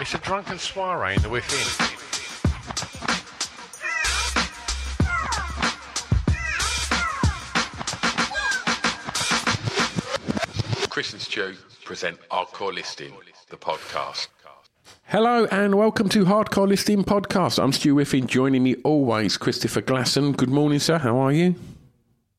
It's 0.00 0.14
a 0.14 0.18
drunken 0.18 0.58
soiree 0.58 1.14
in 1.14 1.22
the 1.22 1.28
within. 1.28 1.88
Chris 10.88 11.12
and 11.12 11.22
Stu 11.22 11.54
present 11.84 12.18
Hardcore 12.30 12.72
Listing, 12.74 13.12
the 13.50 13.56
podcast. 13.56 14.28
Hello 15.04 15.46
and 15.46 15.74
welcome 15.76 16.08
to 16.10 16.24
Hardcore 16.24 16.68
Listing 16.68 17.04
Podcast. 17.04 17.62
I'm 17.62 17.72
Stu 17.72 17.94
Whiffin. 17.94 18.26
Joining 18.26 18.62
me 18.62 18.76
always, 18.84 19.36
Christopher 19.36 19.82
Glasson. 19.82 20.36
Good 20.36 20.50
morning, 20.50 20.78
sir. 20.78 20.98
How 20.98 21.16
are 21.18 21.32
you? 21.32 21.54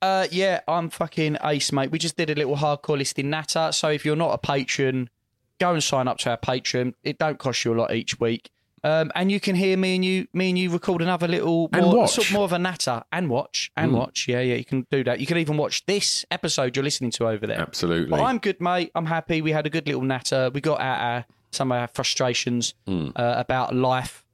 Uh, 0.02 0.28
yeah, 0.32 0.62
I'm 0.68 0.90
fucking 0.90 1.38
ace, 1.44 1.72
mate. 1.72 1.92
We 1.92 2.00
just 2.00 2.16
did 2.18 2.30
a 2.30 2.36
little 2.36 2.56
hardcore 2.58 2.98
listing 2.98 3.30
natter. 3.30 3.72
So 3.72 3.90
if 3.90 4.06
you're 4.06 4.16
not 4.16 4.34
a 4.34 4.38
patron, 4.38 5.10
go 5.60 5.74
and 5.74 5.84
sign 5.84 6.08
up 6.08 6.18
to 6.20 6.30
our 6.32 6.38
Patreon. 6.38 6.94
It 7.04 7.18
don't 7.18 7.40
cost 7.40 7.64
you 7.66 7.74
a 7.74 7.78
lot 7.78 7.94
each 7.94 8.20
week. 8.20 8.50
Um, 8.86 9.14
and 9.16 9.32
you 9.32 9.40
can 9.40 9.56
hear 9.56 9.78
me 9.78 9.96
and 9.96 10.04
you, 10.04 10.28
me 10.34 10.50
and 10.50 10.58
you 10.60 10.70
record 10.70 11.02
another 11.02 11.26
little 11.26 11.70
And 11.72 11.84
more, 11.86 12.00
watch. 12.00 12.12
sort 12.12 12.28
of 12.28 12.34
more 12.34 12.44
of 12.44 12.52
a 12.52 12.60
natter 12.60 13.02
and 13.14 13.30
watch 13.30 13.72
and 13.78 13.94
watch. 13.94 14.28
Yeah, 14.28 14.42
yeah, 14.42 14.56
you 14.56 14.66
can 14.66 14.86
do 14.92 15.06
that. 15.06 15.22
You 15.22 15.26
can 15.26 15.38
even 15.38 15.56
watch 15.56 15.86
this 15.86 16.26
episode 16.32 16.76
you're 16.76 16.84
listening 16.84 17.12
to 17.12 17.28
over 17.30 17.48
there. 17.48 17.62
Absolutely. 17.62 18.10
But 18.10 18.20
I'm 18.20 18.40
good, 18.40 18.60
mate. 18.60 18.92
I'm 18.94 19.06
happy. 19.06 19.42
We 19.42 19.54
had 19.54 19.66
a 19.66 19.70
good 19.70 19.88
little 19.88 20.02
natter. 20.02 20.52
We 20.54 20.60
got 20.60 20.82
out 20.82 21.00
our, 21.00 21.26
some 21.52 21.72
of 21.72 21.78
our 21.78 21.88
frustrations 21.88 22.74
Hmm. 22.86 23.10
uh, 23.16 23.36
about 23.38 23.74
life. 23.74 24.26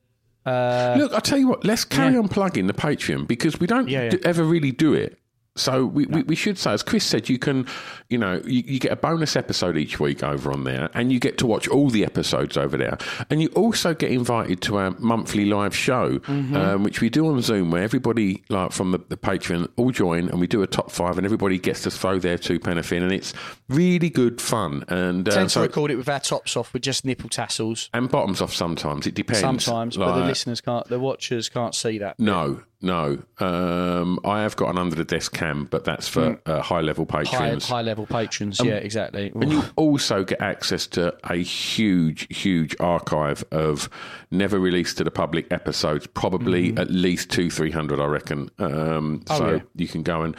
Uh, 0.48 0.96
Look, 0.98 1.14
I'll 1.14 1.22
tell 1.22 1.38
you 1.38 1.48
what, 1.48 1.64
let's 1.64 1.86
carry 1.86 2.14
Yeah. 2.14 2.20
on 2.20 2.28
plugging 2.28 2.66
the 2.66 2.74
Patreon 2.74 3.28
because 3.28 3.60
we 3.60 3.68
don't 3.68 3.88
Yeah, 3.88 4.06
yeah. 4.06 4.10
do- 4.12 4.20
ever 4.24 4.44
really 4.44 4.72
do 4.72 4.94
it. 4.96 5.19
So 5.60 5.86
we, 5.86 6.06
we, 6.06 6.24
we 6.24 6.36
should 6.36 6.58
say, 6.58 6.72
as 6.72 6.84
Chris 6.84 7.04
said, 7.06 7.30
you 7.30 7.38
can, 7.38 7.68
you 8.10 8.18
know, 8.18 8.42
you, 8.46 8.64
you 8.66 8.80
get 8.80 8.92
a 8.92 8.96
bonus 8.96 9.36
episode 9.36 9.78
each 9.78 10.00
week 10.00 10.24
over 10.24 10.52
on 10.52 10.64
there, 10.64 10.90
and 10.94 11.12
you 11.12 11.20
get 11.20 11.38
to 11.40 11.46
watch 11.48 11.68
all 11.68 11.90
the 11.90 12.04
episodes 12.06 12.58
over 12.58 12.78
there, 12.78 12.98
and 13.30 13.42
you 13.42 13.50
also 13.50 13.94
get 13.94 14.12
invited 14.12 14.62
to 14.64 14.78
our 14.78 14.92
monthly 15.00 15.46
live 15.46 15.76
show, 15.76 16.20
Mm-hmm. 16.20 16.56
um, 16.56 16.84
which 16.84 17.02
we 17.02 17.10
do 17.10 17.28
on 17.28 17.42
Zoom, 17.42 17.72
where 17.72 17.84
everybody, 17.84 18.44
like 18.50 18.72
from 18.72 18.92
the, 18.92 19.00
the 19.10 19.18
Patreon, 19.18 19.70
all 19.78 19.92
join, 19.92 20.30
and 20.30 20.40
we 20.40 20.48
do 20.48 20.62
a 20.62 20.68
top 20.68 20.92
five, 20.92 21.18
and 21.18 21.26
everybody 21.26 21.58
gets 21.60 21.84
to 21.84 21.92
throw 21.92 22.20
their 22.20 22.38
two 22.38 22.60
pence 22.60 22.92
in, 22.92 23.04
and 23.04 23.12
it's 23.12 23.34
really 23.68 24.10
good 24.10 24.40
fun. 24.42 24.84
And 24.88 25.28
uh, 25.28 25.32
tend 25.34 25.50
to 25.52 25.62
record 25.62 25.92
it 25.92 25.96
with 25.96 26.08
our 26.10 26.20
tops 26.20 26.56
off 26.56 26.74
with 26.74 26.82
just 26.84 27.04
nipple 27.06 27.30
tassels. 27.30 27.90
and 27.94 28.10
bottoms 28.10 28.42
off 28.42 28.54
sometimes. 28.54 29.08
It 29.08 29.16
depends. 29.16 29.42
Sometimes, 29.42 29.98
but 29.98 30.16
the 30.20 30.26
listeners 30.26 30.62
can't, 30.62 30.88
the 30.88 31.00
watchers 31.00 31.50
can't 31.50 31.76
see 31.76 31.98
that. 32.00 32.20
No, 32.20 32.62
no. 32.82 33.22
Um, 33.40 34.20
I 34.24 34.42
have 34.42 34.56
got 34.56 34.70
an 34.70 34.78
under 34.78 34.96
the 34.96 35.04
desk 35.04 35.34
cam, 35.34 35.66
but 35.66 35.84
that's 35.84 36.08
for 36.08 36.40
uh, 36.46 36.62
high 36.62 36.82
level 36.82 37.06
patrons. 37.06 37.68
high 37.68 37.82
level 37.82 38.06
patrons. 38.06 38.62
yeah, 38.64 38.76
exactly. 38.76 39.32
And 39.36 39.52
you 39.52 39.64
also 39.76 40.24
get 40.24 40.42
access 40.42 40.88
to 40.88 41.16
a 41.30 41.36
huge, 41.36 42.28
huge 42.36 42.76
archive 42.80 43.44
of 43.52 43.90
never 44.32 44.60
released 44.60 44.98
to 44.98 45.04
the 45.04 45.12
public 45.12 45.52
episodes, 45.52 46.08
probably 46.08 46.76
at 46.78 46.90
least 46.90 47.30
two, 47.30 47.50
three 47.50 47.72
hundred, 47.72 48.00
I 48.00 48.06
reckon. 48.06 48.50
Um, 48.60 49.24
so. 49.28 49.46
Oh, 49.46 49.54
yeah. 49.56 49.62
you 49.76 49.88
can 49.88 50.04
go 50.04 50.22
and 50.22 50.36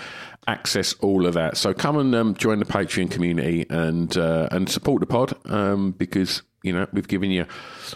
access 0.47 0.95
all 0.95 1.27
of 1.27 1.35
that. 1.35 1.57
So 1.57 1.73
come 1.75 1.97
and 1.97 2.15
um, 2.15 2.35
join 2.35 2.59
the 2.59 2.65
Patreon 2.65 3.11
community 3.11 3.67
and 3.71 4.17
uh, 4.17 4.49
and 4.51 4.69
support 4.69 5.01
the 5.01 5.07
pod 5.07 5.35
um, 5.47 5.93
because 5.93 6.43
you 6.63 6.73
know 6.73 6.87
we've 6.93 7.09
given 7.09 7.31
you 7.31 7.45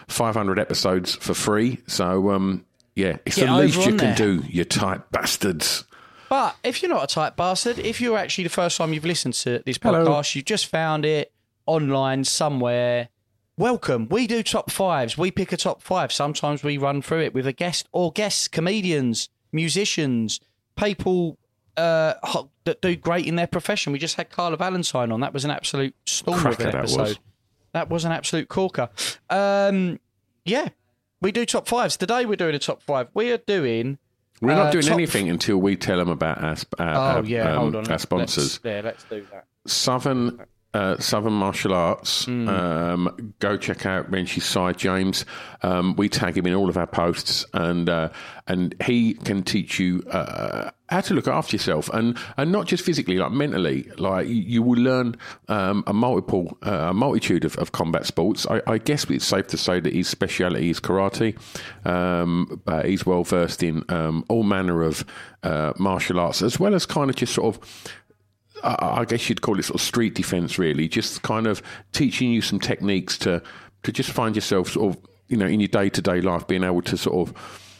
five 0.09 0.35
hundred 0.35 0.59
episodes 0.59 1.15
for 1.15 1.35
free. 1.35 1.81
So 1.87 2.31
um, 2.31 2.65
yeah, 2.95 3.19
it's 3.25 3.37
Get 3.37 3.47
the 3.47 3.57
least 3.57 3.77
you 3.79 3.97
can 3.97 3.97
there. 3.97 4.15
do, 4.15 4.43
you 4.49 4.65
tight 4.65 5.11
bastards. 5.11 5.85
But 6.29 6.57
if 6.65 6.83
you're 6.83 6.91
not 6.91 7.05
a 7.05 7.07
tight 7.07 7.37
bastard, 7.37 7.79
if 7.79 8.01
you're 8.01 8.19
actually 8.19 8.45
the 8.45 8.51
first 8.51 8.79
time 8.79 8.93
you've 8.93 9.05
listened 9.05 9.35
to 9.35 9.63
this 9.65 9.79
Hello. 9.83 10.07
podcast, 10.07 10.35
you've 10.35 10.45
just 10.45 10.67
found 10.67 11.05
it 11.05 11.33
online 11.67 12.25
somewhere. 12.25 13.09
Welcome. 13.57 14.09
We 14.11 14.27
do 14.27 14.43
top 14.43 14.71
fives. 14.71 15.17
We 15.17 15.31
pick 15.31 15.53
a 15.53 15.57
top 15.57 15.83
five. 15.83 16.13
Sometimes 16.13 16.65
we 16.65 16.77
run 16.77 17.03
through 17.03 17.23
it 17.23 17.35
with 17.35 17.47
a 17.47 17.53
guest 17.53 17.89
or 17.93 18.11
guests, 18.11 18.49
comedians, 18.49 19.29
musicians, 19.53 20.41
people 20.77 21.39
uh, 21.77 22.15
that 22.65 22.81
do 22.81 22.97
great 22.97 23.27
in 23.27 23.37
their 23.37 23.47
profession. 23.47 23.93
We 23.93 23.99
just 23.99 24.17
had 24.17 24.31
Carla 24.31 24.57
Valentine 24.57 25.13
on. 25.13 25.21
That 25.21 25.33
was 25.33 25.45
an 25.45 25.51
absolute 25.51 25.95
storm 26.05 26.39
of 26.39 26.57
Cracker 26.57 26.65
an 26.65 26.73
that 26.73 26.99
was. 26.99 27.19
That 27.73 27.91
was 27.91 28.05
an 28.05 28.13
absolute 28.13 28.49
corker. 28.49 28.89
Um, 29.31 29.99
yeah, 30.45 30.69
we 31.25 31.33
do 31.33 31.45
top 31.47 31.67
fives. 31.67 31.97
Today 31.97 32.27
we're 32.27 32.37
doing 32.37 32.55
a 32.55 32.59
top 32.59 32.83
five. 32.83 33.09
We 33.15 33.33
are 33.33 33.39
doing. 33.39 33.99
We're 34.43 34.55
not 34.55 34.67
Uh, 34.67 34.71
doing 34.73 34.85
top- 34.85 34.93
anything 34.95 35.31
until 35.31 35.57
we 35.57 35.75
tell 35.75 35.97
them 35.97 36.11
about 36.11 36.39
our, 36.39 36.57
our, 36.79 36.95
Oh 36.95 37.01
our, 37.19 37.25
yeah, 37.25 37.53
um, 37.53 37.59
hold 37.59 37.77
on. 37.77 37.85
our 37.87 37.91
Let's- 37.93 38.03
sponsors. 38.03 38.61
yeah, 38.63 38.83
let's 38.85 39.03
do 39.05 39.27
that. 39.33 39.47
Southern 39.67 40.39
uh, 40.75 40.99
Southern 40.99 41.33
Martial 41.35 41.73
Arts. 41.73 42.25
Hmm. 42.25 42.49
Um, 42.49 43.35
go 43.39 43.57
check 43.57 43.87
out 43.87 44.11
Renshie's 44.11 44.45
side, 44.45 44.77
James. 44.77 45.25
Um, 45.63 45.95
we 45.97 46.09
tag 46.09 46.37
him 46.37 46.47
in 46.47 46.55
all 46.55 46.69
of 46.69 46.77
our 46.77 46.87
posts, 46.87 47.47
and 47.55 47.89
uh, 47.89 48.11
and 48.47 48.75
he 48.85 49.15
can 49.15 49.43
teach 49.43 49.79
you 49.79 50.03
uh, 50.11 50.71
how 50.89 51.01
to 51.01 51.15
look 51.15 51.29
after 51.29 51.55
yourself, 51.55 51.89
and 51.91 52.19
and 52.37 52.51
not 52.51 52.67
just 52.67 52.85
physically, 52.85 53.17
like 53.17 53.31
mentally. 53.31 53.89
Like 53.99 54.27
you, 54.27 54.35
you 54.35 54.63
will 54.63 54.83
learn 54.83 55.17
um, 55.49 55.85
a 55.87 55.93
multiple 55.93 56.59
uh, 56.67 56.89
a 56.91 56.95
multitude 56.95 57.45
of, 57.45 57.57
of 57.59 57.71
combat 57.73 58.05
sports. 58.05 58.45
I, 58.51 58.61
I 58.67 58.79
guess 58.79 59.05
it's 59.05 59.25
safe 59.25 59.47
to 59.49 59.57
say 59.57 59.79
that 59.79 59.93
his 59.93 60.09
speciality 60.09 60.71
is 60.71 60.81
karate, 60.81 61.39
um, 61.87 62.61
but 62.65 62.87
he's 62.87 63.07
well 63.07 63.23
versed 63.23 63.63
in 63.63 63.85
um, 63.89 64.25
all 64.29 64.43
manner 64.43 64.83
of 64.83 65.05
uh, 65.45 65.73
martial 65.79 66.19
arts, 66.19 66.43
as 66.43 66.59
well 66.59 66.75
as 66.75 66.85
kind 66.85 67.11
of 67.11 67.17
just 67.17 67.33
sort 67.33 67.55
of 67.55 67.95
I 68.65 69.05
guess 69.05 69.29
you'd 69.29 69.43
call 69.43 69.59
it 69.59 69.65
sort 69.65 69.77
of 69.77 69.81
street 69.83 70.15
defense, 70.15 70.59
really. 70.59 70.89
Just 70.89 71.23
kind 71.23 71.47
of 71.47 71.63
teaching 71.93 72.31
you 72.31 72.41
some 72.41 72.59
techniques 72.59 73.19
to 73.19 73.43
to 73.83 73.93
just 73.93 74.11
find 74.11 74.35
yourself 74.35 74.71
sort 74.71 74.97
of 74.97 75.03
you 75.29 75.37
know 75.37 75.47
in 75.47 75.61
your 75.61 75.69
day 75.69 75.89
to 75.89 76.03
day 76.03 76.21
life 76.21 76.47
being 76.47 76.65
able 76.65 76.83
to 76.83 76.97
sort 76.97 77.29
of 77.29 77.71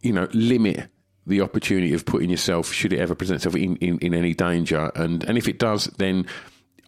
you 0.00 0.12
know 0.12 0.28
limit 0.32 0.88
the 1.26 1.40
opportunity 1.40 1.92
of 1.92 2.06
putting 2.06 2.30
yourself 2.30 2.72
should 2.72 2.92
it 2.92 3.00
ever 3.00 3.14
present 3.14 3.36
itself 3.36 3.54
in, 3.54 3.76
in, 3.76 3.98
in 3.98 4.14
any 4.14 4.34
danger 4.34 4.90
and 4.94 5.24
and 5.24 5.36
if 5.36 5.46
it 5.46 5.58
does 5.58 5.84
then 5.98 6.26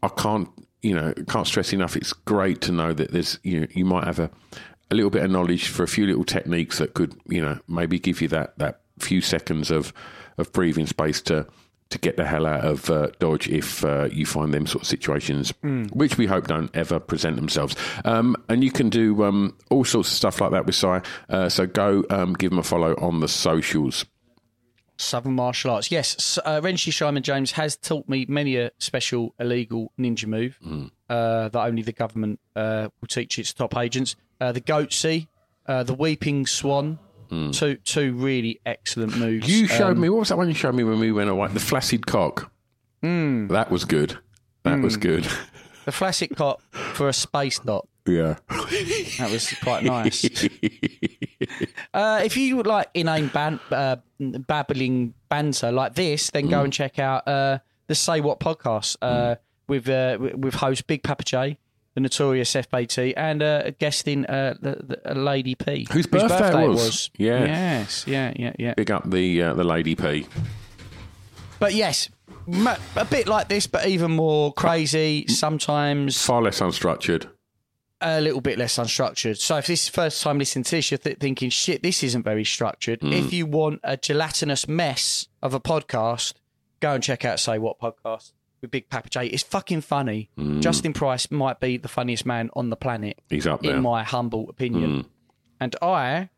I 0.02 0.08
can't 0.08 0.48
you 0.82 0.94
know 0.94 1.12
can't 1.28 1.46
stress 1.46 1.72
enough 1.72 1.96
it's 1.96 2.12
great 2.12 2.60
to 2.62 2.72
know 2.72 2.92
that 2.92 3.12
there's 3.12 3.38
you 3.42 3.60
know, 3.60 3.66
you 3.74 3.84
might 3.84 4.04
have 4.04 4.18
a 4.18 4.30
a 4.90 4.94
little 4.94 5.10
bit 5.10 5.22
of 5.22 5.30
knowledge 5.30 5.68
for 5.68 5.82
a 5.82 5.88
few 5.88 6.06
little 6.06 6.24
techniques 6.24 6.78
that 6.78 6.94
could 6.94 7.14
you 7.28 7.40
know 7.40 7.58
maybe 7.68 7.98
give 7.98 8.20
you 8.20 8.28
that 8.28 8.56
that 8.58 8.80
few 8.98 9.20
seconds 9.20 9.70
of 9.70 9.92
of 10.38 10.52
breathing 10.52 10.86
space 10.86 11.20
to 11.20 11.46
to 11.90 11.98
get 11.98 12.16
the 12.16 12.24
hell 12.24 12.46
out 12.46 12.64
of 12.64 12.88
uh, 12.88 13.08
Dodge 13.18 13.48
if 13.48 13.84
uh, 13.84 14.08
you 14.10 14.24
find 14.24 14.54
them 14.54 14.66
sort 14.66 14.82
of 14.82 14.88
situations, 14.88 15.52
which 15.92 16.16
we 16.16 16.26
hope 16.26 16.46
don't 16.46 16.74
ever 16.74 16.98
present 17.00 17.36
themselves. 17.36 17.76
Um, 18.04 18.36
and 18.48 18.64
you 18.64 18.70
can 18.70 18.88
do 18.88 19.24
um, 19.24 19.56
all 19.70 19.84
sorts 19.84 20.10
of 20.10 20.16
stuff 20.16 20.40
like 20.40 20.52
that 20.52 20.66
with 20.66 20.76
Si. 20.76 21.00
Uh, 21.28 21.48
so 21.48 21.66
go 21.66 22.04
um, 22.10 22.34
give 22.34 22.50
them 22.50 22.58
a 22.58 22.62
follow 22.62 22.94
on 22.94 23.20
the 23.20 23.28
socials. 23.28 24.06
Southern 24.96 25.32
martial 25.32 25.70
arts. 25.70 25.90
Yes, 25.90 26.38
uh, 26.44 26.60
Renshi 26.60 26.92
Shyman 26.92 27.22
James 27.22 27.52
has 27.52 27.74
taught 27.76 28.06
me 28.08 28.26
many 28.28 28.56
a 28.56 28.70
special 28.78 29.34
illegal 29.40 29.92
ninja 29.98 30.26
move 30.26 30.58
uh, 31.08 31.48
that 31.48 31.58
only 31.58 31.82
the 31.82 31.92
government 31.92 32.38
uh, 32.54 32.88
will 33.00 33.08
teach 33.08 33.38
its 33.38 33.52
top 33.54 33.76
agents. 33.76 34.14
Uh, 34.40 34.52
the 34.52 34.60
goatsy, 34.60 35.26
uh, 35.66 35.82
the 35.82 35.94
weeping 35.94 36.46
swan, 36.46 36.98
two 37.52 37.76
two 37.84 38.12
really 38.14 38.60
excellent 38.66 39.16
moves. 39.16 39.48
You 39.48 39.66
showed 39.66 39.92
Um, 39.96 40.00
me, 40.00 40.08
what 40.08 40.20
was 40.20 40.28
that 40.30 40.38
one 40.38 40.48
you 40.48 40.54
showed 40.54 40.74
me 40.74 40.84
when 40.84 40.98
we 40.98 41.12
went 41.12 41.30
away? 41.30 41.48
The 41.48 41.60
flaccid 41.60 42.06
cock. 42.06 42.50
That 43.02 43.68
was 43.70 43.84
good. 43.84 44.18
That 44.64 44.80
was 44.80 44.96
good. 44.96 45.26
The 45.86 45.92
flaccid 45.92 46.36
cock 46.36 46.60
for 46.72 47.08
a 47.08 47.12
space 47.12 47.58
dot. 47.58 47.86
Yeah. 48.06 48.36
That 49.18 49.28
was 49.30 49.52
quite 49.62 49.84
nice. 49.84 50.24
uh, 51.94 52.20
if 52.24 52.36
you 52.36 52.56
would 52.56 52.66
like 52.66 52.88
inane 52.94 53.28
ban- 53.28 53.60
uh, 53.70 53.96
babbling 54.18 55.14
banter 55.28 55.72
like 55.72 55.94
this, 55.94 56.30
then 56.30 56.48
go 56.48 56.62
and 56.62 56.72
check 56.72 56.98
out 56.98 57.26
uh, 57.26 57.58
the 57.86 57.94
Say 57.94 58.20
What 58.20 58.40
podcast 58.40 58.96
uh, 59.02 59.36
with 59.68 59.88
uh, 59.88 60.18
with 60.36 60.54
host 60.54 60.86
Big 60.86 61.02
Papa 61.02 61.24
J, 61.24 61.58
the 61.94 62.00
notorious 62.00 62.52
FBT, 62.54 63.14
and 63.16 63.42
uh, 63.42 63.62
a 63.66 63.70
guest 63.72 64.06
in 64.06 64.24
uh, 64.26 64.54
the, 64.60 65.00
the, 65.04 65.14
Lady 65.14 65.54
P, 65.54 65.86
Whose 65.90 66.06
birthday 66.06 66.64
it 66.64 66.68
was. 66.68 67.10
Yeah. 67.16 67.44
Yes, 67.44 68.06
yeah, 68.06 68.32
yeah, 68.36 68.52
yeah. 68.58 68.74
Big 68.74 68.90
up 68.90 69.10
the 69.10 69.42
uh, 69.42 69.54
the 69.54 69.64
Lady 69.64 69.94
P. 69.94 70.26
But 71.58 71.74
yes, 71.74 72.08
a 72.96 73.04
bit 73.04 73.28
like 73.28 73.48
this, 73.48 73.66
but 73.66 73.86
even 73.86 74.12
more 74.12 74.52
crazy. 74.52 75.26
Sometimes 75.28 76.24
Far 76.24 76.42
less 76.42 76.60
unstructured. 76.60 77.28
a 78.00 78.20
little 78.20 78.40
bit 78.40 78.58
less 78.58 78.78
unstructured. 78.78 79.38
So 79.38 79.58
if 79.58 79.66
this 79.66 79.82
is 79.82 79.86
the 79.86 79.92
first 79.92 80.22
time 80.22 80.38
listening 80.38 80.64
to 80.64 80.76
this, 80.76 80.90
you're 80.90 80.98
th- 80.98 81.18
thinking, 81.18 81.50
shit, 81.50 81.82
this 81.82 82.02
isn't 82.02 82.22
very 82.22 82.44
structured. 82.44 83.00
If 83.02 83.34
you 83.34 83.44
want 83.44 83.80
a 83.84 83.98
gelatinous 83.98 84.66
mess 84.66 85.28
of 85.42 85.52
a 85.52 85.60
podcast, 85.60 86.32
go 86.80 86.94
and 86.94 87.02
check 87.02 87.26
out 87.26 87.40
Say 87.40 87.58
What 87.58 87.78
Podcast 87.78 88.32
with 88.60 88.70
Big 88.70 88.88
Papa 88.88 89.08
J. 89.08 89.26
It's 89.26 89.42
fucking 89.42 89.80
funny. 89.82 90.30
Mm. 90.38 90.60
Justin 90.60 90.92
Price 90.92 91.30
might 91.30 91.60
be 91.60 91.76
the 91.76 91.88
funniest 91.88 92.26
man 92.26 92.50
on 92.54 92.70
the 92.70 92.76
planet, 92.76 93.18
He's 93.28 93.46
up 93.46 93.62
there. 93.62 93.76
in 93.76 93.82
my 93.82 94.02
humble 94.04 94.48
opinion. 94.50 94.90
Mm. 94.90 95.06
And 95.60 95.76
I 95.82 96.30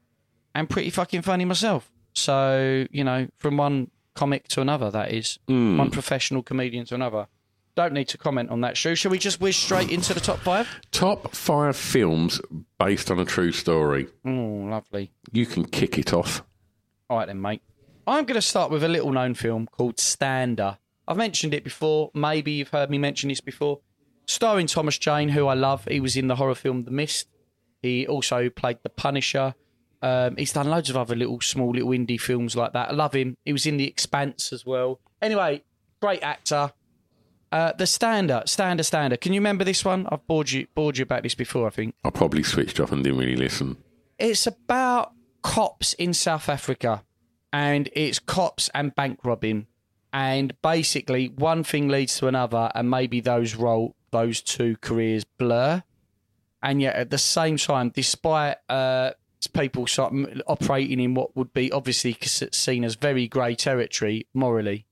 am 0.54 0.66
pretty 0.66 0.90
fucking 0.90 1.22
funny 1.22 1.44
myself. 1.44 1.90
So, 2.14 2.86
you 2.90 3.04
know, 3.04 3.28
from 3.38 3.56
one 3.56 3.90
comic 4.14 4.48
to 4.48 4.60
another, 4.60 4.90
that 4.90 5.12
is. 5.12 5.38
Mm. 5.48 5.78
One 5.78 5.90
professional 5.90 6.42
comedian 6.42 6.84
to 6.86 6.94
another. 6.94 7.26
Don't 7.74 7.94
need 7.94 8.08
to 8.08 8.18
comment 8.18 8.50
on 8.50 8.60
that, 8.60 8.76
Stu. 8.76 8.94
Shall 8.94 9.10
we 9.10 9.18
just 9.18 9.40
whiz 9.40 9.56
straight 9.56 9.90
into 9.90 10.12
the 10.12 10.20
top 10.20 10.38
five? 10.40 10.68
Top 10.90 11.34
five 11.34 11.74
films 11.74 12.38
based 12.78 13.10
on 13.10 13.18
a 13.18 13.24
true 13.24 13.50
story. 13.50 14.08
Oh, 14.26 14.30
lovely. 14.68 15.10
You 15.32 15.46
can 15.46 15.64
kick 15.64 15.96
it 15.98 16.12
off. 16.12 16.42
All 17.08 17.16
right, 17.16 17.26
then, 17.26 17.40
mate. 17.40 17.62
I'm 18.06 18.24
going 18.26 18.34
to 18.34 18.42
start 18.42 18.70
with 18.70 18.84
a 18.84 18.88
little 18.88 19.10
known 19.12 19.32
film 19.32 19.66
called 19.68 19.98
Stander. 19.98 20.76
I've 21.06 21.16
mentioned 21.16 21.54
it 21.54 21.64
before. 21.64 22.10
Maybe 22.14 22.52
you've 22.52 22.68
heard 22.68 22.90
me 22.90 22.98
mention 22.98 23.28
this 23.28 23.40
before. 23.40 23.80
Starring 24.26 24.66
Thomas 24.66 24.98
Jane, 24.98 25.30
who 25.30 25.46
I 25.46 25.54
love. 25.54 25.84
He 25.86 26.00
was 26.00 26.16
in 26.16 26.28
the 26.28 26.36
horror 26.36 26.54
film 26.54 26.84
The 26.84 26.90
Mist. 26.90 27.28
He 27.82 28.06
also 28.06 28.48
played 28.48 28.78
The 28.82 28.88
Punisher. 28.88 29.54
Um, 30.00 30.36
he's 30.36 30.52
done 30.52 30.68
loads 30.68 30.90
of 30.90 30.96
other 30.96 31.14
little, 31.14 31.40
small, 31.40 31.70
little 31.70 31.90
indie 31.90 32.20
films 32.20 32.56
like 32.56 32.72
that. 32.72 32.90
I 32.90 32.92
love 32.92 33.14
him. 33.14 33.36
He 33.44 33.52
was 33.52 33.66
in 33.66 33.76
The 33.76 33.86
Expanse 33.86 34.52
as 34.52 34.64
well. 34.64 35.00
Anyway, 35.20 35.62
great 36.00 36.22
actor. 36.22 36.72
Uh, 37.52 37.72
the 37.76 37.86
Stander, 37.86 38.42
Stander, 38.46 38.82
Stander. 38.82 39.16
Can 39.16 39.32
you 39.32 39.40
remember 39.40 39.62
this 39.62 39.84
one? 39.84 40.06
I've 40.10 40.26
bored 40.26 40.50
you, 40.50 40.66
bored 40.74 40.96
you 40.96 41.02
about 41.02 41.22
this 41.22 41.34
before, 41.34 41.66
I 41.66 41.70
think. 41.70 41.94
I 42.02 42.10
probably 42.10 42.42
switched 42.42 42.80
off 42.80 42.92
and 42.92 43.04
didn't 43.04 43.18
really 43.18 43.36
listen. 43.36 43.76
It's 44.18 44.46
about 44.46 45.12
cops 45.42 45.92
in 45.94 46.14
South 46.14 46.48
Africa, 46.48 47.04
and 47.52 47.90
it's 47.92 48.18
cops 48.18 48.70
and 48.72 48.94
bank 48.94 49.18
robbing, 49.24 49.66
and 50.12 50.54
basically 50.62 51.28
one 51.28 51.64
thing 51.64 51.88
leads 51.88 52.18
to 52.18 52.26
another, 52.26 52.70
and 52.74 52.90
maybe 52.90 53.20
those 53.20 53.54
role 53.54 53.94
those 54.10 54.42
two 54.42 54.76
careers 54.80 55.24
blur, 55.24 55.82
and 56.62 56.82
yet 56.82 56.96
at 56.96 57.10
the 57.10 57.18
same 57.18 57.56
time, 57.56 57.88
despite 57.88 58.56
uh, 58.68 59.12
people 59.48 59.86
of 59.98 60.42
operating 60.46 61.00
in 61.00 61.14
what 61.14 61.36
would 61.36 61.52
be 61.52 61.72
obviously 61.72 62.16
seen 62.20 62.84
as 62.84 62.94
very 62.94 63.26
grey 63.26 63.54
territory 63.54 64.26
morally. 64.34 64.86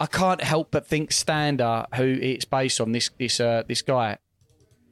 I 0.00 0.06
can't 0.06 0.42
help 0.42 0.70
but 0.70 0.86
think 0.86 1.10
Stander, 1.10 1.84
who 1.96 2.04
it's 2.04 2.44
based 2.44 2.80
on, 2.80 2.92
this 2.92 3.10
this 3.18 3.40
uh, 3.40 3.64
this 3.66 3.82
guy, 3.82 4.18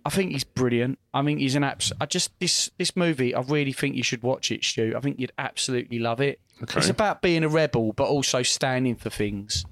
I 0.05 0.11
think 0.11 0.33
he's 0.33 0.45
brilliant. 0.45 0.99
I 1.15 1.23
mean, 1.23 1.39
he's 1.39 1.55
an 1.55 1.65
abs. 1.65 1.93
I 2.01 2.07
just 2.07 2.39
this 2.41 2.71
this 2.79 2.97
movie. 2.97 3.35
I 3.35 3.41
really 3.41 3.73
think 3.73 3.97
you 3.97 4.03
should 4.03 4.23
watch 4.23 4.51
it, 4.51 4.65
Stu. 4.65 4.95
I 4.97 5.01
think 5.01 5.21
you'd 5.21 5.33
absolutely 5.39 5.99
love 5.99 6.21
it. 6.21 6.41
Okay. 6.63 6.79
It's 6.79 6.89
about 6.89 7.23
being 7.23 7.45
a 7.45 7.49
rebel, 7.49 7.93
but 7.93 8.09
also 8.09 8.43
standing 8.43 8.97
for 8.97 9.11
things. 9.11 9.65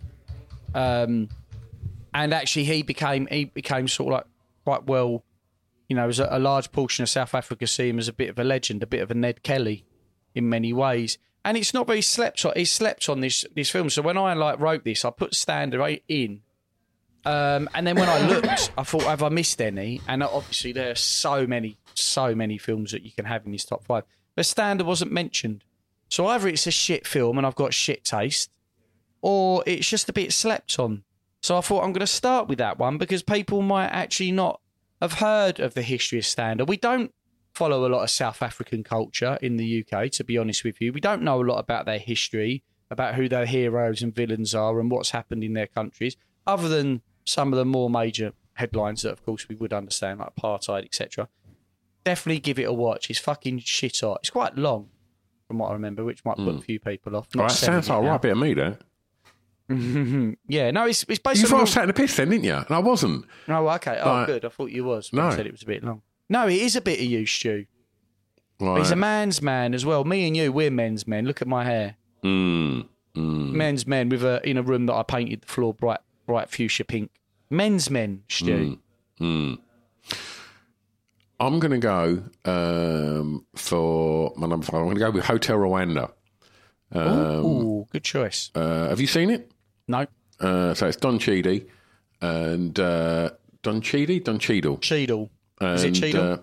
Um, 0.75 1.29
and 2.13 2.35
actually, 2.35 2.65
he 2.65 2.83
became 2.83 3.27
he 3.29 3.47
became 3.47 3.89
sort 3.89 4.13
of 4.13 4.19
like 4.19 4.27
quite 4.65 4.87
well. 4.87 5.25
You 5.89 5.97
know, 5.97 6.09
as 6.09 6.19
a, 6.19 6.29
a 6.31 6.39
large 6.39 6.73
portion 6.73 7.03
of 7.03 7.09
South 7.09 7.35
Africa 7.35 7.67
see 7.67 7.89
him 7.89 7.99
as 7.99 8.09
a 8.09 8.13
bit 8.13 8.31
of 8.31 8.39
a 8.39 8.45
legend, 8.45 8.83
a 8.83 8.87
bit 8.87 9.03
of 9.03 9.11
a 9.11 9.15
Ned 9.15 9.43
Kelly, 9.43 9.85
in 10.35 10.49
many 10.49 10.73
ways. 10.73 11.19
And 11.45 11.59
it's 11.59 11.75
not 11.75 11.87
very 11.87 12.01
slept 12.01 12.45
on. 12.45 12.53
He 12.57 12.65
slept 12.65 13.09
on 13.09 13.21
this 13.21 13.45
this 13.55 13.71
film. 13.71 13.91
So 13.91 14.03
when 14.03 14.17
I 14.17 14.35
like 14.35 14.59
wrote 14.59 14.85
this, 14.85 15.05
I 15.05 15.11
put 15.11 15.35
Stander 15.35 15.99
in 16.09 16.43
um, 17.27 17.71
and 17.75 17.87
then 17.87 17.97
when 17.97 18.09
I 18.09 18.27
looked, 18.27 18.73
I 18.77 18.83
thought, 18.83 19.03
have 19.05 19.23
I 19.23 19.31
missed 19.31 19.61
any? 19.61 20.01
And 20.07 20.23
obviously, 20.23 20.73
there 20.73 20.91
are 20.91 20.97
so 20.97 21.47
many, 21.47 21.79
so 21.95 22.35
many 22.35 22.59
films 22.59 22.93
that 22.93 23.03
you 23.03 23.13
can 23.13 23.25
have 23.25 23.47
in 23.47 23.53
this 23.53 23.65
top 23.65 23.85
five. 23.85 24.05
But 24.35 24.47
Stander 24.47 24.85
wasn't 24.85 25.13
mentioned. 25.13 25.65
So 26.15 26.29
either 26.29 26.47
it's 26.47 26.69
a 26.69 26.71
shit 26.71 27.09
film 27.09 27.39
and 27.39 27.45
I've 27.45 27.57
got 27.57 27.75
shit 27.75 28.05
taste, 28.05 28.53
or 29.21 29.65
it's 29.67 29.89
just 29.89 30.09
a 30.09 30.13
bit 30.13 30.33
slept 30.33 30.79
on. 30.79 31.03
So 31.43 31.59
I 31.59 31.61
thought 31.61 31.83
I'm 31.83 31.93
going 31.93 31.99
to 31.99 32.07
start 32.07 32.47
with 32.47 32.59
that 32.59 32.79
one 32.79 32.99
because 32.99 33.25
people 33.25 33.63
might 33.63 33.89
actually 33.89 34.31
not 34.31 34.61
have 35.03 35.15
heard 35.15 35.59
of 35.59 35.75
the 35.75 35.83
history 35.83 36.21
of 36.21 36.25
Stander. 36.25 36.65
We 36.65 36.77
don't 36.77 37.13
follow 37.53 37.85
a 37.85 37.91
lot 37.91 38.05
of 38.05 38.11
South 38.11 38.43
African 38.43 38.85
culture 38.85 39.41
in 39.43 39.57
the 39.57 39.85
UK, 39.85 40.09
to 40.13 40.23
be 40.23 40.39
honest 40.39 40.63
with 40.63 40.81
you. 40.81 40.93
We 40.93 41.01
don't 41.01 41.23
know 41.23 41.43
a 41.43 41.43
lot 41.43 41.59
about 41.59 41.85
their 41.85 41.99
history, 41.99 42.63
about 42.93 43.17
who 43.17 43.29
their 43.29 43.47
heroes 43.47 44.01
and 44.01 44.15
villains 44.15 44.55
are, 44.55 44.79
and 44.79 44.93
what's 44.93 45.11
happened 45.11 45.43
in 45.43 45.55
their 45.55 45.67
countries, 45.67 46.17
other 46.47 46.69
than 46.69 47.03
some 47.25 47.53
of 47.53 47.57
the 47.57 47.65
more 47.65 47.91
major 47.91 48.35
headlines 48.53 49.03
that, 49.03 49.11
of 49.11 49.27
course, 49.27 49.49
we 49.49 49.57
would 49.57 49.73
understand, 49.73 50.21
like 50.21 50.33
apartheid, 50.37 50.85
etc. 50.85 51.29
Definitely 52.05 52.39
give 52.39 52.61
it 52.61 52.69
a 52.69 52.73
watch. 52.73 53.11
It's 53.11 53.19
fucking 53.19 53.59
shit 53.59 53.99
hot. 53.99 54.21
It's 54.21 54.31
quite 54.31 54.57
long, 54.57 54.91
from 55.49 55.59
what 55.59 55.71
I 55.71 55.73
remember, 55.75 56.05
which 56.05 56.25
might 56.25 56.37
put 56.37 56.55
a 56.57 56.61
few 56.61 56.81
people 56.81 57.17
off. 57.17 57.29
Oh, 57.35 57.41
Not 57.41 57.49
that 57.51 57.55
sounds 57.55 57.87
70 57.87 57.91
like 57.93 57.99
a 57.99 58.03
now. 58.05 58.11
right 58.13 58.23
bit 58.23 58.33
of 58.33 58.39
me 58.39 58.55
there. 58.55 58.79
Yeah, 60.47 60.71
no, 60.73 60.87
it's 60.87 61.05
it's 61.09 61.19
based 61.19 61.41
You 61.41 61.45
on. 61.47 61.51
thought 61.51 61.57
I 61.59 61.61
was 61.63 61.73
taking 61.75 61.87
the 61.89 61.95
piss 61.95 62.17
then, 62.17 62.29
didn't 62.29 62.45
you? 62.45 62.55
And 62.55 62.71
I 62.71 62.79
wasn't. 62.81 63.25
Oh, 63.49 63.67
okay. 63.71 63.99
Oh, 64.03 64.13
Like- 64.13 64.27
good. 64.27 64.45
I 64.45 64.49
thought 64.51 64.71
you 64.71 64.85
was. 64.85 65.11
No. 65.13 65.31
No, 65.31 65.37
said 65.37 65.47
it 65.47 65.53
was 65.53 65.63
a 65.63 65.67
bit 65.67 65.83
long. 65.83 66.03
No, 66.29 66.47
it 66.47 66.55
is 66.57 66.77
a 66.77 66.81
bit 66.83 66.99
of 66.99 67.05
you, 67.07 67.25
Stu. 67.27 67.65
Right. 68.61 68.79
He's 68.79 68.91
a 68.91 68.97
man's 68.97 69.41
man 69.43 69.73
as 69.75 69.85
well. 69.87 70.05
Me 70.05 70.27
and 70.27 70.37
you, 70.37 70.53
we're 70.53 70.71
men's 70.71 71.07
men. 71.09 71.25
Look 71.27 71.41
at 71.43 71.49
my 71.49 71.65
hair. 71.65 71.97
Mm, 72.23 72.89
mm. 73.17 73.53
Men's 73.53 73.87
men 73.87 74.09
with 74.11 74.23
a 74.25 74.47
in 74.49 74.57
a 74.59 74.63
room 74.63 74.87
that 74.87 74.95
I 74.95 75.03
painted 75.03 75.43
the 75.43 75.47
floor 75.47 75.73
bright 75.75 76.01
bright 76.27 76.51
fuchsia 76.51 76.85
pink. 76.85 77.11
Men's 77.51 77.89
men, 77.91 78.23
Stu. 78.29 78.79
I'm 81.41 81.59
going 81.59 81.73
to 81.73 81.79
go 81.79 82.23
um, 82.45 83.45
for 83.57 84.33
my 84.37 84.47
number 84.47 84.65
five. 84.65 84.77
I'm 84.77 84.85
going 84.85 84.97
to 84.97 85.01
go 85.01 85.11
with 85.11 85.25
Hotel 85.25 85.57
Rwanda. 85.59 86.11
Um, 86.93 87.45
Ooh, 87.45 87.87
good 87.93 88.05
choice. 88.05 88.51
Uh, 88.55 88.89
have 88.89 89.01
you 89.01 89.07
seen 89.07 89.31
it? 89.31 89.51
No, 89.89 90.07
Uh, 90.41 90.75
so 90.75 90.87
it's 90.87 90.97
Don 90.97 91.19
Cheadle 91.19 91.61
and 92.21 92.79
uh, 92.79 93.31
Don 93.63 93.81
Cheadle, 93.81 94.21
Don 94.21 94.39
Cheadle. 94.39 94.79
Cheadle. 94.79 95.31
And, 95.61 95.75
Is 95.75 95.85
it 95.85 95.93
Cheadle? 95.95 96.33
Uh, 96.35 96.37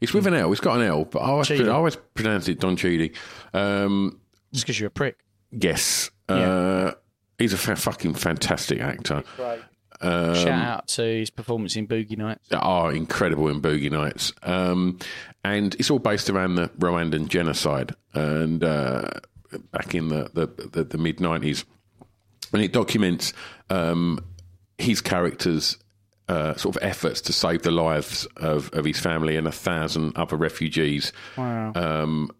it's 0.00 0.12
with 0.12 0.26
an 0.26 0.34
L. 0.34 0.50
It's 0.50 0.60
got 0.60 0.76
an 0.80 0.86
L, 0.86 1.04
but 1.04 1.20
I 1.20 1.26
always. 1.26 1.50
I 1.50 1.68
always 1.68 1.96
pronounce 2.14 2.48
it 2.48 2.58
Don 2.60 2.76
Cheadle. 2.76 3.08
Um, 3.54 4.20
Just 4.52 4.64
because 4.66 4.78
you're 4.80 4.88
a 4.88 4.90
prick. 4.90 5.18
yes. 5.52 6.10
Yeah. 6.28 6.36
Uh, 6.36 6.94
he's 7.38 7.52
a 7.52 7.58
fa- 7.58 7.76
fucking 7.76 8.14
fantastic 8.14 8.80
actor. 8.80 9.22
Um, 10.02 10.34
Shout 10.34 10.48
out 10.48 10.88
to 10.88 11.02
his 11.02 11.30
performance 11.30 11.76
in 11.76 11.86
Boogie 11.86 12.18
Nights. 12.18 12.48
are 12.52 12.92
incredible 12.92 13.48
in 13.48 13.62
Boogie 13.62 13.90
Nights. 13.90 14.32
Um, 14.42 14.98
and 15.44 15.74
it's 15.76 15.90
all 15.90 15.98
based 16.00 16.28
around 16.28 16.56
the 16.56 16.68
Rwandan 16.78 17.28
genocide 17.28 17.94
and 18.12 18.62
uh, 18.64 19.08
back 19.70 19.94
in 19.94 20.08
the, 20.08 20.30
the, 20.34 20.68
the, 20.68 20.84
the 20.84 20.98
mid 20.98 21.18
90s. 21.18 21.64
And 22.52 22.62
it 22.62 22.72
documents 22.72 23.32
um, 23.70 24.18
his 24.78 25.00
character's 25.00 25.78
uh, 26.28 26.54
sort 26.54 26.76
of 26.76 26.82
efforts 26.82 27.20
to 27.22 27.32
save 27.32 27.62
the 27.62 27.70
lives 27.70 28.26
of, 28.36 28.70
of 28.72 28.84
his 28.84 28.98
family 28.98 29.36
and 29.36 29.46
a 29.46 29.52
thousand 29.52 30.16
other 30.16 30.36
refugees 30.36 31.12
um, 31.36 32.30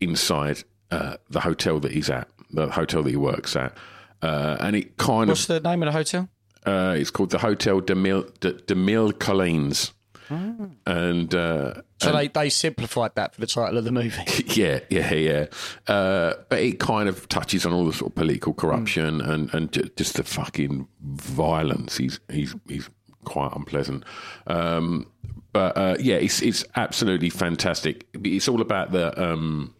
inside 0.00 0.62
uh, 0.90 1.16
the 1.30 1.40
hotel 1.40 1.80
that 1.80 1.92
he's 1.92 2.10
at, 2.10 2.28
the 2.50 2.68
hotel 2.70 3.02
that 3.02 3.10
he 3.10 3.16
works 3.16 3.56
at. 3.56 3.76
Uh, 4.22 4.56
and 4.60 4.76
it 4.76 4.96
kind 4.96 5.28
What's 5.28 5.44
of 5.44 5.50
What's 5.50 5.62
the 5.62 5.68
name 5.68 5.82
of 5.82 5.86
the 5.86 5.92
hotel? 5.92 6.28
Uh, 6.66 6.94
it's 6.98 7.10
called 7.10 7.30
the 7.30 7.38
Hotel 7.38 7.80
de 7.80 7.94
Mille, 7.94 8.24
de, 8.40 8.52
de 8.52 8.74
Mille 8.74 9.12
Collines. 9.12 9.92
And 10.28 11.32
uh, 11.34 11.74
So 12.00 12.10
they, 12.12 12.26
they 12.26 12.48
simplified 12.50 13.14
that 13.14 13.34
for 13.34 13.40
the 13.40 13.46
title 13.46 13.78
of 13.78 13.84
the 13.84 13.92
movie. 13.92 14.24
yeah, 14.60 14.80
yeah, 14.90 15.14
yeah. 15.14 15.46
Uh, 15.86 16.34
but 16.48 16.58
it 16.60 16.80
kind 16.80 17.08
of 17.08 17.28
touches 17.28 17.64
on 17.64 17.72
all 17.72 17.84
the 17.86 17.92
sort 17.92 18.10
of 18.10 18.16
political 18.16 18.52
corruption 18.52 19.20
and 19.20 19.54
and 19.54 19.70
ju- 19.72 19.88
just 19.94 20.16
the 20.16 20.24
fucking 20.24 20.88
violence. 21.00 21.96
He's 21.96 22.18
he's 22.28 22.56
he's 22.66 22.90
quite 23.24 23.52
unpleasant. 23.54 24.02
Um, 24.48 25.06
but 25.52 25.76
uh, 25.76 25.96
yeah, 26.00 26.16
it's 26.16 26.42
it's 26.42 26.64
absolutely 26.74 27.30
fantastic. 27.30 28.06
It's 28.14 28.48
all 28.48 28.60
about 28.60 28.90
the 28.90 29.16
um, 29.22 29.76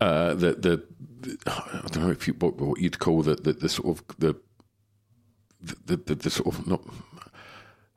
uh, 0.00 0.34
the, 0.34 0.52
the 0.54 0.84
the 1.20 1.36
I 1.46 1.88
don't 1.90 2.04
know 2.04 2.10
if 2.10 2.28
you 2.28 2.34
what, 2.34 2.56
what 2.60 2.80
you'd 2.80 3.00
call 3.00 3.22
the, 3.22 3.34
the 3.34 3.54
the 3.54 3.68
sort 3.68 3.88
of 3.98 4.04
the 4.18 4.36
the, 5.86 5.96
the, 5.96 6.14
the 6.14 6.30
sort 6.30 6.54
of 6.54 6.66
not 6.66 6.82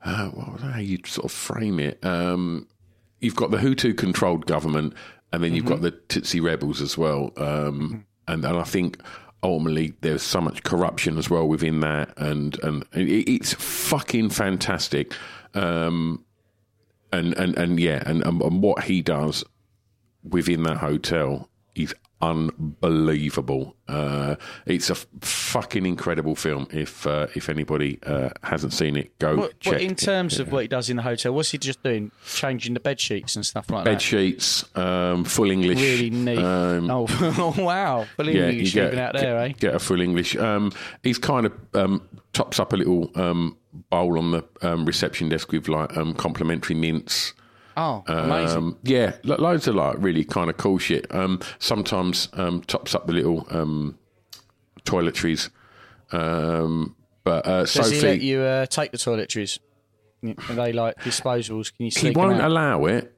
uh, 0.04 0.28
what 0.28 0.52
was 0.52 0.62
how 0.62 0.78
you 0.78 0.98
sort 1.06 1.26
of 1.26 1.32
frame 1.32 1.78
it. 1.78 2.04
Um, 2.04 2.66
you've 3.20 3.36
got 3.36 3.50
the 3.50 3.58
Hutu 3.58 3.96
controlled 3.96 4.46
government, 4.46 4.94
and 5.32 5.44
then 5.44 5.54
you've 5.54 5.66
got 5.66 5.82
the 5.82 5.92
Tutsi 5.92 6.42
rebels 6.42 6.80
as 6.80 6.96
well. 6.96 7.32
Um, 7.36 8.06
and, 8.26 8.44
and 8.44 8.58
I 8.58 8.64
think 8.64 9.00
ultimately 9.42 9.94
there's 10.00 10.22
so 10.22 10.40
much 10.40 10.62
corruption 10.62 11.18
as 11.18 11.30
well 11.30 11.46
within 11.46 11.80
that, 11.80 12.12
and 12.16 12.58
and 12.62 12.84
it, 12.92 13.30
it's 13.30 13.54
fucking 13.54 14.30
fantastic. 14.30 15.12
Um, 15.54 16.24
and 17.12 17.34
and 17.36 17.56
and 17.58 17.80
yeah, 17.80 18.02
and, 18.06 18.22
and 18.24 18.40
and 18.40 18.62
what 18.62 18.84
he 18.84 19.02
does 19.02 19.44
within 20.22 20.62
that 20.64 20.78
hotel 20.78 21.48
is 21.74 21.94
unbelievable. 22.20 23.76
Uh, 23.88 24.36
it's 24.66 24.88
a 24.90 24.92
f- 24.92 25.06
fucking 25.20 25.84
incredible 25.86 26.34
film. 26.36 26.68
If 26.72 27.06
uh, 27.06 27.26
if 27.34 27.48
anybody 27.48 27.98
uh, 28.04 28.30
hasn't 28.42 28.72
seen 28.72 28.96
it, 28.96 29.18
go 29.18 29.36
What, 29.36 29.60
check. 29.60 29.72
what, 29.74 29.82
in 29.82 29.92
it. 29.92 29.98
terms 29.98 30.38
of 30.38 30.52
what 30.52 30.62
he 30.62 30.68
does 30.68 30.90
in 30.90 30.96
the 30.96 31.02
hotel, 31.02 31.32
what's 31.34 31.50
he 31.50 31.58
just 31.58 31.82
doing? 31.82 32.10
Changing 32.26 32.74
the 32.74 32.80
bed 32.80 33.00
sheets 33.00 33.36
and 33.36 33.44
stuff 33.44 33.70
like 33.70 33.84
bed 33.84 33.94
that. 33.96 34.02
sheets, 34.02 34.64
um, 34.76 35.24
full 35.24 35.50
English, 35.50 35.78
Really 35.80 36.10
neat. 36.10 36.38
Um, 36.38 36.90
oh, 36.90 37.06
oh, 37.10 37.54
wow! 37.62 38.06
Fully 38.16 38.36
yeah, 38.38 38.48
English 38.50 38.74
living 38.74 38.98
out 39.00 39.14
there, 39.14 39.38
eh? 39.38 39.48
get, 39.48 39.58
get 39.58 39.74
a 39.74 39.78
full 39.78 40.00
English. 40.00 40.36
Um, 40.36 40.72
he's 41.02 41.18
kind 41.18 41.46
of 41.46 41.52
um, 41.74 42.06
tops 42.32 42.60
up 42.60 42.72
a 42.72 42.76
little 42.76 43.10
um, 43.16 43.56
bowl 43.90 44.18
on 44.18 44.30
the 44.32 44.44
um, 44.62 44.84
reception 44.84 45.28
desk 45.28 45.50
with 45.52 45.68
like 45.68 45.96
um, 45.96 46.14
complimentary 46.14 46.76
mints. 46.76 47.34
Oh, 47.76 48.04
amazing! 48.06 48.58
Um, 48.58 48.78
yeah, 48.82 49.14
loads 49.24 49.68
of 49.68 49.74
like 49.74 49.96
really 49.98 50.24
kind 50.24 50.50
of 50.50 50.56
cool 50.56 50.78
shit. 50.78 51.06
Um, 51.14 51.40
sometimes 51.58 52.28
um, 52.34 52.62
tops 52.62 52.94
up 52.94 53.06
the 53.06 53.12
little 53.12 53.46
um, 53.50 53.98
toiletries. 54.84 55.50
Um, 56.12 56.96
but 57.24 57.46
uh, 57.46 57.64
Does 57.64 57.90
he 57.90 58.00
let 58.00 58.20
you 58.20 58.40
uh, 58.40 58.66
take 58.66 58.90
the 58.90 58.98
toiletries? 58.98 59.58
Are 60.24 60.54
they 60.54 60.72
like 60.72 60.96
disposals? 60.98 61.74
Can 61.74 61.86
you 61.86 61.92
he 61.96 62.10
won't 62.10 62.40
allow 62.40 62.84
it. 62.86 63.14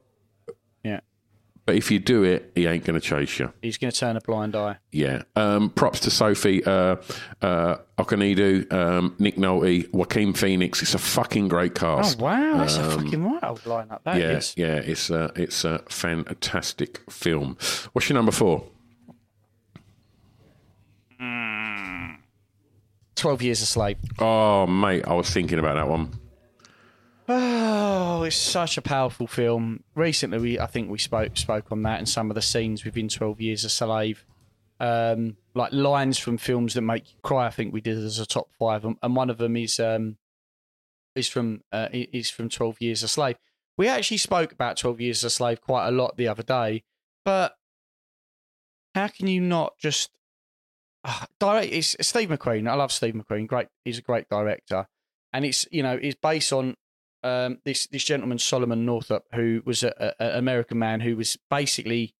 But 1.64 1.76
if 1.76 1.92
you 1.92 2.00
do 2.00 2.25
it, 2.25 2.50
he 2.57 2.66
ain't 2.66 2.85
going 2.85 3.00
to 3.00 3.07
chase 3.07 3.38
you. 3.38 3.52
he's 3.62 3.78
going 3.78 3.92
to 3.92 3.99
turn 3.99 4.16
a 4.16 4.21
blind 4.21 4.57
eye. 4.57 4.78
Yeah. 4.90 5.23
Um, 5.37 5.71
props 5.71 6.00
to 6.00 6.11
Sophie 6.11 6.64
uh, 6.64 6.97
uh, 7.40 7.76
Okonedo, 7.99 8.71
um, 8.73 9.14
Nick 9.21 9.37
Nolte, 9.37 9.92
Joaquin 9.92 10.33
Phoenix. 10.33 10.83
It's 10.83 10.95
a 10.95 10.99
fucking 10.99 11.47
great 11.47 11.76
cast. 11.76 12.21
Oh 12.21 12.25
wow, 12.25 12.57
that's 12.59 12.76
a 12.76 12.90
fucking 12.90 13.23
wild 13.25 13.61
lineup. 13.61 14.00
That 14.02 14.19
yeah, 14.19 14.31
is. 14.31 14.54
yeah, 14.57 14.75
it's 14.75 15.09
a 15.11 15.31
it's 15.37 15.64
a 15.64 15.78
fantastic 15.88 17.00
film. 17.09 17.57
What's 17.92 18.09
your 18.09 18.16
number 18.16 18.33
four? 18.33 18.66
Twelve 23.14 23.40
Years 23.40 23.62
a 23.62 23.66
Slave. 23.66 23.99
Oh, 24.19 24.66
mate, 24.66 25.04
I 25.07 25.14
was 25.14 25.31
thinking 25.31 25.61
about 25.61 25.75
that 25.76 25.87
one. 25.87 26.11
Oh, 27.29 28.25
it's 28.25 28.37
such 28.37 28.76
a 28.76 28.83
powerful 28.83 29.26
film. 29.26 29.85
Recently, 29.95 30.38
we 30.38 30.59
I 30.59 30.67
think 30.67 30.91
we 30.91 30.99
spoke 30.99 31.37
spoke 31.37 31.71
on 31.71 31.83
that 31.83 31.99
and 31.99 32.09
some 32.09 32.31
of 32.31 32.35
the 32.35 32.43
scenes 32.43 32.85
within 32.85 33.09
Twelve 33.09 33.41
Years 33.41 33.64
a 33.64 33.69
Slave, 33.69 34.25
um, 34.81 35.37
like 35.55 35.73
lines 35.73 36.19
from 36.19 36.37
films 36.37 36.75
that 36.75 36.83
make 36.83 37.12
you 37.12 37.19
cry. 37.23 37.47
I 37.47 37.50
think 37.50 37.73
we 37.73 37.81
did 37.81 37.99
as 37.99 38.19
a 38.19 38.26
top 38.26 38.49
five, 38.59 38.85
and, 38.85 39.17
one 39.17 39.31
of 39.31 39.38
them 39.38 39.57
is 39.57 39.79
um, 39.79 40.17
is 41.14 41.29
from 41.29 41.62
uh, 41.73 41.88
is 41.93 42.29
from 42.29 42.49
Twelve 42.49 42.81
Years 42.81 43.05
a 43.05 43.09
Slave. 43.09 43.37
We 43.79 43.87
actually 43.87 44.19
spoke 44.19 44.52
about 44.52 44.76
Twelve 44.76 45.00
Years 45.00 45.23
a 45.23 45.31
Slave 45.31 45.61
quite 45.61 45.87
a 45.87 45.93
lot 45.93 46.17
the 46.17 46.29
other 46.29 46.43
day, 46.43 46.83
but 47.25 47.55
how 48.97 49.07
can 49.07 49.29
you 49.29 49.41
not 49.41 49.79
just 49.79 50.11
uh, 51.05 51.26
direct? 51.38 51.73
It's 51.73 51.97
Steve 52.00 52.31
McQueen. 52.31 52.69
I 52.69 52.75
love 52.75 52.91
Steve 52.91 53.14
McQueen. 53.14 53.47
Great, 53.47 53.69
he's 53.85 53.99
a 53.99 54.02
great 54.02 54.29
director, 54.29 54.88
and 55.33 55.45
it's 55.45 55.69
you 55.71 55.85
know 55.85 55.97
it's 56.02 56.19
based 56.21 56.52
on 56.52 56.75
um, 57.23 57.59
this 57.64 57.87
this 57.87 58.05
gentleman 58.05 58.38
Solomon 58.38 58.85
Northup, 58.85 59.25
who 59.35 59.62
was 59.64 59.83
an 59.83 60.12
American 60.19 60.79
man 60.79 61.00
who 61.00 61.17
was 61.17 61.37
basically 61.50 62.14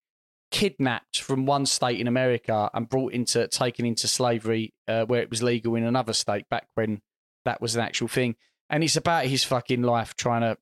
kidnapped 0.53 1.21
from 1.21 1.47
one 1.47 1.65
state 1.65 1.99
in 1.99 2.07
America 2.07 2.71
and 2.75 2.89
brought 2.89 3.13
into 3.13 3.49
taken 3.49 3.87
into 3.87 4.07
slavery 4.07 4.75
uh, 4.87 5.05
where 5.07 5.23
it 5.23 5.31
was 5.31 5.43
legal 5.43 5.75
in 5.75 5.85
another 5.85 6.13
state 6.13 6.49
back 6.51 6.69
when 6.75 7.01
that 7.45 7.61
was 7.61 7.75
an 7.75 7.83
actual 7.83 8.07
thing. 8.07 8.37
And 8.71 8.85
it's 8.85 8.97
about 8.97 9.27
his 9.27 9.45
fucking 9.45 9.83
life 9.83 10.15
trying 10.15 10.43
to, 10.43 10.57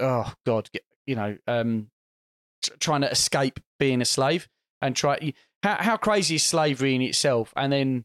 oh 0.00 0.32
god, 0.44 0.70
get, 0.72 0.82
you 1.06 1.14
know, 1.14 1.36
um, 1.46 1.88
t- 2.62 2.72
trying 2.78 3.02
to 3.02 3.10
escape 3.10 3.60
being 3.78 4.02
a 4.02 4.04
slave 4.04 4.48
and 4.82 4.94
try. 4.94 5.32
How 5.62 5.76
how 5.80 5.96
crazy 5.96 6.34
is 6.34 6.44
slavery 6.44 6.94
in 6.94 7.02
itself? 7.02 7.52
And 7.56 7.72
then 7.72 8.04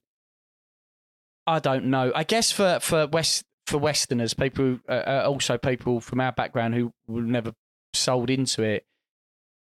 I 1.47 1.59
don't 1.59 1.85
know. 1.85 2.11
I 2.15 2.23
guess 2.23 2.51
for 2.51 2.79
for 2.79 3.07
West 3.07 3.43
for 3.67 3.77
Westerners, 3.77 4.33
people 4.33 4.79
uh, 4.87 5.03
uh, 5.05 5.23
also 5.27 5.57
people 5.57 5.99
from 5.99 6.21
our 6.21 6.31
background 6.31 6.73
who 6.73 6.93
were 7.07 7.21
never 7.21 7.53
sold 7.93 8.29
into 8.29 8.63
it. 8.63 8.85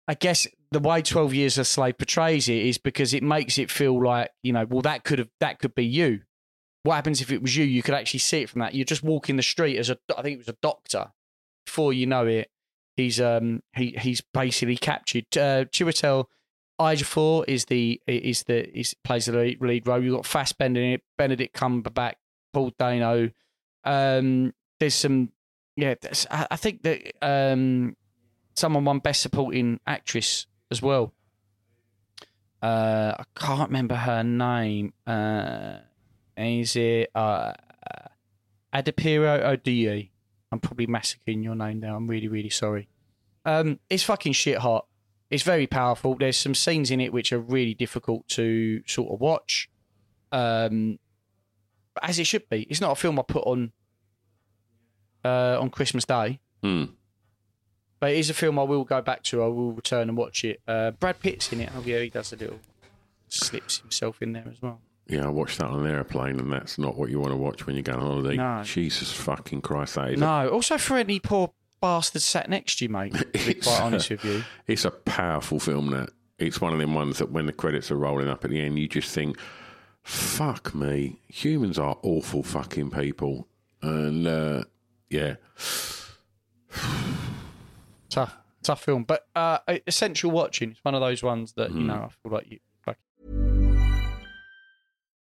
I 0.08 0.14
guess 0.16 0.48
the 0.72 0.80
way 0.80 1.02
Twelve 1.02 1.34
Years 1.34 1.58
a 1.58 1.66
Slave 1.66 1.98
portrays 1.98 2.48
it 2.50 2.66
is 2.66 2.78
because 2.78 3.14
it 3.14 3.22
makes 3.22 3.60
it 3.60 3.70
feel 3.70 4.02
like 4.02 4.32
you 4.42 4.54
know, 4.54 4.66
well, 4.66 4.82
that 4.82 5.04
could 5.04 5.20
have 5.20 5.30
that 5.42 5.60
could 5.60 5.76
be 5.76 5.86
you. 5.86 6.22
What 6.84 6.96
happens 6.96 7.22
if 7.22 7.32
it 7.32 7.42
was 7.42 7.56
you? 7.58 7.66
You 7.66 7.84
could 7.84 7.94
actually 7.94 8.22
see 8.22 8.42
it 8.42 8.50
from 8.50 8.62
that. 8.62 8.74
You're 8.74 8.86
just 8.86 9.04
walking 9.04 9.36
the 9.36 9.44
street 9.44 9.78
as 9.78 9.90
a, 9.90 9.98
I 10.18 10.22
think 10.22 10.36
it 10.36 10.40
was 10.40 10.48
a 10.48 10.58
doctor. 10.62 11.12
Before 11.66 11.92
you 11.92 12.08
know 12.08 12.26
it, 12.26 12.50
he's 12.96 13.20
um 13.20 13.62
he 13.76 13.92
he's 14.00 14.22
basically 14.34 14.78
captured. 14.78 15.26
Uh, 15.38 15.66
Chiwetel 15.66 16.26
Ejiofor 16.80 17.44
is 17.50 17.66
the 17.66 18.02
is 18.08 18.44
the 18.44 18.78
is 18.80 18.96
plays 19.04 19.26
the 19.26 19.34
lead, 19.34 19.62
lead 19.62 19.86
role. 19.86 20.02
You've 20.02 20.16
got 20.16 20.26
Fassbender 20.26 20.80
in 20.80 20.94
it, 20.94 21.02
Benedict 21.18 21.54
Cumberbatch, 21.54 22.16
Paul 22.54 22.72
Dano. 22.80 23.30
Um, 23.84 24.54
there's 24.80 24.96
some 24.96 25.32
yeah. 25.76 25.96
there's- 26.02 26.28
I, 26.30 26.48
I 26.52 26.56
think 26.56 26.84
that 26.84 27.14
um, 27.22 27.96
someone 28.56 28.86
won 28.86 29.00
Best 29.00 29.22
Supporting 29.22 29.80
Actress 29.88 30.46
as 30.72 30.82
well. 30.82 31.14
Uh, 32.62 33.14
I 33.20 33.24
can't 33.36 33.70
remember 33.70 33.96
her 33.96 34.24
name. 34.24 34.94
Uh, 35.08 35.78
is 36.38 36.76
it 36.76 37.10
uh, 37.16 37.54
Adipiro 38.74 39.42
Odiye? 39.44 40.10
I'm 40.52 40.60
probably 40.60 40.88
massacring 40.88 41.44
your 41.44 41.56
name 41.56 41.80
now. 41.80 41.96
I'm 41.96 42.08
really, 42.08 42.28
really 42.28 42.50
sorry. 42.50 42.90
Um, 43.46 43.80
it's 43.90 44.04
fucking 44.04 44.34
shit 44.34 44.58
hot. 44.58 44.86
It's 45.30 45.44
very 45.44 45.68
powerful. 45.68 46.16
There's 46.16 46.38
some 46.38 46.56
scenes 46.56 46.92
in 46.92 47.00
it 47.00 47.14
which 47.14 47.32
are 47.32 47.40
really 47.40 47.74
difficult 47.76 48.28
to 48.30 48.82
sort 48.88 49.14
of 49.14 49.22
watch. 49.22 49.70
Um, 50.32 50.98
as 52.02 52.20
it 52.20 52.26
should 52.26 52.48
be. 52.50 52.64
It's 52.70 52.82
not 52.82 52.92
a 52.92 52.96
film 52.96 53.20
I 53.20 53.24
put 53.24 53.44
on 53.46 53.72
uh, 55.24 55.58
on 55.60 55.70
Christmas 55.70 56.06
Day, 56.06 56.40
Hmm. 56.64 56.86
but 58.00 58.12
it 58.12 58.18
is 58.18 58.30
a 58.30 58.34
film 58.34 58.58
I 58.60 58.64
will 58.64 58.84
go 58.84 59.02
back 59.02 59.24
to. 59.24 59.44
I 59.44 59.48
will 59.48 59.72
return 59.74 60.10
and 60.10 60.18
watch 60.18 60.44
it. 60.44 60.62
Uh, 60.68 60.92
Brad 60.92 61.20
Pitt's 61.20 61.52
in 61.52 61.62
it. 61.62 61.70
Oh 61.76 61.82
yeah, 61.86 62.00
he 62.00 62.10
does 62.10 62.32
a 62.34 62.36
little 62.36 62.60
slips 63.28 63.80
himself 63.80 64.22
in 64.22 64.34
there 64.34 64.46
as 64.50 64.62
well. 64.62 64.82
Yeah, 65.08 65.26
I 65.26 65.30
watched 65.30 65.58
that 65.58 65.68
on 65.68 65.86
an 65.86 65.92
airplane, 65.92 66.40
and 66.40 66.52
that's 66.54 66.78
not 66.78 66.96
what 66.96 67.10
you 67.10 67.20
want 67.20 67.32
to 67.32 67.38
watch 67.38 67.66
when 67.66 67.76
you 67.76 67.82
go 67.82 67.94
on 67.94 68.00
holiday. 68.02 68.36
No. 68.38 68.62
Jesus 68.64 69.12
fucking 69.12 69.62
Christ, 69.62 69.96
that 69.96 70.10
is 70.12 70.18
a 70.18 70.24
No, 70.24 70.50
also 70.50 70.78
for 70.78 70.98
any 70.98 71.20
poor 71.20 71.52
bastard 71.82 72.22
sat 72.22 72.48
next 72.50 72.78
to 72.78 72.86
you, 72.86 72.90
mate. 72.90 73.14
To 73.16 73.26
be 73.26 73.54
quite 73.62 73.82
honest 73.82 74.10
with 74.12 74.24
you. 74.24 74.44
It's 74.68 74.86
a 74.86 74.92
powerful 74.92 75.60
film. 75.60 75.90
That 75.92 76.12
it's 76.38 76.62
one 76.62 76.74
of 76.74 76.80
them 76.80 76.94
ones 76.94 77.18
that 77.18 77.32
when 77.32 77.48
the 77.48 77.52
credits 77.54 77.90
are 77.90 77.96
rolling 77.98 78.30
up 78.30 78.46
at 78.46 78.52
the 78.52 78.62
end, 78.62 78.78
you 78.78 78.88
just 78.88 79.12
think, 79.14 79.38
"Fuck 80.10 80.74
me, 80.74 81.22
humans 81.28 81.78
are 81.78 81.98
awful 82.02 82.42
fucking 82.44 82.90
people." 82.92 83.48
And 83.82 84.26
uh, 84.28 84.64
yeah, 85.10 85.36
Tough, 88.10 88.36
tough 88.64 88.84
film, 88.84 89.04
but 89.04 89.28
uh, 89.36 89.60
essential 89.86 90.32
watching. 90.32 90.72
It's 90.72 90.84
one 90.84 90.96
of 90.96 91.02
those 91.02 91.22
ones 91.22 91.54
that 91.54 91.70
Hmm. 91.72 91.78
you 91.80 91.84
know 91.86 91.94
I 91.94 92.10
feel 92.24 92.32
like 92.32 92.50
you. 92.52 92.60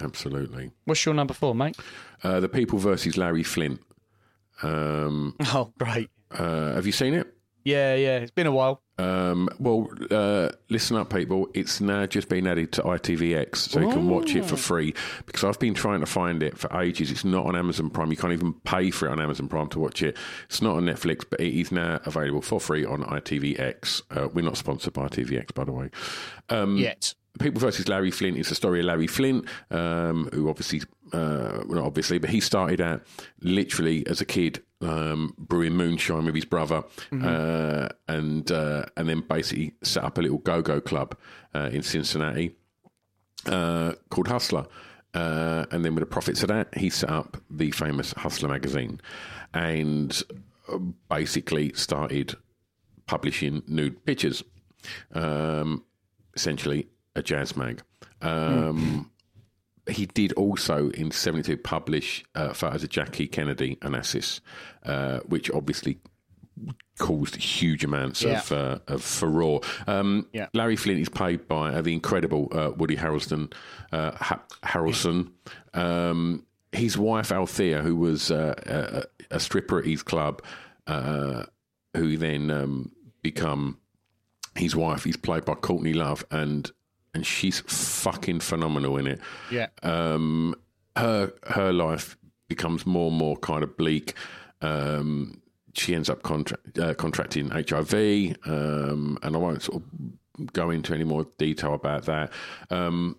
absolutely. 0.00 0.70
What's 0.84 1.04
your 1.04 1.14
number 1.14 1.34
four, 1.34 1.54
mate? 1.54 1.76
Uh, 2.22 2.40
the 2.40 2.48
People 2.48 2.78
versus 2.78 3.16
Larry 3.16 3.42
Flynt. 3.42 3.80
Um, 4.62 5.34
Oh, 5.54 5.72
great. 5.78 6.10
uh, 6.32 6.74
have 6.74 6.86
you 6.86 6.92
seen 6.92 7.14
it? 7.14 7.32
Yeah, 7.64 7.94
yeah. 7.96 8.18
It's 8.18 8.30
been 8.30 8.46
a 8.46 8.52
while. 8.52 8.82
Um, 8.98 9.48
well, 9.60 9.88
uh, 10.10 10.48
listen 10.70 10.96
up, 10.96 11.12
people. 11.12 11.48
It's 11.54 11.80
now 11.82 12.06
just 12.06 12.28
been 12.28 12.46
added 12.46 12.72
to 12.72 12.82
ITVX, 12.82 13.56
so 13.56 13.80
you 13.80 13.90
can 13.90 14.08
watch 14.08 14.34
it 14.34 14.44
for 14.46 14.56
free. 14.56 14.94
Because 15.26 15.44
I've 15.44 15.58
been 15.58 15.74
trying 15.74 16.00
to 16.00 16.06
find 16.06 16.42
it 16.42 16.56
for 16.56 16.74
ages. 16.80 17.10
It's 17.10 17.24
not 17.24 17.44
on 17.46 17.54
Amazon 17.54 17.90
Prime. 17.90 18.10
You 18.10 18.16
can't 18.16 18.32
even 18.32 18.54
pay 18.64 18.90
for 18.90 19.06
it 19.06 19.12
on 19.12 19.20
Amazon 19.20 19.48
Prime 19.48 19.68
to 19.68 19.78
watch 19.80 20.02
it. 20.02 20.16
It's 20.46 20.62
not 20.62 20.76
on 20.76 20.84
Netflix, 20.86 21.24
but 21.28 21.40
it 21.40 21.52
is 21.60 21.70
now 21.70 22.00
available 22.06 22.40
for 22.40 22.58
free 22.58 22.84
on 22.86 23.02
ITVX. 23.04 24.02
Uh, 24.10 24.28
we're 24.32 24.44
not 24.44 24.56
sponsored 24.56 24.94
by 24.94 25.06
ITVX, 25.08 25.52
by 25.54 25.64
the 25.64 25.72
way. 25.72 25.90
Um, 26.48 26.76
Yet. 26.78 27.14
People 27.38 27.60
versus 27.60 27.88
Larry 27.88 28.10
Flynt 28.10 28.36
is 28.36 28.48
the 28.48 28.54
story 28.54 28.80
of 28.80 28.86
Larry 28.86 29.06
Flynt, 29.06 29.46
um, 29.70 30.28
who 30.32 30.48
obviously, 30.48 30.82
uh, 31.12 31.62
well, 31.66 31.76
not 31.76 31.84
obviously, 31.84 32.18
but 32.18 32.30
he 32.30 32.40
started 32.40 32.80
out 32.80 33.02
literally 33.40 34.06
as 34.06 34.20
a 34.20 34.24
kid 34.24 34.62
um, 34.80 35.34
brewing 35.38 35.74
moonshine 35.74 36.24
with 36.24 36.34
his 36.34 36.44
brother, 36.44 36.84
uh, 37.12 37.88
and 38.08 38.50
uh, 38.52 38.84
and 38.96 39.08
then 39.08 39.20
basically 39.20 39.72
set 39.82 40.04
up 40.04 40.18
a 40.18 40.20
little 40.20 40.38
go 40.38 40.62
go 40.62 40.80
club 40.80 41.16
uh, 41.54 41.70
in 41.72 41.82
Cincinnati 41.82 42.54
uh, 43.46 43.92
called 44.10 44.28
Hustler. 44.28 44.66
Uh, 45.14 45.64
and 45.70 45.84
then 45.84 45.94
with 45.94 46.02
the 46.02 46.06
profits 46.06 46.42
of 46.42 46.48
that, 46.48 46.76
he 46.76 46.90
set 46.90 47.10
up 47.10 47.38
the 47.50 47.70
famous 47.70 48.12
Hustler 48.12 48.48
magazine 48.48 49.00
and 49.54 50.22
basically 51.08 51.72
started 51.72 52.36
publishing 53.06 53.62
nude 53.66 54.04
pictures. 54.04 54.44
Um, 55.14 55.84
essentially, 56.34 56.86
a 57.18 57.22
jazz 57.22 57.56
mag. 57.56 57.82
Um, 58.22 59.10
He 59.90 60.04
did 60.06 60.32
also 60.34 60.90
in 60.90 61.10
'72 61.10 61.56
publish 61.56 62.22
uh, 62.34 62.52
photos 62.52 62.82
of 62.84 62.90
Jackie 62.90 63.26
Kennedy 63.26 63.76
Onassis, 63.76 64.40
uh, 64.84 65.20
which 65.20 65.50
obviously 65.50 65.98
caused 66.98 67.36
huge 67.36 67.84
amounts 67.84 68.24
of, 68.24 68.52
uh, 68.52 68.78
of 68.88 69.02
furore. 69.02 69.60
Um, 69.86 70.26
Yeah. 70.32 70.48
Larry 70.52 70.76
Flint 70.76 71.00
is 71.00 71.08
played 71.08 71.46
by 71.48 71.72
uh, 71.74 71.80
the 71.82 71.92
incredible 71.92 72.48
uh, 72.52 72.72
Woody 72.76 72.96
Harrelson. 72.96 73.52
Uh, 73.92 74.10
ha- 74.16 74.42
Harrelson. 74.62 75.30
Um, 75.72 76.44
his 76.72 76.98
wife 76.98 77.32
Althea, 77.32 77.80
who 77.80 77.96
was 77.96 78.30
uh, 78.30 78.54
a, 79.30 79.36
a 79.36 79.40
stripper 79.40 79.78
at 79.78 79.86
his 79.86 80.02
club, 80.02 80.42
uh, 80.86 81.44
who 81.96 82.16
then 82.18 82.50
um, 82.50 82.90
become 83.22 83.78
his 84.54 84.74
wife. 84.76 85.04
He's 85.04 85.16
played 85.16 85.44
by 85.46 85.54
Courtney 85.54 85.94
Love, 85.94 86.26
and 86.30 86.70
and 87.14 87.26
she's 87.26 87.60
fucking 87.60 88.40
phenomenal 88.40 88.96
in 88.98 89.06
it 89.06 89.20
Yeah. 89.50 89.68
um, 89.82 90.54
her 90.96 91.32
her 91.48 91.72
life 91.72 92.16
becomes 92.48 92.86
more 92.86 93.08
and 93.08 93.16
more 93.16 93.36
kind 93.36 93.62
of 93.62 93.76
bleak. 93.76 94.14
Um, 94.62 95.40
she 95.74 95.94
ends 95.94 96.10
up 96.10 96.22
contra- 96.22 96.58
uh, 96.80 96.94
contracting 96.94 97.50
HIV, 97.50 98.36
um, 98.46 99.18
and 99.22 99.36
I 99.36 99.38
won't 99.38 99.62
sort 99.62 99.82
of 99.82 100.52
go 100.52 100.70
into 100.70 100.94
any 100.94 101.04
more 101.04 101.26
detail 101.38 101.74
about 101.74 102.06
that. 102.06 102.32
Um, 102.70 103.16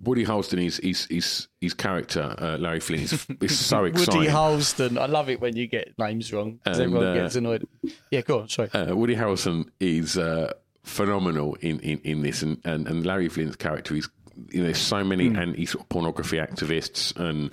Woody 0.00 0.24
Harrelson 0.24 0.64
is 0.64 0.78
is 0.80 1.06
his 1.06 1.48
his 1.60 1.74
character 1.74 2.34
uh, 2.38 2.56
Larry 2.58 2.80
Flynn 2.80 3.00
is, 3.00 3.26
is 3.40 3.58
so 3.58 3.84
exciting. 3.84 4.20
Woody 4.20 4.30
Harrelson. 4.30 4.98
I 4.98 5.06
love 5.06 5.28
it 5.28 5.40
when 5.40 5.56
you 5.56 5.66
get 5.66 5.98
names 5.98 6.32
wrong 6.32 6.60
'cause 6.64 6.78
And, 6.78 6.94
everyone 6.94 7.06
uh, 7.08 7.14
gets 7.22 7.34
annoyed. 7.36 7.66
Yeah, 8.10 8.20
go 8.20 8.40
on. 8.40 8.48
Sorry. 8.48 8.70
uh, 8.72 8.94
Woody 8.94 9.16
Harrelson 9.16 9.70
is 9.80 10.16
uh, 10.16 10.52
phenomenal 10.88 11.54
in, 11.56 11.78
in, 11.80 12.00
in 12.04 12.22
this, 12.22 12.42
and, 12.42 12.60
and, 12.64 12.86
and 12.88 13.06
Larry 13.06 13.28
Flynn's 13.28 13.56
character 13.56 13.94
is. 13.94 14.08
You 14.50 14.60
know, 14.60 14.66
there's 14.66 14.78
so 14.78 15.02
many 15.02 15.34
anti 15.36 15.66
sort 15.66 15.82
of 15.82 15.88
pornography 15.88 16.36
activists, 16.36 17.14
and 17.16 17.50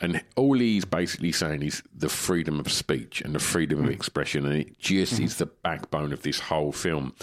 and 0.00 0.22
all 0.34 0.58
he's 0.58 0.84
basically 0.84 1.30
saying 1.30 1.62
is 1.62 1.82
the 1.94 2.08
freedom 2.08 2.58
of 2.58 2.72
speech 2.72 3.20
and 3.20 3.34
the 3.34 3.38
freedom 3.38 3.84
of 3.84 3.90
expression, 3.90 4.46
and 4.46 4.56
it 4.56 4.78
just 4.78 5.20
is 5.20 5.36
the 5.36 5.46
backbone 5.46 6.12
of 6.12 6.22
this 6.22 6.40
whole 6.40 6.72
film. 6.72 7.14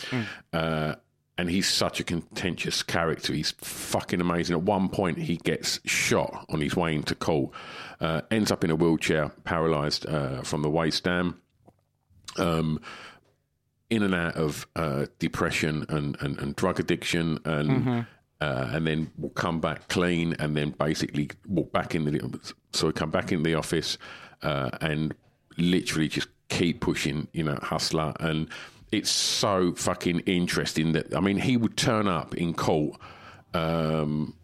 Uh, 0.53 0.95
and 1.39 1.49
he's 1.49 1.69
such 1.69 2.01
a 2.01 2.03
contentious 2.03 2.83
character. 2.83 3.33
He's 3.33 3.51
fucking 3.51 4.19
amazing. 4.19 4.55
At 4.55 4.63
one 4.63 4.89
point, 4.89 5.17
he 5.17 5.37
gets 5.37 5.79
shot 5.85 6.45
on 6.49 6.59
his 6.59 6.75
way 6.75 6.93
into 6.93 7.15
court, 7.15 7.51
uh, 8.01 8.21
ends 8.29 8.51
up 8.51 8.63
in 8.63 8.71
a 8.71 8.75
wheelchair, 8.75 9.29
paralysed 9.45 10.05
uh, 10.05 10.41
from 10.41 10.61
the 10.61 10.69
waist 10.69 11.05
down. 11.05 11.35
Um, 12.37 12.81
in 13.89 14.03
and 14.03 14.13
out 14.13 14.35
of 14.35 14.67
uh, 14.75 15.05
depression 15.17 15.85
and, 15.89 16.15
and, 16.21 16.37
and 16.39 16.55
drug 16.55 16.79
addiction, 16.79 17.39
and 17.45 18.05
uh, 18.41 18.69
and 18.71 18.87
then 18.87 19.11
will 19.17 19.29
come 19.29 19.59
back 19.59 19.87
clean, 19.89 20.35
and 20.39 20.55
then 20.55 20.71
basically 20.71 21.29
walk 21.47 21.71
back 21.71 21.95
in 21.95 22.05
the 22.05 22.53
so 22.73 22.91
come 22.91 23.11
back 23.11 23.31
in 23.31 23.43
the 23.43 23.55
office 23.55 23.97
uh, 24.43 24.69
and 24.81 25.13
literally 25.57 26.07
just 26.07 26.29
keep 26.49 26.79
pushing, 26.81 27.27
you 27.33 27.43
know, 27.43 27.57
hustler, 27.61 28.13
and 28.19 28.47
it's 28.91 29.09
so 29.09 29.73
fucking 29.73 30.19
interesting 30.21 30.93
that 30.93 31.15
I 31.15 31.19
mean 31.19 31.37
he 31.37 31.57
would 31.57 31.77
turn 31.77 32.07
up 32.07 32.35
in 32.35 32.53
court. 32.53 32.99
Um, 33.53 34.35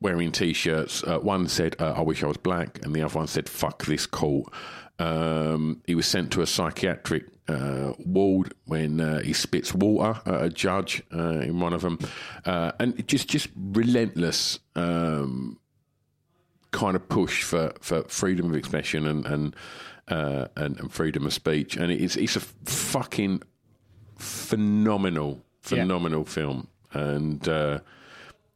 wearing 0.00 0.30
t-shirts. 0.32 1.02
Uh, 1.02 1.18
one 1.18 1.48
said, 1.48 1.76
uh, 1.80 1.92
"I 1.92 2.00
wish 2.02 2.22
I 2.22 2.26
was 2.26 2.36
black," 2.36 2.84
and 2.84 2.94
the 2.94 3.02
other 3.02 3.18
one 3.18 3.26
said, 3.26 3.48
"Fuck 3.48 3.86
this 3.86 4.06
court." 4.06 4.52
Um, 4.98 5.82
he 5.86 5.94
was 5.94 6.06
sent 6.06 6.30
to 6.32 6.42
a 6.42 6.46
psychiatric 6.46 7.24
uh, 7.48 7.92
ward 7.98 8.54
when 8.64 9.00
uh, 9.00 9.20
he 9.20 9.32
spits 9.32 9.74
water 9.74 10.20
at 10.24 10.42
a 10.44 10.48
judge 10.48 11.02
uh, 11.12 11.40
in 11.40 11.60
one 11.60 11.72
of 11.72 11.82
them, 11.82 11.98
uh, 12.44 12.72
and 12.78 13.06
just 13.08 13.28
just 13.28 13.48
relentless 13.56 14.60
um, 14.76 15.58
kind 16.70 16.96
of 16.96 17.08
push 17.08 17.42
for, 17.42 17.72
for 17.80 18.02
freedom 18.04 18.50
of 18.50 18.56
expression 18.56 19.06
and 19.06 19.26
and, 19.26 19.56
uh, 20.08 20.46
and 20.56 20.78
and 20.78 20.92
freedom 20.92 21.26
of 21.26 21.32
speech, 21.32 21.76
and 21.76 21.90
it's 21.90 22.16
it's 22.16 22.36
a 22.36 22.40
fucking 22.40 23.42
phenomenal 24.18 25.44
phenomenal 25.60 26.24
film, 26.24 26.68
and. 26.92 27.48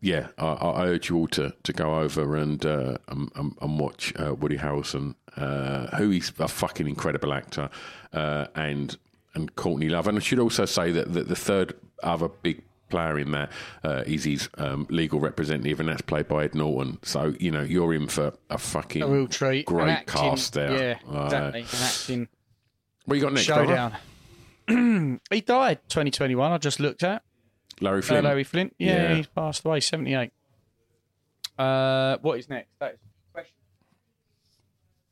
Yeah, 0.00 0.28
I, 0.38 0.46
I 0.46 0.86
urge 0.86 1.08
you 1.10 1.16
all 1.16 1.26
to, 1.28 1.52
to 1.64 1.72
go 1.72 1.98
over 1.98 2.36
and 2.36 2.64
uh, 2.64 2.98
and, 3.08 3.30
and, 3.60 3.78
watch 3.80 4.12
uh, 4.16 4.32
Woody 4.34 4.56
Harrelson, 4.56 5.16
uh, 5.36 5.96
who 5.96 6.12
is 6.12 6.32
a 6.38 6.46
fucking 6.46 6.86
incredible 6.86 7.32
actor, 7.32 7.68
uh, 8.12 8.46
and 8.54 8.96
and 9.34 9.54
Courtney 9.56 9.88
Love. 9.88 10.06
And 10.06 10.16
I 10.16 10.20
should 10.20 10.38
also 10.38 10.66
say 10.66 10.92
that 10.92 11.12
the, 11.12 11.24
the 11.24 11.34
third 11.36 11.74
other 12.04 12.28
big 12.28 12.62
player 12.90 13.18
in 13.18 13.32
that 13.32 13.50
uh, 13.82 14.04
is 14.06 14.22
his 14.24 14.48
um, 14.56 14.86
legal 14.88 15.18
representative, 15.18 15.80
and 15.80 15.88
that's 15.88 16.02
played 16.02 16.28
by 16.28 16.44
Ed 16.44 16.54
Norton. 16.54 16.98
So 17.02 17.34
you 17.40 17.50
know 17.50 17.62
you're 17.62 17.92
in 17.92 18.06
for 18.06 18.32
a 18.50 18.58
fucking 18.58 19.02
A 19.02 19.06
real 19.08 19.26
treat. 19.26 19.66
great 19.66 19.88
acting- 19.88 20.14
cast 20.20 20.52
there. 20.52 20.72
Yeah, 21.10 21.12
Uh, 21.12 21.24
exactly. 21.24 21.64
Acting 21.82 22.28
What 23.04 23.14
you 23.16 23.20
got 23.22 23.32
next? 23.32 23.46
showdown. 23.46 23.96
he 25.30 25.40
died 25.40 25.80
2021. 25.88 26.52
I 26.52 26.58
just 26.58 26.78
looked 26.78 27.02
at. 27.02 27.22
Larry 27.80 28.02
Uh, 28.08 28.22
Larry 28.22 28.44
Flynt. 28.44 28.74
Yeah, 28.78 28.94
Yeah. 29.10 29.14
he's 29.16 29.26
passed 29.26 29.64
away, 29.64 29.80
78. 29.80 30.32
Uh, 31.58 32.18
what 32.22 32.38
is 32.38 32.48
next? 32.48 32.68
That 32.78 32.94
is 32.94 32.98
the 33.00 33.32
question. 33.32 33.54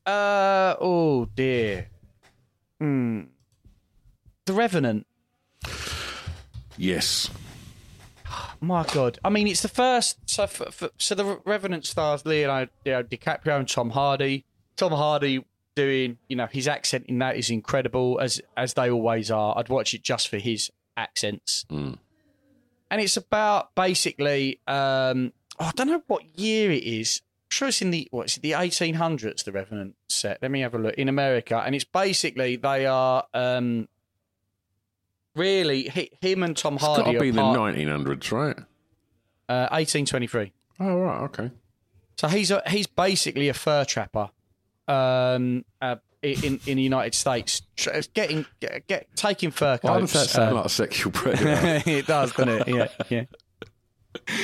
Uh, 0.07 0.77
oh 0.81 1.25
dear. 1.35 1.89
Hmm. 2.81 3.23
The 4.45 4.53
Revenant. 4.53 5.07
Yes. 6.77 7.31
My 8.61 8.85
God. 8.93 9.19
I 9.25 9.31
mean, 9.31 9.49
it's 9.49 9.63
the 9.63 9.69
first. 9.69 10.19
So, 10.27 10.47
for, 10.47 10.71
for, 10.71 10.91
so 10.99 11.15
the 11.15 11.41
Revenant 11.45 11.85
stars 11.87 12.25
Leonardo 12.25 12.71
DiCaprio 12.85 13.59
and 13.59 13.69
Tom 13.69 13.91
Hardy. 13.91 14.45
Tom 14.77 14.93
Hardy 14.93 15.45
doing, 15.75 16.19
you 16.29 16.37
know, 16.37 16.47
his 16.47 16.69
accent 16.69 17.07
in 17.07 17.19
that 17.19 17.37
is 17.37 17.51
incredible, 17.51 18.19
as 18.21 18.41
as 18.57 18.75
they 18.75 18.91
always 18.91 19.31
are. 19.31 19.57
I'd 19.59 19.69
watch 19.69 19.95
it 19.95 20.03
just 20.03 20.29
for 20.29 20.39
his 20.39 20.71
accents. 20.97 21.65
And 22.91 23.01
it's 23.01 23.17
about 23.17 23.75
basically. 23.75 24.61
Um, 24.67 25.33
oh, 25.59 25.67
I 25.67 25.71
don't 25.75 25.89
know 25.89 26.03
what 26.07 26.39
year 26.39 26.71
it 26.71 26.83
is. 26.85 27.23
I'm 27.47 27.51
sure 27.51 27.69
it's 27.69 27.81
in 27.83 27.91
the 27.91 28.09
what's 28.11 28.37
it, 28.37 28.43
the 28.43 28.53
1800s. 28.53 29.45
The 29.45 29.53
Revenant 29.53 29.95
set. 30.09 30.39
Let 30.43 30.51
me 30.51 30.61
have 30.61 30.75
a 30.75 30.79
look 30.79 30.95
in 30.95 31.09
America, 31.09 31.63
and 31.65 31.75
it's 31.75 31.85
basically 31.85 32.57
they 32.57 32.87
are 32.87 33.25
um, 33.35 33.89
really 35.35 35.89
hi- 35.89 36.11
him 36.21 36.43
and 36.43 36.57
Tom 36.57 36.75
It's 36.75 36.83
got 36.85 36.97
Hardy 36.97 37.13
to 37.13 37.19
are 37.19 37.21
be 37.21 37.31
the 37.31 37.41
part, 37.41 37.59
1900s, 37.77 38.33
right? 38.33 38.57
uh, 39.49 39.69
1823. 39.71 40.53
Oh, 40.81 40.97
right, 40.99 41.21
okay. 41.23 41.51
So 42.19 42.29
he's 42.29 42.51
a, 42.51 42.63
he's 42.69 42.87
basically 42.87 43.49
a 43.49 43.55
fur 43.55 43.85
trapper 43.85 44.31
um, 44.89 45.65
uh, 45.81 45.97
in 46.23 46.61
in 46.67 46.77
the 46.77 46.83
United 46.83 47.15
States, 47.15 47.63
getting 48.15 48.47
get, 48.61 48.87
get 48.87 49.07
taking 49.17 49.51
fur 49.51 49.79
Why 49.83 50.01
coats. 50.01 50.13
does 50.13 50.23
that 50.23 50.29
sound 50.31 50.53
uh, 50.53 50.57
like 50.57 50.65
a 50.67 50.69
sexual 50.71 51.13
predator? 51.13 51.83
it 51.91 52.07
does, 52.07 52.33
doesn't 52.33 52.69
it? 52.69 52.69
Yeah, 52.69 52.89
yeah. 53.09 53.25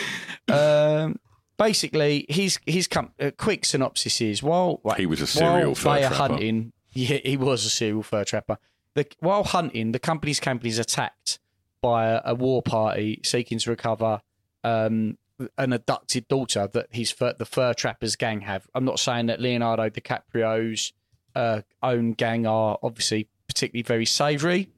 Um, 0.48 1.18
basically, 1.56 2.26
his 2.28 2.58
his 2.66 2.88
com- 2.88 3.12
uh, 3.20 3.30
quick 3.36 3.64
synopsis 3.64 4.20
is 4.20 4.42
while 4.42 4.80
He 4.96 5.06
was 5.06 5.20
a 5.20 5.26
serial 5.26 5.74
fur 5.74 5.98
trapper. 6.00 6.14
hunting. 6.14 6.72
Yeah, 6.92 7.18
he 7.24 7.36
was 7.36 7.64
a 7.64 7.70
serial 7.70 8.02
fur 8.02 8.24
trapper. 8.24 8.58
The, 8.94 9.06
while 9.20 9.44
hunting, 9.44 9.92
the 9.92 9.98
company's 9.98 10.40
company 10.40 10.68
is 10.68 10.78
attacked 10.78 11.38
by 11.80 12.06
a, 12.08 12.20
a 12.26 12.34
war 12.34 12.60
party 12.62 13.20
seeking 13.24 13.58
to 13.60 13.70
recover 13.70 14.20
um, 14.62 15.16
an 15.56 15.72
abducted 15.72 16.28
daughter 16.28 16.68
that 16.70 16.88
his 16.90 17.10
fur, 17.10 17.32
the 17.38 17.46
fur 17.46 17.72
trappers 17.72 18.16
gang 18.16 18.42
have. 18.42 18.66
I'm 18.74 18.84
not 18.84 18.98
saying 18.98 19.26
that 19.26 19.40
Leonardo 19.40 19.88
DiCaprio's 19.88 20.92
uh, 21.34 21.62
own 21.82 22.12
gang 22.12 22.46
are 22.46 22.78
obviously 22.82 23.28
particularly 23.46 23.82
very 23.82 24.06
savoury, 24.06 24.68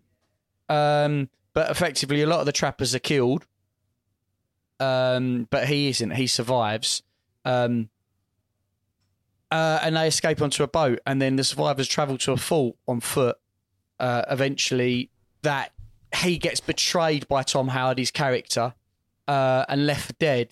um, 0.68 1.28
but 1.52 1.70
effectively 1.70 2.22
a 2.22 2.26
lot 2.26 2.40
of 2.40 2.46
the 2.46 2.52
trappers 2.52 2.94
are 2.94 3.00
killed. 3.00 3.46
Um, 4.80 5.46
but 5.50 5.68
he 5.68 5.88
isn't. 5.88 6.10
He 6.10 6.26
survives. 6.26 7.02
Um, 7.44 7.88
uh, 9.50 9.78
and 9.82 9.96
they 9.96 10.08
escape 10.08 10.42
onto 10.42 10.64
a 10.64 10.66
boat, 10.66 10.98
and 11.06 11.22
then 11.22 11.36
the 11.36 11.44
survivors 11.44 11.86
travel 11.86 12.18
to 12.18 12.32
a 12.32 12.36
fort 12.36 12.76
on 12.88 13.00
foot. 13.00 13.36
Uh, 14.00 14.22
eventually, 14.28 15.10
that 15.42 15.72
he 16.16 16.38
gets 16.38 16.58
betrayed 16.58 17.28
by 17.28 17.44
Tom 17.44 17.68
Hardy's 17.68 18.10
character 18.10 18.74
uh, 19.28 19.64
and 19.68 19.86
left 19.86 20.18
dead, 20.18 20.48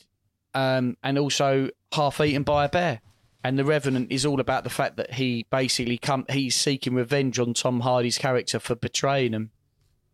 um, 0.55 0.97
and 1.03 1.19
also 1.19 1.69
half 1.93 2.21
eaten 2.21 2.45
by 2.45 2.65
a 2.65 2.69
bear. 2.69 3.01
And 3.45 3.59
the 3.59 3.65
Revenant 3.65 4.13
is 4.13 4.25
all 4.25 4.39
about 4.41 4.65
the 4.65 4.71
fact 4.71 4.97
that 4.97 5.15
he 5.15 5.47
basically 5.51 5.99
come 5.99 6.25
he's 6.31 6.55
seeking 6.55 6.95
revenge 6.95 7.39
on 7.39 7.55
Tom 7.55 7.81
Hardy's 7.81 8.19
character 8.19 8.61
for 8.61 8.77
betraying 8.77 9.33
him. 9.33 9.51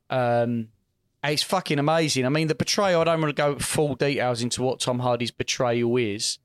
Um, 0.08 0.68
it's 1.22 1.42
fucking 1.42 1.78
amazing. 1.78 2.24
I 2.24 2.30
mean, 2.30 2.48
the 2.48 2.54
betrayal. 2.54 3.00
I 3.00 3.04
don't 3.04 3.20
want 3.20 3.36
to 3.36 3.42
go 3.42 3.58
full 3.58 3.94
details 3.96 4.40
into 4.40 4.62
what 4.62 4.80
Tom 4.80 5.00
Hardy's 5.00 5.30
betrayal 5.30 5.96
is, 5.96 6.38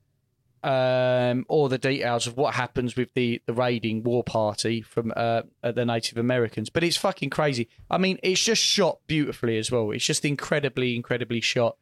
um, 0.62 1.46
or 1.48 1.68
the 1.68 1.78
details 1.78 2.26
of 2.26 2.36
what 2.36 2.54
happens 2.54 2.96
with 2.96 3.14
the 3.14 3.40
the 3.46 3.54
raiding 3.54 4.02
war 4.02 4.24
party 4.24 4.82
from 4.82 5.12
uh, 5.16 5.42
the 5.62 5.86
Native 5.86 6.18
Americans. 6.18 6.70
But 6.70 6.84
it's 6.84 6.96
fucking 6.96 7.30
crazy. 7.30 7.68
I 7.90 7.98
mean, 7.98 8.18
it's 8.22 8.44
just 8.44 8.62
shot 8.62 8.98
beautifully 9.06 9.56
as 9.58 9.70
well. 9.70 9.90
It's 9.92 10.04
just 10.04 10.24
incredibly, 10.24 10.96
incredibly 10.96 11.40
shot. 11.40 11.76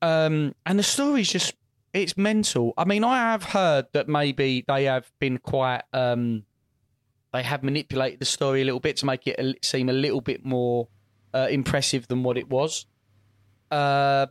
Um, 0.00 0.54
and 0.64 0.78
the 0.78 0.84
story's 0.84 1.30
just 1.30 1.54
it's 2.02 2.16
mental. 2.16 2.74
I 2.76 2.84
mean, 2.84 3.04
I 3.04 3.16
have 3.16 3.42
heard 3.42 3.86
that 3.92 4.08
maybe 4.08 4.64
they 4.66 4.84
have 4.84 5.10
been 5.18 5.38
quite 5.38 5.82
um, 5.92 6.44
they 7.32 7.42
have 7.42 7.62
manipulated 7.62 8.20
the 8.20 8.24
story 8.24 8.62
a 8.62 8.64
little 8.64 8.80
bit 8.80 8.98
to 8.98 9.06
make 9.06 9.26
it 9.26 9.64
seem 9.64 9.88
a 9.88 9.92
little 9.92 10.20
bit 10.20 10.44
more 10.44 10.88
uh, 11.34 11.48
impressive 11.50 12.08
than 12.08 12.22
what 12.22 12.38
it 12.38 12.48
was. 12.48 12.86
Uh, 13.70 14.26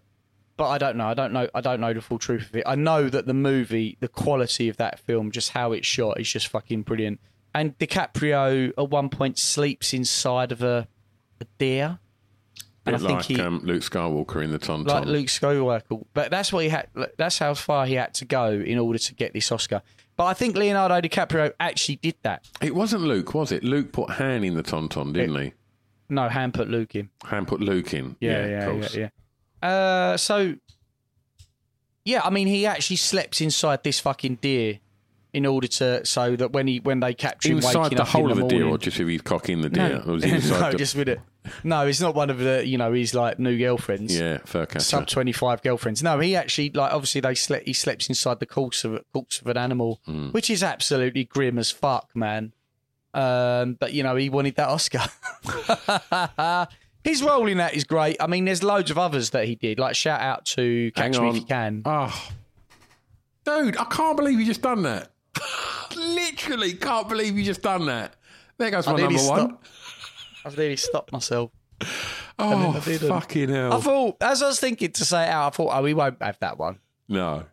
but 0.58 0.70
I 0.70 0.78
don't 0.78 0.96
know. 0.96 1.08
I 1.08 1.14
don't 1.14 1.34
know. 1.34 1.50
I 1.54 1.62
don't 1.62 1.82
know 1.82 1.94
the 1.94 2.02
full 2.02 2.20
truth 2.20 2.50
of 2.50 2.56
it. 2.56 2.64
I 2.66 2.76
know 2.76 3.10
that 3.10 3.26
the 3.26 3.34
movie, 3.34 3.98
the 4.00 4.08
quality 4.08 4.70
of 4.70 4.78
that 4.78 5.00
film, 5.00 5.32
just 5.32 5.50
how 5.50 5.74
it's 5.74 5.86
shot, 5.86 6.20
is 6.20 6.32
just 6.32 6.48
fucking 6.48 6.84
brilliant. 6.84 7.20
And 7.54 7.78
DiCaprio 7.78 8.72
at 8.78 8.90
one 8.90 9.10
point 9.10 9.38
sleeps 9.38 9.94
inside 9.94 10.52
of 10.52 10.62
a, 10.64 10.88
a 11.42 11.46
deer. 11.58 12.00
And 12.86 12.96
I 12.96 13.00
think 13.00 13.12
like 13.12 13.26
he, 13.26 13.42
um, 13.42 13.60
Luke 13.64 13.82
Skywalker 13.82 14.44
in 14.44 14.52
the 14.52 14.60
Tauntaun. 14.60 14.86
like 14.86 15.06
Luke 15.06 15.28
Skywalker. 15.28 16.06
But 16.14 16.30
that's 16.30 16.54
what 16.54 16.64
he 16.64 16.70
had. 16.70 16.88
That's 17.18 17.40
how 17.40 17.56
far 17.56 17.86
he 17.86 17.96
had 17.96 18.14
to 18.16 18.26
go 18.26 18.52
in 18.52 18.78
order 18.78 19.00
to 19.00 19.16
get 19.16 19.34
this 19.34 19.52
Oscar. 19.52 19.82
But 20.16 20.26
I 20.26 20.34
think 20.34 20.56
Leonardo 20.56 21.02
DiCaprio 21.02 21.52
actually 21.60 21.98
did 21.98 22.16
that. 22.22 22.48
It 22.62 22.76
wasn't 22.76 23.04
Luke, 23.04 23.34
was 23.34 23.52
it? 23.52 23.64
Luke 23.64 23.92
put 23.92 24.12
Han 24.12 24.44
in 24.44 24.54
the 24.54 24.64
Tauntaun, 24.64 25.14
didn't 25.14 25.42
he? 25.42 25.54
No, 26.10 26.30
hand 26.30 26.54
put 26.54 26.70
Luke 26.70 26.96
in. 26.96 27.10
Han 27.24 27.46
put 27.46 27.60
Luke 27.60 27.94
in. 27.94 28.16
Yeah, 28.20 28.32
of 28.32 28.50
yeah, 28.50 28.60
yeah, 28.60 28.72
course. 28.72 28.96
yeah. 28.96 29.68
Uh, 29.68 30.18
so, 30.18 30.56
yeah, 32.06 32.22
I 32.24 32.30
mean, 32.30 32.48
he 32.48 32.66
actually 32.66 32.98
slept 32.98 33.42
inside 33.42 33.84
this 33.84 34.00
fucking 34.00 34.36
deer 34.36 34.80
in 35.36 35.46
order 35.46 35.68
to 35.68 36.06
so 36.06 36.36
that 36.36 36.52
when 36.54 36.66
he 36.68 36.80
when 36.80 37.00
they 37.02 37.14
capture 37.14 37.50
him 37.50 37.58
Inside 37.58 37.92
the 37.98 38.04
whole 38.06 38.32
of 38.32 38.38
the 38.38 38.44
the 38.44 38.50
deer, 38.50 38.66
or 38.66 38.78
just 38.78 39.00
if 39.00 39.08
he's 39.08 39.22
cocking 39.22 39.62
the 39.62 39.70
deer? 39.70 39.90
No, 39.90 40.04
Or 40.06 40.14
was 40.14 40.24
he 40.24 40.32
inside 40.36 40.60
no, 40.62 40.72
the... 40.72 40.78
just 40.78 40.96
with 40.96 41.10
it. 41.10 41.20
No, 41.64 41.86
it's 41.86 42.00
not 42.02 42.16
one 42.16 42.30
of 42.30 42.40
the 42.40 42.66
you 42.66 42.78
know 42.78 42.92
he's 42.94 43.14
like 43.14 43.38
new 43.38 43.58
girlfriends. 43.58 44.18
Yeah, 44.18 44.40
fur 44.46 44.66
catcher. 44.66 44.80
sub 44.84 45.08
twenty 45.08 45.32
five 45.32 45.62
girlfriends. 45.62 46.02
No, 46.02 46.18
he 46.20 46.36
actually 46.36 46.72
like 46.72 46.92
obviously 46.94 47.22
they 47.22 47.36
slept. 47.36 47.68
He 47.68 47.74
slept 47.74 48.08
inside 48.10 48.40
the 48.40 48.46
corpse 48.46 48.84
of 48.84 49.04
corpse 49.14 49.40
of 49.42 49.48
an 49.48 49.58
animal, 49.58 50.00
Hmm. 50.06 50.30
which 50.30 50.50
is 50.50 50.64
absolutely 50.64 51.26
grim 51.26 51.60
as 51.60 51.70
fuck, 51.72 52.10
man. 52.16 52.54
Um, 53.14 53.76
but 53.80 53.94
you 53.94 54.04
know 54.04 54.16
he 54.16 54.30
wanted 54.30 54.56
that 54.56 54.70
Oscar. 54.70 55.04
His 57.04 57.22
role 57.22 57.48
in 57.48 57.60
that 57.60 57.76
is 57.76 57.84
great. 57.84 58.18
I 58.20 58.26
mean, 58.26 58.46
there's 58.46 58.64
loads 58.64 58.90
of 58.90 58.98
others 58.98 59.30
that 59.30 59.46
he 59.46 59.54
did. 59.56 59.78
Like 59.78 59.96
shout 59.96 60.22
out 60.22 60.46
to 60.58 60.92
Catch 60.96 61.20
Me. 61.20 61.30
If 61.30 61.36
You 61.36 61.42
Can. 61.46 61.84
Oh, 61.86 62.30
dude, 63.46 63.78
I 63.78 63.84
can't 63.86 64.18
believe 64.18 64.40
you 64.40 64.46
just 64.46 64.64
done 64.64 64.82
that. 64.84 65.12
Literally, 65.96 66.74
can't 66.74 67.08
believe 67.10 67.38
you 67.38 67.44
just 67.44 67.62
done 67.62 67.86
that. 67.88 68.16
There 68.58 68.72
goes 68.72 68.88
I 68.88 68.92
my 68.94 68.98
nearly 68.98 69.16
number 69.16 69.30
one. 69.32 69.40
stopped- 69.50 69.68
I've 70.46 70.58
nearly 70.58 70.76
stopped 70.78 71.12
myself. 71.12 71.52
Oh, 72.38 72.74
I 72.76 72.80
didn't. 72.82 73.08
fucking 73.08 73.48
hell. 73.48 73.72
I 73.72 73.80
thought, 73.80 74.18
as 74.20 74.44
I 74.44 74.48
was 74.48 74.60
thinking 74.60 74.92
to 74.92 75.06
say 75.06 75.24
it 75.24 75.30
out, 75.30 75.48
I 75.48 75.50
thought, 75.56 75.70
oh, 75.74 75.82
we 75.82 75.94
won't 75.94 76.22
have 76.22 76.38
that 76.40 76.58
one. 76.60 76.80
no. 77.08 77.46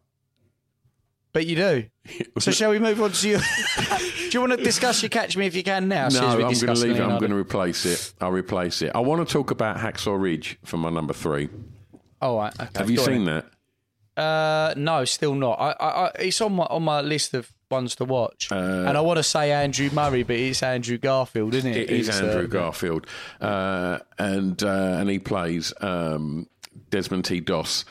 But 1.32 1.46
you 1.46 1.54
do. 1.56 1.84
So 2.40 2.50
shall 2.50 2.70
we 2.70 2.80
move 2.80 3.00
on 3.00 3.12
to 3.12 3.28
you? 3.28 3.38
do 3.98 4.28
you 4.32 4.40
want 4.40 4.52
to 4.52 4.56
discuss 4.62 5.00
your 5.02 5.08
Catch 5.08 5.36
Me 5.36 5.46
If 5.46 5.54
You 5.54 5.62
Can 5.62 5.86
now? 5.86 6.08
No, 6.08 6.18
I'm 6.26 6.38
going 6.40 6.52
to 6.56 6.72
leave 6.74 6.96
it. 6.96 7.00
I'm 7.00 7.20
going 7.20 7.30
to 7.30 7.36
replace 7.36 7.86
it. 7.86 8.12
I'll 8.20 8.32
replace 8.32 8.82
it. 8.82 8.90
I 8.92 8.98
want 8.98 9.26
to 9.26 9.32
talk 9.32 9.52
about 9.52 9.76
Hacksaw 9.76 10.20
Ridge 10.20 10.58
for 10.64 10.78
my 10.78 10.90
number 10.90 11.12
three. 11.14 11.48
All 12.20 12.38
right. 12.38 12.52
Okay. 12.60 12.70
Have 12.74 12.90
you 12.90 12.96
go 12.96 13.02
on 13.04 13.08
seen 13.08 13.24
then. 13.26 13.44
that? 14.16 14.20
Uh, 14.20 14.74
no, 14.76 15.04
still 15.04 15.36
not. 15.36 15.60
I, 15.60 15.70
I, 15.78 15.88
I, 16.06 16.10
it's 16.18 16.40
on 16.40 16.54
my 16.54 16.64
on 16.64 16.82
my 16.82 17.00
list 17.00 17.34
of 17.34 17.52
ones 17.72 17.96
to 17.96 18.04
watch, 18.04 18.52
Uh, 18.52 18.84
and 18.86 18.96
I 18.96 19.00
want 19.00 19.16
to 19.16 19.22
say 19.24 19.50
Andrew 19.50 19.90
Murray, 19.92 20.22
but 20.22 20.36
it's 20.36 20.62
Andrew 20.62 20.98
Garfield, 20.98 21.54
isn't 21.54 21.70
it? 21.72 21.76
It 21.76 21.90
is 21.90 22.08
It's, 22.08 22.20
Andrew 22.20 22.44
uh, 22.44 22.46
Garfield, 22.46 23.06
uh, 23.40 23.98
and 24.18 24.62
uh, 24.62 24.98
and 25.00 25.10
he 25.10 25.18
plays 25.18 25.72
um, 25.80 26.46
Desmond 26.90 27.24
T. 27.24 27.40
Doss, 27.40 27.84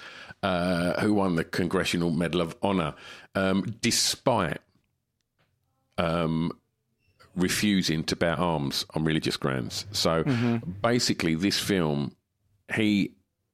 uh, 0.44 1.02
who 1.02 1.13
won 1.15 1.36
the 1.36 1.44
Congressional 1.44 2.12
Medal 2.12 2.39
of 2.41 2.56
Honor, 2.62 2.94
um, 3.36 3.76
despite 3.82 4.60
um, 5.98 6.52
refusing 7.36 8.04
to 8.06 8.15
bear 8.15 8.39
arms 8.39 8.86
on 8.94 9.04
religious 9.04 9.38
grounds. 9.38 9.86
So 9.91 10.24
basically, 10.82 11.36
this 11.36 11.60
film, 11.60 12.15
he 12.76 13.12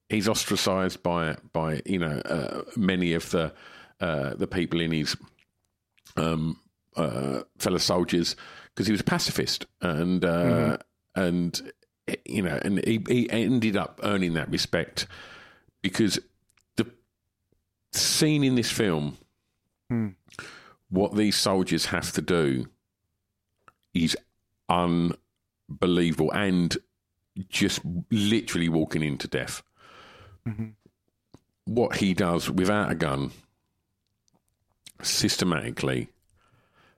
he's 0.09 0.27
ostracised 0.29 1.01
by 1.03 1.35
by 1.53 1.81
you 1.85 1.99
know 1.99 2.21
uh, 2.25 2.61
many 2.75 3.13
of 3.13 3.29
the 3.31 3.53
uh, 3.99 4.35
the 4.35 4.47
people 4.47 4.79
in 4.79 4.91
his 4.91 5.15
um, 6.17 6.60
uh, 6.95 7.41
fellow 7.58 7.77
soldiers 7.77 8.36
because 8.73 8.88
he 8.88 8.91
was 8.91 9.01
a 9.01 9.06
pacifist 9.06 9.65
and 9.82 10.23
uh, 10.25 10.77
and 11.15 11.71
you 12.25 12.41
know 12.41 12.60
and 12.63 12.84
he, 12.86 13.01
he 13.08 13.30
ended 13.30 13.77
up 13.77 13.99
earning 14.03 14.34
that 14.34 14.49
respect 14.49 15.08
because 15.82 16.19
the 16.75 16.86
scene 17.91 18.43
in 18.43 18.56
this 18.56 18.71
film 18.71 19.17
what 20.89 21.15
these 21.15 21.36
soldiers 21.36 21.88
have 21.88 22.12
to 22.13 22.21
do 22.21 22.67
is 23.93 24.17
unbelievable 24.69 26.32
and 26.32 26.77
just 27.49 27.82
literally 28.12 28.69
walking 28.69 29.03
into 29.03 29.27
death. 29.27 29.62
What 31.65 31.97
he 31.97 32.13
does 32.13 32.49
without 32.49 32.91
a 32.91 32.95
gun 32.95 33.32
systematically 35.01 36.10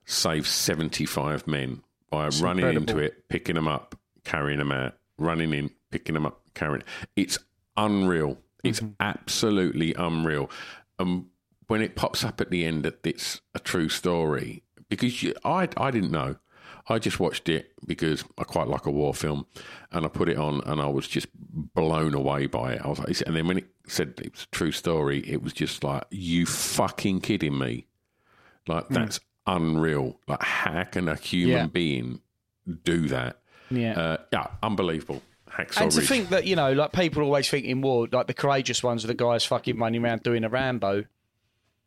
saves 0.05 0.49
75 0.49 1.47
men 1.47 1.81
by 2.09 2.27
running 2.41 2.65
incredible. 2.65 2.89
into 2.89 2.97
it, 2.97 3.29
picking 3.29 3.55
them 3.55 3.67
up, 3.67 3.95
carrying 4.23 4.59
them 4.59 4.71
out, 4.71 4.95
running 5.17 5.53
in, 5.53 5.69
picking 5.91 6.13
them 6.13 6.25
up, 6.25 6.41
carrying. 6.53 6.83
It's 7.15 7.37
unreal. 7.77 8.37
It's 8.63 8.79
mm-hmm. 8.79 8.93
absolutely 8.99 9.93
unreal. 9.93 10.49
And 10.97 11.25
when 11.67 11.81
it 11.81 11.95
pops 11.95 12.23
up 12.23 12.41
at 12.41 12.49
the 12.49 12.65
end 12.65 12.83
that 12.83 13.05
it's 13.05 13.41
a 13.53 13.59
true 13.59 13.89
story, 13.89 14.63
because 14.89 15.21
you, 15.21 15.33
I, 15.45 15.69
I 15.77 15.91
didn't 15.91 16.11
know. 16.11 16.35
I 16.91 16.97
just 16.97 17.19
watched 17.19 17.49
it 17.49 17.71
because 17.85 18.23
I 18.39 18.43
quite 18.43 18.67
like 18.67 18.87
a 18.87 18.91
war 18.91 19.13
film, 19.13 19.45
and 19.91 20.05
I 20.05 20.09
put 20.09 20.27
it 20.27 20.37
on, 20.37 20.61
and 20.65 20.81
I 20.81 20.87
was 20.87 21.07
just 21.07 21.27
blown 21.35 22.15
away 22.15 22.47
by 22.47 22.73
it. 22.73 22.81
I 22.83 22.87
was 22.87 22.97
like, 22.97 23.21
and 23.27 23.35
then 23.35 23.47
when 23.47 23.59
it 23.59 23.67
said 23.87 24.15
it 24.17 24.31
was 24.31 24.43
a 24.43 24.55
true 24.55 24.71
story, 24.71 25.19
it 25.19 25.43
was 25.43 25.53
just 25.53 25.83
like, 25.83 26.05
you 26.09 26.47
fucking 26.47 27.21
kidding 27.21 27.59
me? 27.59 27.85
Like 28.69 28.87
that's 28.89 29.19
unreal. 29.47 30.19
Like 30.27 30.43
how 30.43 30.83
can 30.85 31.07
a 31.09 31.15
human 31.15 31.55
Yeah. 31.55 31.67
being 31.67 32.21
do 32.83 33.07
that? 33.09 33.41
Yeah. 33.71 33.99
Uh, 33.99 34.17
yeah, 34.31 34.47
unbelievable. 34.63 35.21
Hacksaw 35.49 35.81
and 35.81 35.91
to 35.91 35.99
Ridge. 35.99 36.07
think 36.07 36.29
that 36.29 36.45
you 36.45 36.55
know, 36.55 36.71
like 36.73 36.91
people 36.93 37.23
always 37.23 37.49
think 37.49 37.65
in 37.65 37.81
war, 37.81 38.07
like 38.11 38.27
the 38.27 38.33
courageous 38.33 38.83
ones 38.83 39.03
are 39.03 39.07
the 39.07 39.13
guys 39.15 39.43
fucking 39.43 39.77
running 39.79 40.03
around 40.03 40.23
doing 40.23 40.43
a 40.43 40.49
Rambo. 40.49 41.05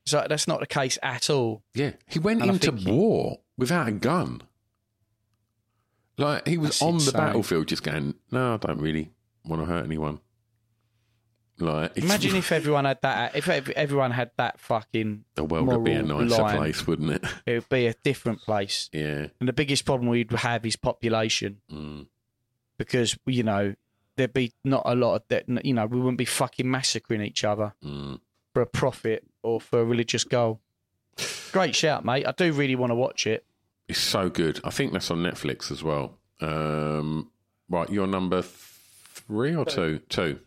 So 0.05 0.27
that's 0.29 0.49
not 0.49 0.59
the 0.61 0.67
case 0.67 0.99
at 1.03 1.31
all. 1.31 1.63
Yeah, 1.75 1.93
he 2.09 2.19
went 2.19 2.43
And 2.43 2.51
into 2.51 2.73
war 2.91 3.39
without 3.57 3.87
a 3.87 3.93
gun. 3.93 4.43
Like 6.19 6.47
he 6.49 6.59
was 6.59 6.71
That's 6.71 6.83
on 6.83 6.95
insane. 6.95 7.13
the 7.13 7.19
battlefield, 7.19 7.69
just 7.69 7.83
going, 7.85 8.15
"No, 8.31 8.55
I 8.55 8.57
don't 8.59 8.81
really 8.81 9.13
want 9.45 9.63
to 9.63 9.67
hurt 9.67 9.85
anyone." 9.85 10.21
Like, 11.63 11.97
Imagine 11.97 12.37
if 12.37 12.51
everyone 12.53 12.85
had 12.85 13.01
that. 13.03 13.37
If 13.37 13.49
everyone 13.49 14.11
had 14.11 14.31
that 14.37 14.59
fucking, 14.61 15.25
the 15.35 15.45
world 15.45 15.67
would 15.69 15.85
be 15.85 15.93
a 15.93 16.03
nicer 16.03 16.43
line, 16.43 16.57
place, 16.57 16.87
wouldn't 16.87 17.11
it? 17.13 17.25
It 17.47 17.53
would 17.55 17.69
be 17.69 17.87
a 17.87 17.95
different 18.03 18.41
place. 18.43 18.91
yeah, 18.93 19.29
And 19.41 19.49
the 19.49 19.53
biggest 19.53 19.85
problem 19.85 20.09
we'd 20.11 20.31
have 20.33 20.67
is 20.67 20.77
population, 20.77 21.59
Mm. 21.71 22.07
because 22.79 23.17
you 23.27 23.43
know 23.43 23.75
there'd 24.17 24.33
be 24.33 24.53
not 24.65 24.83
a 24.85 24.95
lot 24.95 25.15
of 25.17 25.23
that. 25.29 25.45
You 25.65 25.75
know, 25.75 25.87
we 25.87 25.99
wouldn't 25.99 26.19
be 26.19 26.25
fucking 26.25 26.71
massacring 26.71 27.23
each 27.23 27.45
other 27.45 27.75
Mm. 27.85 28.21
for 28.53 28.63
a 28.63 28.67
profit 28.67 29.25
or 29.43 29.61
for 29.61 29.81
a 29.81 29.85
religious 29.85 30.25
goal. 30.25 30.61
Great 31.53 31.75
shout, 31.77 32.05
mate. 32.05 32.27
I 32.27 32.33
do 32.33 32.53
really 32.53 32.75
want 32.77 32.91
to 32.91 32.95
watch 32.95 33.27
it. 33.27 33.45
it's 33.89 33.99
so 34.01 34.31
good. 34.31 34.59
I 34.65 34.71
think 34.71 34.93
that's 34.93 35.11
on 35.11 35.19
Netflix 35.19 35.71
as 35.71 35.83
well. 35.83 36.19
Um, 36.41 37.31
right, 37.69 37.89
you're 37.91 38.07
number 38.07 38.41
three 38.43 39.55
or 39.55 39.65
two? 39.65 40.01
Two. 40.09 40.39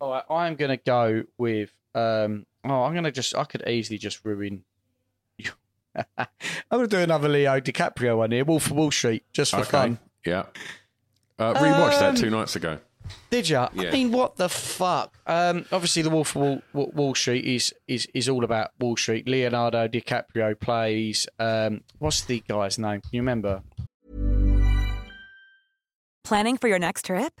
All 0.00 0.10
right, 0.12 0.24
I'm 0.30 0.56
going 0.56 0.70
to 0.70 0.76
go 0.76 1.24
with. 1.38 1.70
Um, 1.94 2.46
oh, 2.64 2.82
I'm 2.82 2.92
going 2.92 3.04
to 3.04 3.12
just. 3.12 3.34
I 3.34 3.44
could 3.44 3.66
easily 3.68 3.98
just 3.98 4.24
ruin. 4.24 4.64
I'm 6.18 6.26
going 6.70 6.88
to 6.88 6.96
do 6.96 7.02
another 7.02 7.28
Leo 7.28 7.58
DiCaprio 7.60 8.18
one 8.18 8.30
here. 8.30 8.44
Wolf 8.44 8.66
of 8.66 8.72
Wall 8.72 8.90
Street, 8.90 9.24
just 9.32 9.52
for 9.52 9.60
Okay. 9.60 9.70
fun. 9.70 9.98
Yeah. 10.26 10.44
Uh, 11.38 11.54
rewatched 11.54 11.98
that 12.00 12.10
Um, 12.10 12.14
two 12.16 12.30
nights 12.30 12.54
ago. 12.56 12.78
Did 13.30 13.48
you? 13.48 13.54
Yeah. 13.56 13.68
I 13.76 13.90
mean, 13.92 14.10
what 14.12 14.36
the 14.36 14.48
fuck? 14.48 15.16
Um, 15.26 15.64
obviously, 15.72 16.02
the 16.02 16.10
Wolf 16.10 16.34
of 16.36 16.42
Wall, 16.42 16.62
Wall, 16.72 16.90
Wall 16.94 17.14
Street 17.14 17.44
is, 17.44 17.72
is 17.86 18.06
is 18.12 18.28
all 18.28 18.42
about 18.44 18.72
Wall 18.80 18.96
Street. 18.96 19.26
Leonardo 19.28 19.86
DiCaprio 19.88 20.58
plays. 20.58 21.26
Um, 21.38 21.82
what's 21.98 22.22
the 22.22 22.42
guy's 22.48 22.78
name? 22.78 23.00
Can 23.00 23.10
you 23.12 23.20
remember? 23.20 23.62
Planning 26.24 26.56
for 26.58 26.66
your 26.68 26.78
next 26.80 27.06
trip? 27.06 27.40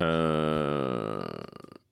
Uh, 0.00 1.44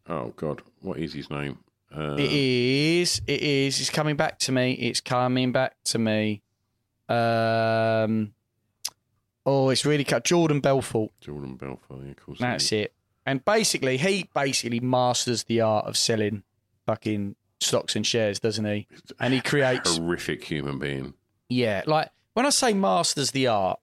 oh 0.09 0.33
God, 0.37 0.62
what 0.81 0.99
is 0.99 1.12
his 1.12 1.31
name? 1.31 1.59
Uh, 1.94 2.16
It 2.18 2.31
is. 2.33 3.21
It 3.27 3.40
is. 3.40 3.81
It's 3.81 3.90
coming 3.90 4.16
back 4.16 4.38
to 4.40 4.53
me. 4.53 4.73
It's 4.73 5.01
coming 5.01 5.53
back 5.53 5.77
to 5.85 5.99
me. 5.99 6.42
Um. 7.09 8.33
Oh, 9.47 9.71
it's 9.71 9.87
really 9.87 10.05
cut. 10.05 10.25
Jordan 10.25 10.61
Belfort. 10.61 11.11
Jordan 11.21 11.57
Belfort. 11.57 12.01
Yeah, 12.05 12.11
of 12.11 12.16
course. 12.16 12.38
That's 12.38 12.71
it. 12.73 12.92
And 13.25 13.42
basically, 13.44 13.97
he 13.97 14.29
basically 14.35 14.81
masters 14.81 15.44
the 15.44 15.61
art 15.62 15.87
of 15.87 15.97
selling 15.97 16.42
fucking 16.87 17.35
stocks 17.61 17.97
and 17.97 18.07
shares, 18.07 18.40
doesn't 18.40 18.64
he? 18.64 18.87
And 19.21 19.33
he 19.33 19.40
creates. 19.40 19.97
Horrific 19.97 20.44
human 20.44 20.79
being. 20.79 21.14
Yeah, 21.49 21.83
like 21.87 22.11
when 22.35 22.44
I 22.44 22.51
say 22.51 22.75
masters 22.75 23.31
the 23.31 23.47
art, 23.47 23.81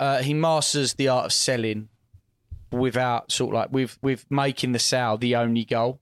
uh, 0.00 0.22
he 0.22 0.34
masters 0.34 0.94
the 0.94 1.08
art 1.08 1.26
of 1.26 1.32
selling 1.32 1.88
without 2.70 3.32
sort 3.32 3.54
of 3.54 3.60
like 3.60 3.72
with 3.72 3.98
with 4.02 4.26
making 4.30 4.72
the 4.72 4.78
sale 4.78 5.16
the 5.16 5.36
only 5.36 5.64
goal. 5.64 6.00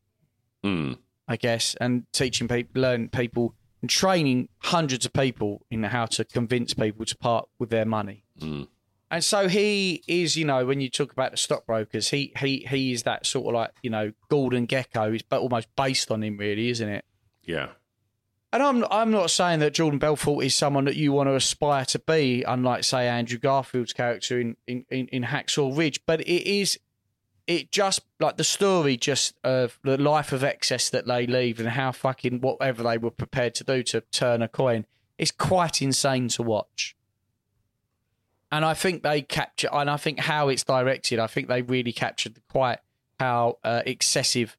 Mm. 0.65 0.99
I 1.29 1.37
guess, 1.37 1.75
and 1.81 2.05
teaching 2.13 2.47
people, 2.47 2.81
learn 2.81 3.09
people, 3.09 3.55
and 3.83 3.91
training 3.91 4.49
hundreds 4.59 5.07
of 5.07 5.13
people 5.13 5.63
in 5.71 5.83
how 5.83 6.07
to 6.07 6.25
convince 6.25 6.73
people 6.73 7.05
to 7.05 7.17
part 7.17 7.49
with 7.59 7.71
their 7.71 7.85
money. 7.85 8.25
Mm. 8.41 8.69
And 9.11 9.23
so 9.23 9.49
he 9.49 10.03
is, 10.09 10.37
you 10.37 10.45
know, 10.45 10.67
when 10.67 10.81
you 10.81 10.91
talk 10.91 11.13
about 11.13 11.31
the 11.31 11.37
stockbrokers, 11.37 12.11
he 12.11 12.33
he 12.39 12.67
he 12.69 12.93
is 12.93 13.05
that 13.05 13.27
sort 13.27 13.47
of 13.47 13.55
like, 13.55 13.73
you 13.83 13.91
know, 13.91 14.13
Gordon 14.29 14.67
Gekko 14.67 15.15
is 15.15 15.23
but 15.23 15.41
almost 15.41 15.69
based 15.77 16.11
on 16.11 16.23
him, 16.23 16.37
really, 16.37 16.71
isn't 16.71 16.89
it? 16.89 17.05
Yeah. 17.45 17.69
And 18.57 18.63
I'm 18.63 18.87
I'm 18.91 19.11
not 19.11 19.31
saying 19.31 19.59
that 19.59 19.75
Jordan 19.75 19.99
Belfort 19.99 20.43
is 20.43 20.55
someone 20.55 20.87
that 20.87 20.97
you 20.97 21.13
want 21.13 21.29
to 21.29 21.35
aspire 21.35 21.85
to 21.85 21.99
be, 21.99 22.43
unlike 22.43 22.85
say 22.85 23.07
Andrew 23.07 23.37
Garfield's 23.39 23.93
character 23.93 24.41
in 24.41 24.57
in, 24.67 24.87
in, 24.89 25.25
Hacksaw 25.25 25.77
Ridge, 25.77 26.01
but 26.07 26.23
it 26.23 26.49
is 26.51 26.79
it 27.47 27.71
just 27.71 28.01
like 28.19 28.39
the 28.39 28.45
story 28.45 28.97
just 28.97 29.35
of 29.45 29.79
the 29.83 29.99
life 29.99 30.33
of 30.33 30.43
excess 30.43 30.89
that 30.89 31.07
they 31.07 31.27
leave 31.27 31.61
and 31.61 31.69
how 31.69 31.93
fucking 31.93 32.41
whatever 32.41 32.83
they 32.83 32.97
were 32.97 33.11
prepared 33.11 33.55
to 33.57 33.65
do 33.65 33.83
to 33.83 34.01
turn 34.11 34.41
a 34.41 34.49
coin 34.49 34.87
is 35.19 35.31
quite 35.31 35.83
insane 35.83 36.29
to 36.29 36.43
watch. 36.43 36.97
And 38.51 38.65
I 38.65 38.73
think 38.73 39.03
they 39.03 39.21
capture, 39.21 39.69
and 39.71 39.91
I 39.91 39.99
think 39.99 40.21
how 40.21 40.49
it's 40.49 40.65
directed, 40.65 41.19
I 41.19 41.27
think 41.27 41.49
they 41.49 41.61
really 41.61 41.93
captured 41.93 42.37
the, 42.37 42.41
quite 42.49 42.79
how 43.21 43.59
uh, 43.63 43.83
excessive 43.85 44.57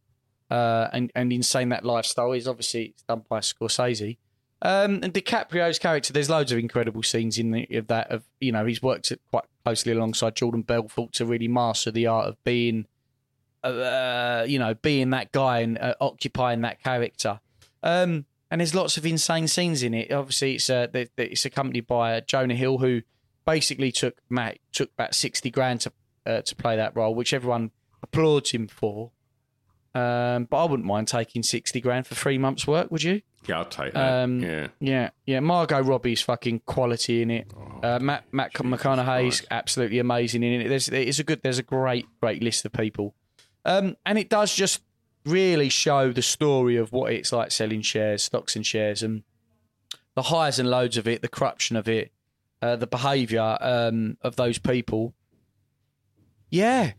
uh, 0.50 0.88
and, 0.94 1.12
and 1.16 1.32
insane 1.34 1.70
that 1.70 1.86
lifestyle 1.86 2.32
is. 2.34 2.48
Obviously, 2.48 2.86
it's 2.86 3.04
done 3.04 3.24
by 3.30 3.40
Scorsese. 3.40 4.18
Um, 4.62 5.02
and 5.04 5.14
DiCaprio's 5.14 5.78
character, 5.78 6.14
there's 6.14 6.30
loads 6.30 6.52
of 6.52 6.58
incredible 6.58 7.04
scenes 7.04 7.38
in 7.38 7.52
the, 7.52 7.68
of 7.78 7.88
that. 7.88 8.10
Of 8.10 8.24
you 8.40 8.52
know, 8.52 8.66
he's 8.66 8.82
worked 8.82 9.12
it 9.12 9.22
quite 9.30 9.44
closely 9.64 9.92
alongside 9.92 10.36
Jordan 10.36 10.64
Belfort 10.64 11.14
to 11.14 11.26
really 11.26 11.48
master 11.48 11.92
the 11.92 12.08
art 12.08 12.28
of 12.28 12.44
being, 12.44 12.88
uh, 13.64 14.46
you 14.48 14.58
know, 14.58 14.74
being 14.74 15.12
that 15.12 15.32
guy 15.32 15.60
and 15.60 15.78
uh, 15.78 15.94
occupying 16.02 16.62
that 16.62 16.82
character. 16.82 17.40
Um, 17.84 18.26
and 18.50 18.62
there's 18.62 18.74
lots 18.74 18.98
of 18.98 19.06
insane 19.06 19.48
scenes 19.48 19.84
in 19.84 19.94
it. 19.94 20.12
Obviously, 20.12 20.56
it's 20.56 20.70
uh, 20.70 20.88
it's 20.94 21.46
accompanied 21.46 21.86
by 21.86 22.18
uh, 22.18 22.22
Jonah 22.22 22.56
Hill, 22.56 22.80
who 22.80 23.04
basically 23.46 23.92
took 23.92 24.18
Matt 24.30 24.58
took 24.72 24.90
about 24.94 25.14
sixty 25.14 25.52
grand 25.52 25.82
to 25.82 25.92
uh, 26.26 26.42
to 26.42 26.56
play 26.56 26.76
that 26.76 26.96
role, 26.96 27.14
which 27.14 27.34
everyone 27.34 27.72
applauds 28.02 28.52
him 28.52 28.68
for. 28.68 29.12
Um, 29.98 30.46
but 30.46 30.58
I 30.58 30.66
wouldn't 30.70 30.86
mind 30.86 31.08
taking 31.08 31.42
sixty 31.44 31.82
grand 31.82 32.06
for 32.06 32.14
three 32.16 32.38
months' 32.38 32.68
work. 32.68 32.92
Would 32.92 33.04
you? 33.04 33.22
Yeah, 33.48 33.60
I'll 33.60 33.66
take 33.66 33.94
that. 33.94 34.24
Um, 34.24 34.42
yeah. 34.42 34.68
Yeah, 34.80 35.10
yeah. 35.26 35.40
Margot 35.40 35.82
Robbie's 35.82 36.22
fucking 36.22 36.62
quality 36.66 37.22
in 37.22 37.32
it. 37.32 37.52
uh, 37.82 37.98
Matt 38.00 38.26
Matt 38.32 38.54
McConaughey's 38.54 39.40
Christ. 39.40 39.48
absolutely 39.50 40.00
amazing 40.00 40.44
in 40.44 40.62
it. 40.62 40.68
There's 40.70 40.90
it's 40.90 41.20
a 41.20 41.24
good. 41.24 41.42
There's 41.44 41.58
a 41.58 41.64
great 41.64 42.06
great 42.22 42.44
list 42.44 42.66
of 42.66 42.74
people, 42.74 43.16
um, 43.66 43.96
and 44.06 44.18
it 44.20 44.30
does 44.30 44.54
just 44.54 44.82
really 45.26 45.70
show 45.70 46.12
the 46.12 46.22
story 46.22 46.76
of 46.78 46.92
what 46.92 47.12
it's 47.12 47.32
like 47.32 47.52
selling 47.52 47.82
shares, 47.82 48.24
stocks 48.24 48.56
and 48.56 48.66
shares, 48.66 49.02
and 49.02 49.24
the 50.16 50.24
highs 50.24 50.60
and 50.60 50.70
lows 50.70 50.98
of 50.98 51.08
it, 51.08 51.22
the 51.22 51.28
corruption 51.28 51.76
of 51.76 51.88
it, 51.88 52.12
uh, 52.62 52.76
the 52.76 52.88
behaviour 52.88 53.58
um, 53.62 54.18
of 54.22 54.36
those 54.36 54.58
people. 54.58 55.14
Yeah, 56.50 56.94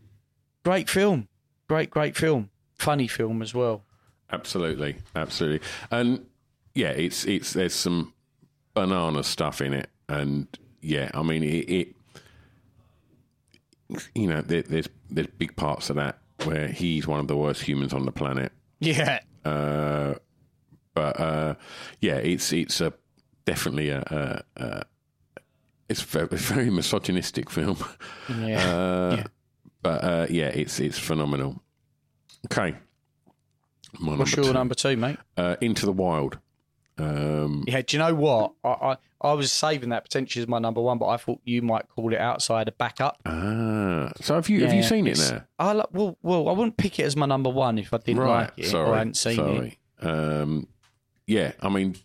great 0.63 0.89
film, 0.89 1.27
great 1.67 1.89
great 1.91 2.15
film, 2.17 2.49
funny 2.79 3.07
film 3.07 3.41
as 3.43 3.53
well. 3.53 3.83
Absolutely, 4.31 4.95
absolutely, 5.15 5.67
and 5.91 6.25
yeah, 6.75 6.89
it's 6.91 7.25
it's 7.25 7.53
there's 7.53 7.73
some 7.73 8.13
banana 8.73 9.23
stuff 9.23 9.61
in 9.61 9.73
it, 9.73 9.89
and 10.07 10.47
yeah, 10.81 11.11
I 11.13 11.21
mean 11.23 11.43
it. 11.43 11.69
it 11.69 11.95
you 14.13 14.27
know, 14.27 14.41
there, 14.41 14.61
there's 14.61 14.87
there's 15.09 15.27
big 15.37 15.55
parts 15.55 15.89
of 15.89 15.95
that 15.95 16.19
where 16.45 16.67
he's 16.67 17.07
one 17.07 17.19
of 17.19 17.27
the 17.27 17.35
worst 17.35 17.61
humans 17.63 17.93
on 17.93 18.05
the 18.05 18.11
planet. 18.11 18.51
Yeah, 18.79 19.19
Uh, 19.43 20.13
but 20.93 21.19
uh, 21.19 21.55
yeah, 21.99 22.15
it's 22.17 22.53
it's 22.53 22.81
a 22.81 22.93
definitely 23.45 23.89
a, 23.89 23.99
a, 24.57 24.63
a 24.63 24.83
it's 25.89 26.01
a 26.01 26.25
very, 26.27 26.69
misogynistic 26.69 27.49
film. 27.49 27.77
yeah. 28.29 28.63
Uh, 28.69 29.15
Yeah. 29.17 29.23
But 29.81 30.03
uh, 30.03 30.27
yeah, 30.29 30.47
it's 30.49 30.79
it's 30.79 30.99
phenomenal. 30.99 31.61
Okay, 32.45 32.75
My 33.99 34.15
What's 34.15 34.35
your 34.35 34.53
number 34.53 34.75
two, 34.75 34.95
mate? 34.97 35.17
uh, 35.37 35.55
Into 35.61 35.85
the 35.85 35.91
Wild. 35.91 36.39
Um, 36.97 37.63
Yeah, 37.67 37.81
do 37.81 37.95
you 37.97 37.99
know 38.03 38.13
what? 38.15 38.53
I, 38.63 38.69
I, 38.69 38.97
I 39.21 39.33
was 39.33 39.51
saving 39.51 39.89
that 39.89 40.03
potentially 40.03 40.41
as 40.43 40.47
my 40.47 40.59
number 40.59 40.81
one, 40.81 40.97
but 40.97 41.07
I 41.07 41.17
thought 41.17 41.39
you 41.43 41.61
might 41.61 41.87
call 41.89 42.13
it 42.13 42.19
outside 42.19 42.67
a 42.67 42.71
backup. 42.71 43.17
ah, 43.25 44.11
so 44.21 44.35
have 44.35 44.49
you 44.49 44.61
have 44.63 44.73
you 44.73 44.81
Yeah, 44.81 44.87
seen 44.87 45.07
it 45.07 45.11
it's- 45.11 45.31
now? 45.31 45.43
I 45.59 45.73
like, 45.73 45.87
well, 45.91 46.17
well, 46.21 46.47
I 46.49 46.53
wouldn't 46.53 46.77
pick 46.77 46.99
it 46.99 47.03
as 47.03 47.15
my 47.15 47.25
number 47.25 47.49
one 47.49 47.77
if 47.77 47.93
I 47.93 47.97
didn't 47.97 48.25
like 48.25 48.51
it 48.57 48.65
sorry, 48.67 48.89
or 48.89 48.95
I 48.95 48.97
hadn't 48.99 49.17
seen 49.17 49.31
it. 49.31 49.35
sorry. 49.35 49.79
Um, 50.01 50.67
yeah, 51.27 51.51
I 51.61 51.69
mean, 51.69 51.95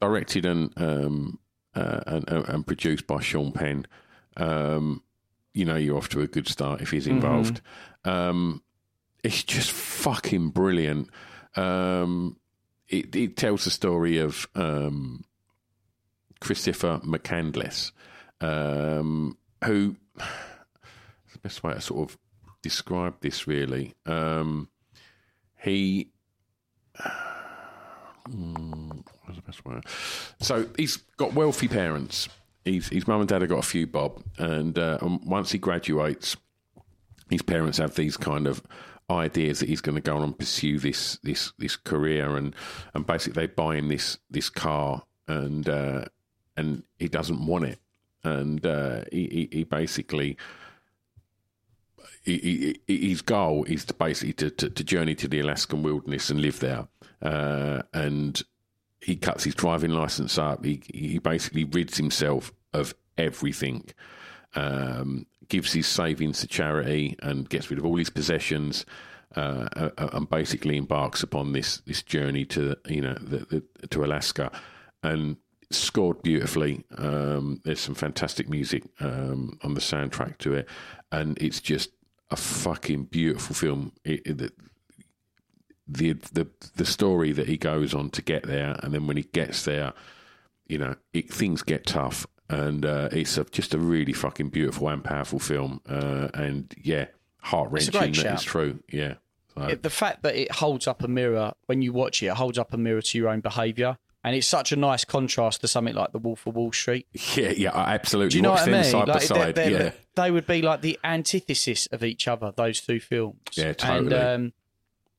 directed 0.00 0.44
and 0.44 0.72
um, 0.76 1.38
uh, 1.74 2.00
and, 2.06 2.28
and 2.28 2.48
and 2.48 2.66
produced 2.66 3.06
by 3.06 3.20
Sean 3.20 3.52
Penn. 3.52 3.86
Um, 4.36 5.02
you 5.54 5.64
know, 5.64 5.76
you're 5.76 5.96
off 5.96 6.08
to 6.10 6.20
a 6.20 6.26
good 6.28 6.46
start 6.48 6.80
if 6.80 6.90
he's 6.90 7.06
Mm-hmm. 7.06 7.16
involved. 7.16 7.60
Um, 8.04 8.62
it's 9.22 9.42
just 9.42 9.70
fucking 9.70 10.50
brilliant. 10.50 11.08
Um, 11.56 12.36
it, 12.88 13.14
it 13.14 13.36
tells 13.36 13.64
the 13.64 13.70
story 13.70 14.18
of 14.18 14.48
um, 14.54 15.24
Christopher 16.40 17.00
McCandless, 17.04 17.92
um, 18.40 19.36
who 19.64 19.96
the 20.16 21.38
best 21.42 21.62
way 21.62 21.74
to 21.74 21.80
sort 21.80 22.10
of 22.10 22.18
describe 22.62 23.20
this 23.20 23.46
really. 23.46 23.94
Um, 24.06 24.68
he. 25.56 26.10
Mm, 28.28 29.02
the 29.34 29.42
best 29.42 29.64
way? 29.64 29.80
So 30.40 30.68
he's 30.76 30.98
got 31.16 31.32
wealthy 31.32 31.68
parents. 31.68 32.28
He's, 32.64 32.88
his 32.88 33.06
mum 33.06 33.20
and 33.20 33.28
dad 33.28 33.40
have 33.40 33.50
got 33.50 33.60
a 33.60 33.66
few 33.66 33.86
bob, 33.86 34.22
and, 34.36 34.78
uh, 34.78 34.98
and 35.00 35.24
once 35.24 35.50
he 35.52 35.58
graduates, 35.58 36.36
his 37.30 37.42
parents 37.42 37.78
have 37.78 37.94
these 37.94 38.16
kind 38.16 38.46
of 38.46 38.62
ideas 39.10 39.60
that 39.60 39.68
he's 39.68 39.80
going 39.80 39.94
to 39.94 40.00
go 40.00 40.16
on 40.16 40.22
and 40.22 40.38
pursue 40.38 40.78
this 40.78 41.18
this 41.22 41.52
this 41.58 41.76
career, 41.76 42.36
and 42.36 42.54
and 42.94 43.06
basically 43.06 43.46
they 43.46 43.52
buy 43.52 43.76
him 43.76 43.88
this 43.88 44.18
this 44.30 44.50
car, 44.50 45.02
and 45.26 45.68
uh, 45.68 46.04
and 46.56 46.82
he 46.98 47.08
doesn't 47.08 47.46
want 47.46 47.64
it, 47.64 47.78
and 48.24 48.64
uh, 48.64 49.04
he, 49.10 49.48
he 49.50 49.58
he 49.58 49.64
basically 49.64 50.36
he, 52.22 52.78
he, 52.86 53.08
his 53.08 53.22
goal 53.22 53.64
is 53.64 53.84
to 53.86 53.94
basically 53.94 54.34
to, 54.34 54.50
to, 54.50 54.70
to 54.70 54.84
journey 54.84 55.14
to 55.14 55.28
the 55.28 55.40
Alaskan 55.40 55.82
wilderness 55.82 56.30
and 56.30 56.40
live 56.40 56.60
there. 56.60 56.88
Uh, 57.22 57.82
and 57.94 58.42
he 59.00 59.16
cuts 59.16 59.44
his 59.44 59.54
driving 59.54 59.90
license 59.90 60.38
up. 60.38 60.64
He 60.64 60.82
he 60.92 61.18
basically 61.18 61.64
rids 61.64 61.96
himself 61.96 62.52
of 62.72 62.94
everything. 63.16 63.84
Um, 64.58 65.26
gives 65.48 65.72
his 65.72 65.86
savings 65.86 66.40
to 66.40 66.46
charity 66.46 67.16
and 67.22 67.48
gets 67.48 67.70
rid 67.70 67.78
of 67.78 67.86
all 67.86 67.96
his 67.96 68.10
possessions. 68.10 68.84
Uh, 69.36 69.90
and 69.98 70.28
basically 70.30 70.78
embarks 70.78 71.22
upon 71.22 71.52
this 71.52 71.82
this 71.86 72.02
journey 72.02 72.46
to 72.46 72.74
you 72.88 73.02
know 73.02 73.12
the, 73.20 73.62
the, 73.80 73.86
to 73.88 74.02
Alaska, 74.02 74.50
and 75.02 75.36
scored 75.70 76.22
beautifully. 76.22 76.84
Um, 76.96 77.60
there's 77.64 77.80
some 77.80 77.94
fantastic 77.94 78.48
music 78.48 78.84
um, 79.00 79.58
on 79.62 79.74
the 79.74 79.80
soundtrack 79.80 80.38
to 80.38 80.54
it, 80.54 80.68
and 81.12 81.36
it's 81.42 81.60
just 81.60 81.90
a 82.30 82.36
fucking 82.36 83.04
beautiful 83.04 83.54
film. 83.54 83.92
It, 84.04 84.26
it, 84.26 84.38
the, 84.38 84.52
the 85.86 86.12
the 86.32 86.46
the 86.76 86.86
story 86.86 87.32
that 87.32 87.48
he 87.48 87.56
goes 87.56 87.94
on 87.94 88.10
to 88.10 88.22
get 88.22 88.46
there, 88.46 88.78
and 88.82 88.94
then 88.94 89.06
when 89.06 89.16
he 89.16 89.24
gets 89.24 89.64
there, 89.64 89.92
you 90.66 90.78
know, 90.78 90.94
it, 91.12 91.32
things 91.32 91.62
get 91.62 91.86
tough, 91.86 92.26
and 92.48 92.84
uh, 92.84 93.08
it's 93.12 93.36
a, 93.38 93.44
just 93.44 93.74
a 93.74 93.78
really 93.78 94.12
fucking 94.12 94.48
beautiful 94.48 94.88
and 94.88 95.02
powerful 95.04 95.38
film. 95.38 95.80
Uh, 95.88 96.28
and 96.34 96.74
yeah, 96.82 97.06
heart 97.42 97.70
wrenching. 97.70 97.92
that 97.92 98.14
shout. 98.16 98.34
it's 98.34 98.42
true. 98.44 98.80
Yeah, 98.90 99.14
so, 99.54 99.62
It- 99.66 99.82
the 99.82 99.90
fact 99.90 100.22
that 100.22 100.34
it 100.36 100.50
holds 100.52 100.86
up 100.86 101.02
a 101.02 101.08
mirror 101.08 101.52
when 101.66 101.82
you 101.82 101.92
watch 101.92 102.22
it, 102.22 102.26
it 102.26 102.34
holds 102.34 102.58
up 102.58 102.72
a 102.72 102.76
mirror 102.76 103.02
to 103.02 103.18
your 103.18 103.28
own 103.28 103.40
behaviour. 103.40 103.98
And 104.24 104.34
it's 104.34 104.48
such 104.48 104.72
a 104.72 104.76
nice 104.76 105.04
contrast 105.04 105.60
to 105.60 105.68
something 105.68 105.94
like 105.94 106.10
The 106.10 106.18
Wolf 106.18 106.44
of 106.46 106.56
Wall 106.56 106.72
Street. 106.72 107.06
yeah, 107.36 107.50
yeah, 107.50 107.70
absolutely. 107.74 108.30
Do 108.30 108.36
you 108.38 108.42
know 108.42 108.50
Watch 108.50 108.60
what 108.62 108.68
I 108.70 108.72
mean? 108.72 108.84
side 108.84 109.06
by 109.06 109.12
Like, 109.12 109.22
side. 109.22 109.54
they're- 109.54 109.70
they're- 109.70 109.80
yeah, 109.84 109.90
They 110.16 110.30
would 110.32 110.46
be 110.46 110.60
like 110.60 110.80
the 110.80 110.98
antithesis 111.04 111.86
of 111.92 112.02
each 112.02 112.26
other, 112.26 112.52
those 112.54 112.80
two 112.80 112.98
films. 112.98 113.38
Yeah, 113.54 113.72
totally. 113.74 114.16
And, 114.16 114.44
um, 114.46 114.52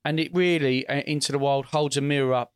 and 0.03 0.19
it 0.19 0.33
really, 0.35 0.85
uh, 0.87 0.95
Into 1.01 1.31
the 1.31 1.39
Wild, 1.39 1.67
holds 1.67 1.95
a 1.95 2.01
mirror 2.01 2.33
up 2.33 2.51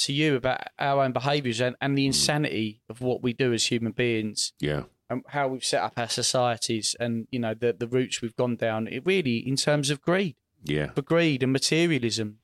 to 0.00 0.12
you 0.12 0.36
about 0.36 0.60
our 0.78 1.02
own 1.04 1.12
behaviours 1.12 1.60
and, 1.60 1.76
and 1.80 1.96
the 1.96 2.06
insanity 2.06 2.80
of 2.88 3.00
what 3.00 3.22
we 3.22 3.32
do 3.32 3.52
as 3.52 3.66
human 3.66 3.92
beings 3.92 4.52
yeah, 4.60 4.82
and 5.08 5.22
how 5.28 5.48
we've 5.48 5.64
set 5.64 5.82
up 5.82 5.94
our 5.96 6.08
societies 6.08 6.96
and, 7.00 7.26
you 7.30 7.38
know, 7.38 7.54
the, 7.54 7.72
the 7.72 7.86
routes 7.86 8.22
we've 8.22 8.36
gone 8.36 8.56
down. 8.56 8.86
It 8.88 9.04
really, 9.04 9.38
in 9.38 9.56
terms 9.56 9.90
of 9.90 10.00
greed, 10.00 10.36
yeah. 10.64 10.90
for 10.92 11.02
greed 11.02 11.42
and 11.42 11.52
materialism. 11.52 12.38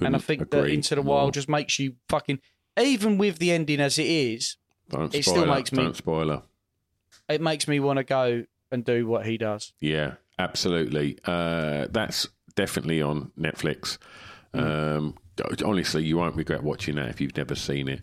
and 0.00 0.14
I 0.16 0.18
think 0.18 0.50
that 0.50 0.66
Into 0.66 0.94
the 0.94 1.02
more. 1.02 1.16
Wild 1.16 1.34
just 1.34 1.48
makes 1.48 1.78
you 1.78 1.96
fucking, 2.08 2.40
even 2.80 3.18
with 3.18 3.38
the 3.38 3.52
ending 3.52 3.80
as 3.80 3.98
it 3.98 4.06
is, 4.06 4.56
Don't 4.88 5.14
it 5.14 5.24
still 5.24 5.46
makes 5.46 5.72
me- 5.72 5.82
Don't 5.82 5.96
spoil 5.96 6.28
her. 6.28 6.42
it 7.28 7.40
makes 7.40 7.66
me 7.68 7.80
want 7.80 7.98
to 7.98 8.04
go 8.04 8.44
and 8.70 8.84
do 8.84 9.06
what 9.06 9.26
he 9.26 9.36
does. 9.36 9.72
Yeah, 9.80 10.14
absolutely. 10.38 11.18
Uh, 11.24 11.88
that's 11.90 12.26
definitely 12.54 13.02
on 13.02 13.32
Netflix. 13.38 13.98
Um, 14.54 15.16
honestly, 15.64 16.04
you 16.04 16.16
won't 16.18 16.36
regret 16.36 16.62
watching 16.62 16.96
that 16.96 17.08
if 17.08 17.20
you've 17.20 17.36
never 17.36 17.54
seen 17.54 17.88
it. 17.88 18.00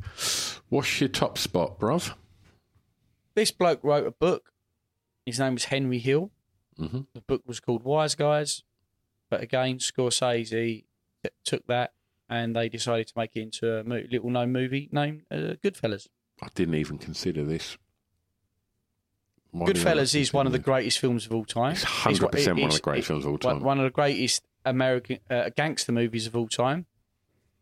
What's 0.69 0.99
your 0.99 1.09
top 1.09 1.37
spot, 1.37 1.79
bruv? 1.79 2.13
This 3.35 3.51
bloke 3.51 3.83
wrote 3.83 4.07
a 4.07 4.11
book. 4.11 4.51
His 5.25 5.39
name 5.39 5.53
was 5.53 5.65
Henry 5.65 5.99
Hill. 5.99 6.31
Mhm. 6.79 7.07
The 7.13 7.21
book 7.21 7.43
was 7.45 7.59
called 7.59 7.83
Wise 7.83 8.15
Guys. 8.15 8.63
But 9.29 9.41
again, 9.41 9.77
Scorsese 9.77 10.85
took 11.43 11.65
that 11.67 11.93
and 12.29 12.55
they 12.55 12.69
decided 12.69 13.07
to 13.07 13.13
make 13.15 13.35
it 13.35 13.41
into 13.41 13.79
a 13.79 13.83
little 13.83 14.29
known 14.29 14.51
movie 14.51 14.89
named 14.91 15.23
uh, 15.29 15.55
Goodfellas. 15.63 16.07
I 16.41 16.47
didn't 16.55 16.75
even 16.75 16.97
consider 16.97 17.43
this. 17.43 17.77
Why 19.51 19.67
did 19.67 19.77
I 19.77 19.83
not 19.83 19.97
Goodfellas 19.97 20.15
is 20.19 20.33
one 20.33 20.45
of 20.47 20.51
the 20.53 20.59
greatest 20.59 20.99
films 20.99 21.25
of 21.25 21.33
all 21.33 21.45
time. 21.45 21.73
It's 21.73 21.83
100% 21.83 22.21
one 22.21 22.25
of 22.25 22.43
the 22.45 22.51
it's- 22.65 22.79
great 22.79 23.03
films 23.05 23.25
of 23.25 23.31
all 23.31 23.37
time. 23.37 23.61
One 23.61 23.77
of 23.79 23.83
the 23.83 23.89
greatest 23.89 24.43
American 24.65 25.19
uh, 25.29 25.49
gangster 25.55 25.91
movies 25.91 26.27
of 26.27 26.35
all 26.35 26.47
time. 26.47 26.85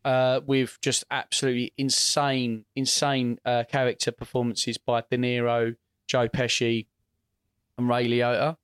Uh, 0.08 0.39
with 0.46 0.80
just 0.82 1.04
absolutely 1.12 1.74
insane, 1.78 2.63
insane 2.78 3.38
uh, 3.43 3.65
character 3.70 4.10
performances 4.10 4.78
by 4.78 5.04
De 5.12 5.17
Niro, 5.17 5.76
Joe 6.08 6.30
Pesci, 6.30 6.86
and 7.78 7.89
Ray 7.89 8.08
Liotta. 8.08 8.56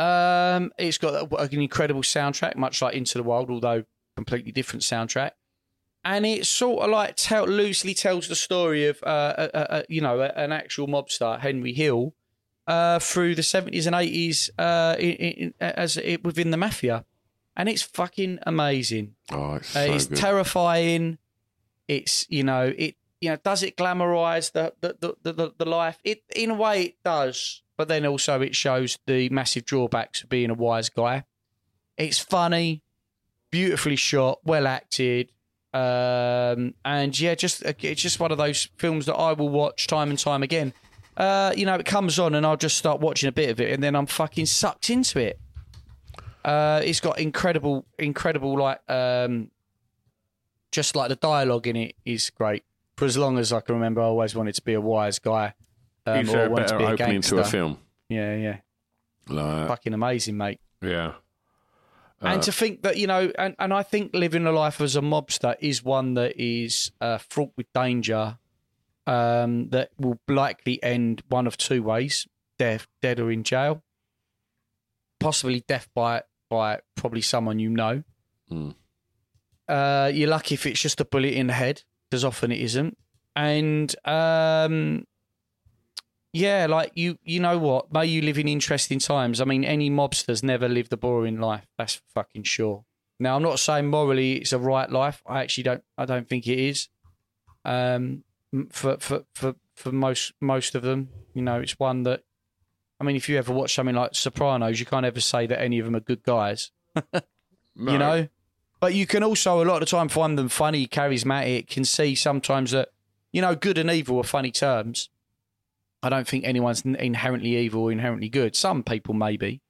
Um, 0.00 0.72
it's 0.76 0.98
got 0.98 1.30
an 1.30 1.60
incredible 1.60 2.02
soundtrack, 2.02 2.56
much 2.56 2.82
like 2.82 2.96
Into 2.96 3.16
the 3.16 3.22
Wild, 3.22 3.48
although 3.48 3.84
completely 4.16 4.50
different 4.50 4.82
soundtrack. 4.82 5.32
And 6.02 6.26
it 6.26 6.46
sort 6.46 6.82
of 6.82 6.90
like 6.90 7.14
tell, 7.14 7.46
loosely 7.46 7.94
tells 7.94 8.26
the 8.26 8.34
story 8.34 8.88
of, 8.88 9.00
uh, 9.04 9.06
uh, 9.06 9.66
uh, 9.70 9.82
you 9.88 10.00
know, 10.00 10.20
an 10.20 10.50
actual 10.50 10.88
mobster, 10.88 11.38
Henry 11.38 11.74
Hill, 11.74 12.12
uh, 12.66 12.98
through 12.98 13.36
the 13.36 13.44
seventies 13.44 13.86
and 13.86 13.94
eighties, 13.94 14.50
uh, 14.58 14.96
as 15.60 15.96
it 15.96 16.24
within 16.24 16.50
the 16.50 16.56
mafia, 16.56 17.04
and 17.58 17.68
it's 17.68 17.82
fucking 17.82 18.38
amazing. 18.46 19.16
oh, 19.32 19.56
it's 19.56 19.76
Uh, 19.76 19.80
it's 19.80 20.06
good. 20.06 20.16
terrifying. 20.16 21.18
It's 21.88 22.24
you 22.30 22.42
know 22.44 22.72
it 22.78 22.96
you 23.20 23.28
know 23.30 23.36
does 23.36 23.62
it 23.62 23.76
glamorize 23.76 24.52
the 24.52 24.72
the, 24.80 24.96
the, 25.00 25.14
the, 25.24 25.32
the 25.32 25.54
the 25.58 25.64
life? 25.66 25.98
It 26.04 26.22
in 26.34 26.50
a 26.50 26.54
way 26.54 26.82
it 26.84 26.94
does, 27.04 27.62
but 27.76 27.88
then 27.88 28.06
also 28.06 28.40
it 28.40 28.54
shows 28.54 28.98
the 29.06 29.28
massive 29.30 29.64
drawbacks 29.66 30.22
of 30.22 30.28
being 30.30 30.50
a 30.50 30.54
wise 30.54 30.88
guy. 30.88 31.24
It's 31.96 32.18
funny, 32.18 32.82
beautifully 33.50 33.96
shot, 33.96 34.38
well 34.44 34.66
acted, 34.68 35.32
um, 35.74 36.74
and 36.84 37.18
yeah, 37.18 37.34
just 37.34 37.62
it's 37.62 38.00
just 38.02 38.20
one 38.20 38.30
of 38.32 38.38
those 38.38 38.68
films 38.76 39.06
that 39.06 39.14
I 39.16 39.32
will 39.32 39.48
watch 39.48 39.86
time 39.86 40.10
and 40.10 40.18
time 40.18 40.42
again. 40.42 40.72
Uh, 41.16 41.52
you 41.56 41.66
know, 41.66 41.74
it 41.74 41.84
comes 41.86 42.18
on 42.20 42.34
and 42.36 42.46
I'll 42.46 42.56
just 42.56 42.76
start 42.76 43.00
watching 43.00 43.28
a 43.28 43.32
bit 43.32 43.50
of 43.50 43.60
it, 43.60 43.72
and 43.72 43.82
then 43.82 43.96
I'm 43.96 44.06
fucking 44.06 44.46
sucked 44.46 44.90
into 44.90 45.18
it. 45.18 45.40
Uh, 46.48 46.80
it's 46.82 47.00
got 47.00 47.18
incredible, 47.18 47.84
incredible 47.98 48.56
like 48.58 48.80
um, 48.90 49.50
just 50.72 50.96
like 50.96 51.08
the 51.10 51.16
dialogue 51.16 51.66
in 51.66 51.76
it 51.76 51.94
is 52.06 52.30
great. 52.30 52.64
For 52.96 53.04
as 53.04 53.16
long 53.18 53.38
as 53.38 53.52
I 53.52 53.60
can 53.60 53.74
remember, 53.74 54.00
I 54.00 54.04
always 54.04 54.34
wanted 54.34 54.54
to 54.54 54.62
be 54.62 54.72
a 54.72 54.80
wise 54.80 55.18
guy. 55.18 55.54
Um, 56.06 56.20
Is 56.20 56.28
or 56.30 56.32
there 56.32 56.42
I 56.42 56.46
a 56.46 56.54
better 56.56 56.78
be 56.78 56.84
a 56.84 56.88
opening 56.88 57.12
gangster. 57.12 57.36
to 57.36 57.42
a 57.42 57.44
film? 57.44 57.78
Yeah, 58.08 58.34
yeah, 58.36 58.56
Like, 59.28 59.68
fucking 59.68 59.92
amazing, 59.92 60.36
mate. 60.38 60.60
yeah. 60.80 61.12
and 62.22 62.42
to 62.42 62.50
think 62.52 62.82
that 62.82 62.96
you 62.96 63.06
know, 63.06 63.30
and, 63.38 63.54
and 63.58 63.74
I 63.74 63.82
think 63.82 64.14
living 64.14 64.46
a 64.46 64.52
life 64.52 64.80
as 64.80 64.96
a 64.96 65.02
mobster 65.02 65.54
is 65.60 65.84
one 65.84 66.14
that 66.14 66.40
is 66.40 66.90
uh, 67.02 67.18
fraught 67.18 67.52
with 67.56 67.70
danger. 67.74 68.38
Um, 69.06 69.68
that 69.70 69.90
will 69.98 70.18
likely 70.28 70.82
end 70.82 71.22
one 71.28 71.46
of 71.46 71.56
two 71.56 71.82
ways: 71.82 72.26
death, 72.58 72.86
dead, 73.02 73.20
or 73.20 73.30
in 73.30 73.42
jail. 73.42 73.82
Possibly 75.20 75.60
death 75.66 75.88
by 75.94 76.22
by 76.48 76.80
probably 76.94 77.22
someone 77.22 77.58
you 77.58 77.70
know. 77.70 78.02
Mm. 78.50 78.74
Uh, 79.68 80.10
you're 80.12 80.28
lucky 80.28 80.54
if 80.54 80.64
it's 80.66 80.80
just 80.80 81.00
a 81.00 81.04
bullet 81.04 81.34
in 81.34 81.48
the 81.48 81.52
head, 81.52 81.82
because 82.08 82.24
often 82.24 82.50
it 82.52 82.60
isn't. 82.60 82.96
And 83.36 83.94
um, 84.04 85.04
yeah, 86.32 86.66
like 86.66 86.92
you, 86.94 87.18
you 87.22 87.40
know 87.40 87.58
what? 87.58 87.92
May 87.92 88.06
you 88.06 88.22
live 88.22 88.38
in 88.38 88.48
interesting 88.48 88.98
times. 88.98 89.40
I 89.40 89.44
mean, 89.44 89.64
any 89.64 89.90
mobsters 89.90 90.42
never 90.42 90.68
lived 90.68 90.92
a 90.92 90.96
boring 90.96 91.38
life. 91.38 91.66
That's 91.76 92.00
fucking 92.14 92.44
sure. 92.44 92.84
Now, 93.20 93.36
I'm 93.36 93.42
not 93.42 93.58
saying 93.58 93.88
morally 93.88 94.34
it's 94.34 94.52
a 94.52 94.58
right 94.58 94.90
life. 94.90 95.22
I 95.26 95.42
actually 95.42 95.64
don't. 95.64 95.82
I 95.96 96.04
don't 96.04 96.28
think 96.28 96.46
it 96.46 96.58
is. 96.58 96.88
Um, 97.64 98.24
for 98.70 98.96
for 98.98 99.24
for 99.34 99.54
for 99.74 99.92
most 99.92 100.32
most 100.40 100.74
of 100.74 100.82
them. 100.82 101.08
You 101.34 101.42
know, 101.42 101.60
it's 101.60 101.78
one 101.78 102.04
that. 102.04 102.22
I 103.00 103.04
mean, 103.04 103.16
if 103.16 103.28
you 103.28 103.38
ever 103.38 103.52
watch 103.52 103.74
something 103.74 103.94
like 103.94 104.14
Sopranos, 104.14 104.80
you 104.80 104.86
can't 104.86 105.06
ever 105.06 105.20
say 105.20 105.46
that 105.46 105.60
any 105.60 105.78
of 105.78 105.84
them 105.84 105.96
are 105.96 106.00
good 106.00 106.22
guys. 106.22 106.70
No. 107.80 107.92
You 107.92 107.98
know, 107.98 108.28
but 108.80 108.92
you 108.94 109.06
can 109.06 109.22
also 109.22 109.62
a 109.62 109.64
lot 109.64 109.80
of 109.80 109.80
the 109.88 109.96
time 109.96 110.08
find 110.08 110.36
them 110.36 110.48
funny, 110.48 110.88
charismatic. 110.88 111.68
Can 111.68 111.84
see 111.84 112.16
sometimes 112.16 112.72
that 112.72 112.88
you 113.30 113.40
know 113.40 113.54
good 113.54 113.78
and 113.78 113.88
evil 113.88 114.18
are 114.18 114.24
funny 114.24 114.50
terms. 114.50 115.10
I 116.02 116.08
don't 116.08 116.26
think 116.26 116.44
anyone's 116.44 116.82
inherently 116.82 117.56
evil 117.56 117.82
or 117.84 117.92
inherently 117.92 118.28
good. 118.28 118.56
Some 118.56 118.82
people 118.82 119.14
maybe, 119.14 119.60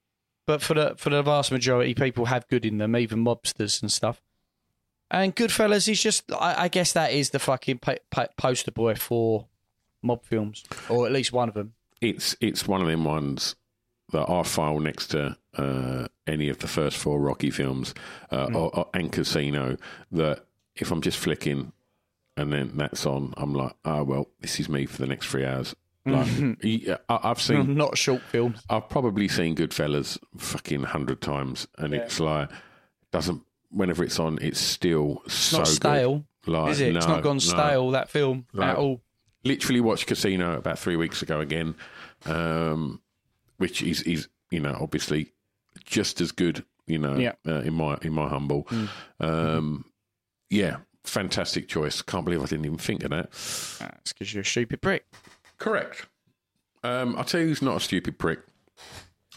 but 0.47 0.63
for 0.63 0.73
the 0.73 0.95
for 0.97 1.11
the 1.11 1.21
vast 1.21 1.51
majority, 1.51 1.93
people 1.93 2.25
have 2.25 2.47
good 2.47 2.65
in 2.65 2.79
them, 2.79 2.95
even 2.95 3.23
mobsters 3.23 3.79
and 3.79 3.91
stuff. 3.91 4.23
And 5.11 5.35
Goodfellas 5.35 5.87
is 5.87 6.01
just, 6.01 6.31
I, 6.31 6.63
I 6.63 6.67
guess 6.67 6.93
that 6.93 7.11
is 7.11 7.31
the 7.31 7.39
fucking 7.39 7.79
pa- 7.79 7.95
pa- 8.11 8.27
poster 8.37 8.71
boy 8.71 8.95
for 8.95 9.47
mob 10.03 10.23
films, 10.23 10.63
or 10.87 11.05
at 11.05 11.11
least 11.11 11.31
one 11.31 11.49
of 11.49 11.55
them. 11.55 11.73
It's 12.01 12.35
it's 12.41 12.67
one 12.67 12.81
of 12.81 12.87
them 12.87 13.03
ones 13.03 13.55
that 14.11 14.29
I 14.29 14.43
file 14.43 14.79
next 14.79 15.07
to 15.07 15.37
uh, 15.57 16.07
any 16.25 16.49
of 16.49 16.59
the 16.59 16.67
first 16.67 16.97
four 16.97 17.19
Rocky 17.19 17.49
films 17.51 17.93
uh, 18.31 18.47
Mm. 18.47 18.55
or, 18.55 18.75
or, 18.79 18.89
and 18.93 19.11
Casino. 19.11 19.77
That 20.11 20.45
if 20.75 20.91
I'm 20.91 21.01
just 21.01 21.17
flicking 21.17 21.71
and 22.37 22.53
then 22.53 22.71
that's 22.75 23.05
on, 23.05 23.33
I'm 23.37 23.53
like, 23.53 23.73
oh 23.85 24.03
well, 24.03 24.27
this 24.39 24.59
is 24.59 24.69
me 24.69 24.85
for 24.85 24.97
the 24.97 25.07
next 25.07 25.27
three 25.27 25.45
hours. 25.45 25.75
Like, 26.05 26.27
yeah, 26.63 26.97
I, 27.09 27.19
I've 27.23 27.41
seen, 27.41 27.75
Not 27.77 27.97
short 27.97 28.21
films. 28.23 28.63
I've 28.69 28.89
probably 28.89 29.27
seen 29.27 29.55
Goodfellas 29.55 30.17
fucking 30.37 30.83
hundred 30.83 31.21
times, 31.21 31.67
and 31.77 31.93
it's 31.93 32.19
like 32.19 32.49
doesn't. 33.11 33.43
Whenever 33.71 34.03
it's 34.03 34.17
on, 34.19 34.39
it's 34.41 34.59
still 34.59 35.21
It's 35.25 35.35
so 35.35 35.57
not 35.59 35.67
good. 35.67 35.73
stale, 35.75 36.25
Like, 36.47 36.71
is 36.71 36.81
it? 36.81 36.95
it's 36.95 37.05
not 37.05 37.21
gone 37.21 37.35
no. 37.35 37.39
stale, 37.39 37.91
that 37.91 38.09
film, 38.09 38.47
Right. 38.51 38.69
at 38.69 38.77
all. 38.77 39.01
Literally 39.43 39.81
watched 39.81 40.07
Casino 40.07 40.57
about 40.57 40.77
three 40.79 40.95
weeks 40.95 41.21
ago 41.21 41.39
again, 41.39 41.75
um, 42.25 43.01
which 43.57 43.81
is 43.81 44.01
is 44.03 44.27
you 44.51 44.59
know 44.59 44.77
obviously 44.79 45.31
just 45.85 46.21
as 46.21 46.31
good. 46.31 46.63
You 46.87 46.97
know, 46.97 47.17
Yeah. 47.17 47.33
uh, 47.47 47.61
in 47.61 47.73
my 47.75 47.97
in 48.01 48.13
my 48.13 48.27
humble, 48.27 48.67
um, 49.19 49.85
yeah, 50.49 50.77
fantastic 51.03 51.67
choice. 51.67 52.01
Can't 52.01 52.25
believe 52.25 52.41
I 52.41 52.45
didn't 52.47 52.65
even 52.65 52.79
think 52.79 53.03
of 53.03 53.11
that. 53.11 53.31
That's 53.79 54.11
because 54.13 54.33
you're 54.33 54.41
a 54.41 54.45
stupid 54.45 54.81
prick. 54.81 55.05
Correct. 55.59 56.07
Um, 56.83 57.15
I'll 57.15 57.25
tell 57.25 57.41
you 57.41 57.47
who's 57.47 57.61
not 57.61 57.77
a 57.77 57.79
stupid 57.79 58.17
prick. 58.17 58.39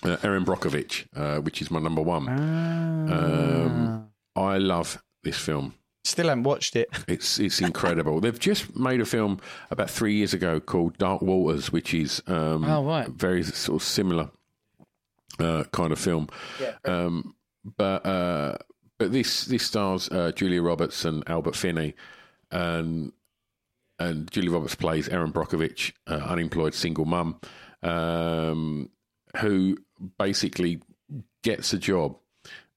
Uh, 0.03 0.17
Erin 0.23 0.45
Brockovich, 0.45 1.07
uh, 1.15 1.41
which 1.43 1.61
is 1.61 1.71
my 1.71 1.79
number 1.79 2.01
one. 2.03 2.27
Um, 2.29 4.09
I 4.35 4.57
love 4.59 5.03
this 5.23 5.37
film. 5.39 5.75
Still 6.05 6.29
haven't 6.29 6.45
watched 6.45 6.75
it. 6.77 6.89
It's 7.09 7.39
it's 7.39 7.61
incredible. 7.61 8.21
They've 8.21 8.39
just 8.39 8.75
made 8.77 9.01
a 9.01 9.05
film 9.07 9.39
about 9.71 9.89
three 9.91 10.15
years 10.15 10.35
ago 10.35 10.59
called 10.61 10.99
Dark 10.99 11.23
Waters, 11.23 11.71
which 11.73 11.95
is 11.95 12.23
um, 12.27 12.65
Oh, 12.65 12.85
right. 12.85 13.09
very 13.09 13.43
sort 13.45 13.81
of 13.81 13.87
similar 13.87 14.31
uh, 15.39 15.65
kind 15.73 15.93
of 15.93 15.99
film. 15.99 16.29
Um, 16.85 17.35
but 17.77 18.05
uh, 18.05 18.59
but 18.99 19.13
this 19.13 19.45
this 19.45 19.63
stars 19.65 20.09
uh, 20.11 20.33
Julia 20.33 20.61
Roberts 20.63 21.05
and 21.05 21.23
Albert 21.29 21.55
Finney, 21.57 21.95
and 22.51 23.13
and 23.99 24.29
Julia 24.33 24.51
Roberts 24.51 24.75
plays 24.75 25.09
Erin 25.09 25.33
Brockovich, 25.33 25.93
uh, 26.09 26.15
unemployed 26.15 26.75
single 26.75 27.05
mum, 27.05 27.39
um, 27.85 28.91
who 29.41 29.77
basically 30.19 30.81
gets 31.45 31.73
a 31.73 31.79
job 31.79 32.17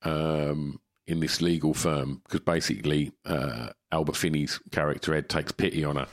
um, 0.03 0.79
in 1.07 1.19
this 1.19 1.41
legal 1.41 1.73
firm 1.73 2.21
because 2.23 2.41
basically 2.41 3.11
uh, 3.25 3.69
Albert 3.91 4.15
Finney's 4.15 4.59
character 4.71 5.13
Ed 5.13 5.29
takes 5.29 5.51
pity 5.51 5.83
on 5.83 5.97
her 5.97 6.07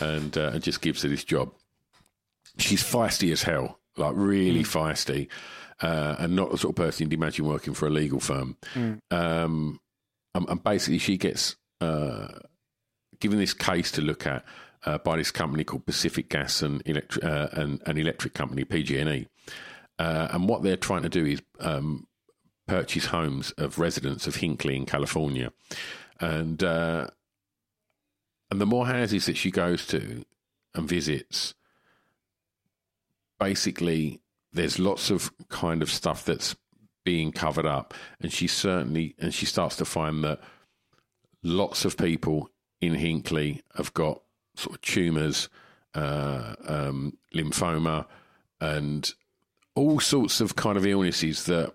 and 0.00 0.36
uh, 0.36 0.50
and 0.54 0.62
just 0.62 0.80
gives 0.80 1.02
her 1.02 1.08
this 1.08 1.24
job. 1.24 1.52
She's 2.58 2.82
feisty 2.82 3.30
as 3.32 3.42
hell, 3.42 3.78
like 3.96 4.14
really 4.16 4.64
feisty, 4.64 5.28
uh, 5.80 6.16
and 6.18 6.34
not 6.34 6.50
the 6.50 6.58
sort 6.58 6.72
of 6.72 6.84
person 6.84 7.04
you'd 7.04 7.12
imagine 7.12 7.46
working 7.46 7.74
for 7.74 7.86
a 7.86 7.90
legal 7.90 8.20
firm. 8.20 8.56
Um, 9.10 9.80
and, 10.34 10.48
and 10.48 10.64
basically, 10.64 10.98
she 10.98 11.16
gets 11.16 11.56
uh, 11.80 12.28
given 13.20 13.38
this 13.38 13.54
case 13.54 13.92
to 13.92 14.02
look 14.02 14.26
at 14.26 14.44
uh, 14.84 14.98
by 14.98 15.16
this 15.16 15.30
company 15.30 15.64
called 15.64 15.86
Pacific 15.86 16.28
Gas 16.30 16.62
and 16.62 16.82
Electric 16.84 17.24
uh, 17.24 17.48
and 17.52 17.80
an 17.86 17.96
electric 17.98 18.34
company 18.34 18.64
PG&E. 18.64 19.26
Uh, 19.98 20.28
and 20.30 20.48
what 20.48 20.62
they're 20.62 20.76
trying 20.76 21.02
to 21.02 21.08
do 21.08 21.24
is 21.24 21.42
um, 21.60 22.06
purchase 22.68 23.06
homes 23.06 23.50
of 23.52 23.78
residents 23.78 24.26
of 24.28 24.36
Hinkley 24.36 24.76
in 24.76 24.86
California, 24.86 25.52
and 26.20 26.62
uh, 26.62 27.08
and 28.50 28.60
the 28.60 28.66
more 28.66 28.86
houses 28.86 29.26
that 29.26 29.36
she 29.36 29.50
goes 29.50 29.86
to 29.88 30.24
and 30.74 30.88
visits, 30.88 31.54
basically 33.40 34.20
there's 34.52 34.78
lots 34.78 35.10
of 35.10 35.32
kind 35.48 35.82
of 35.82 35.90
stuff 35.90 36.24
that's 36.24 36.54
being 37.04 37.32
covered 37.32 37.66
up, 37.66 37.94
and 38.20 38.32
she 38.32 38.46
certainly 38.46 39.14
and 39.18 39.34
she 39.34 39.46
starts 39.46 39.74
to 39.76 39.84
find 39.84 40.22
that 40.22 40.40
lots 41.42 41.84
of 41.84 41.96
people 41.96 42.50
in 42.80 42.94
Hinkley 42.94 43.62
have 43.76 43.92
got 43.94 44.20
sort 44.54 44.76
of 44.76 44.82
tumours, 44.82 45.48
uh, 45.94 46.54
um, 46.66 47.16
lymphoma, 47.34 48.06
and 48.60 49.12
all 49.74 50.00
sorts 50.00 50.40
of 50.40 50.56
kind 50.56 50.76
of 50.76 50.86
illnesses 50.86 51.44
that 51.44 51.74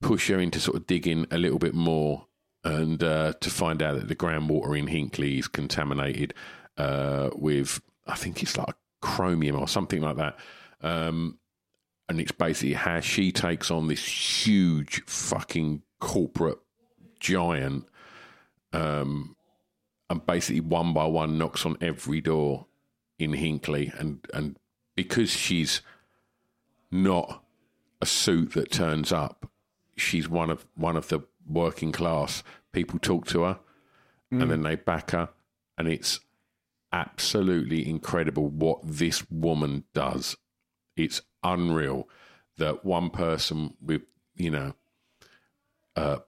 push 0.00 0.28
her 0.28 0.38
into 0.38 0.60
sort 0.60 0.76
of 0.76 0.86
digging 0.86 1.26
a 1.30 1.38
little 1.38 1.58
bit 1.58 1.74
more 1.74 2.26
and 2.66 3.02
uh, 3.02 3.32
to 3.40 3.48
find 3.48 3.80
out 3.80 3.94
that 3.94 4.08
the 4.08 4.16
groundwater 4.16 4.76
in 4.76 4.88
Hinkley 4.88 5.38
is 5.38 5.46
contaminated 5.46 6.34
uh, 6.76 7.30
with, 7.34 7.80
I 8.06 8.16
think 8.16 8.42
it's 8.42 8.56
like 8.56 8.74
chromium 9.00 9.56
or 9.56 9.68
something 9.68 10.00
like 10.00 10.16
that. 10.16 10.36
Um, 10.82 11.38
and 12.08 12.20
it's 12.20 12.32
basically 12.32 12.74
how 12.74 13.00
she 13.00 13.30
takes 13.30 13.70
on 13.70 13.86
this 13.86 14.04
huge 14.46 15.04
fucking 15.06 15.82
corporate 16.00 16.58
giant 17.20 17.86
um, 18.72 19.36
and 20.10 20.26
basically 20.26 20.60
one 20.60 20.92
by 20.92 21.04
one 21.04 21.38
knocks 21.38 21.64
on 21.64 21.76
every 21.80 22.20
door 22.20 22.66
in 23.18 23.32
Hinkley. 23.32 23.96
And, 23.98 24.26
and 24.34 24.58
because 24.96 25.30
she's 25.30 25.82
not 26.90 27.44
a 28.00 28.06
suit 28.06 28.54
that 28.54 28.72
turns 28.72 29.12
up, 29.12 29.48
she's 29.96 30.28
one 30.28 30.50
of 30.50 30.66
one 30.74 30.96
of 30.96 31.08
the 31.08 31.20
working 31.46 31.92
class. 31.92 32.42
People 32.72 32.98
talk 32.98 33.26
to 33.28 33.42
her, 33.42 33.58
and 34.30 34.50
then 34.50 34.62
they 34.62 34.74
back 34.74 35.12
her, 35.12 35.30
and 35.78 35.88
it's 35.88 36.20
absolutely 36.92 37.88
incredible 37.88 38.48
what 38.48 38.80
this 38.82 39.28
woman 39.30 39.84
does. 39.94 40.36
It's 40.96 41.22
unreal 41.42 42.08
that 42.58 42.84
one 42.84 43.10
person 43.10 43.74
with 43.80 44.02
you 44.36 44.50
know, 44.50 44.74
uh, 45.96 46.18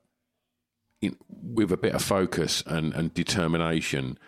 in, 1.01 1.17
with 1.29 1.71
a 1.71 1.77
bit 1.77 1.95
of 1.95 2.03
focus 2.03 2.63
and, 2.67 2.93
and 2.95 3.15
determination, 3.15 4.19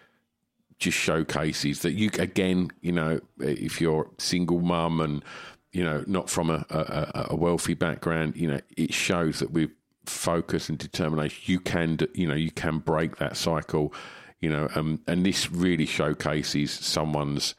just 0.78 0.97
showcases 0.97 1.80
that 1.80 1.93
you 1.93 2.11
again, 2.18 2.70
you 2.80 2.93
know, 2.93 3.20
if 3.38 3.80
you're 3.80 4.11
single 4.18 4.61
mum 4.61 5.01
and 5.01 5.24
you 5.73 5.85
know 5.85 6.05
not 6.07 6.29
from 6.29 6.51
a, 6.51 6.64
a, 6.71 7.27
a 7.31 7.37
wealthy 7.37 7.75
background, 7.75 8.37
you 8.37 8.47
know, 8.47 8.61
it 8.77 8.93
shows 8.93 9.39
that 9.41 9.51
with 9.51 9.71
focus 10.07 10.68
and 10.68 10.79
determination, 10.79 11.43
you 11.47 11.61
can, 11.61 11.99
you 12.14 12.27
know, 12.27 12.35
you 12.35 12.51
can 12.51 12.79
break 12.79 13.16
that 13.16 13.37
cycle, 13.37 13.93
you 14.41 14.49
know, 14.49 14.68
um, 14.75 15.01
and 15.07 15.25
this 15.25 15.51
really 15.51 15.87
showcases 15.87 16.73
someone's 16.73 17.55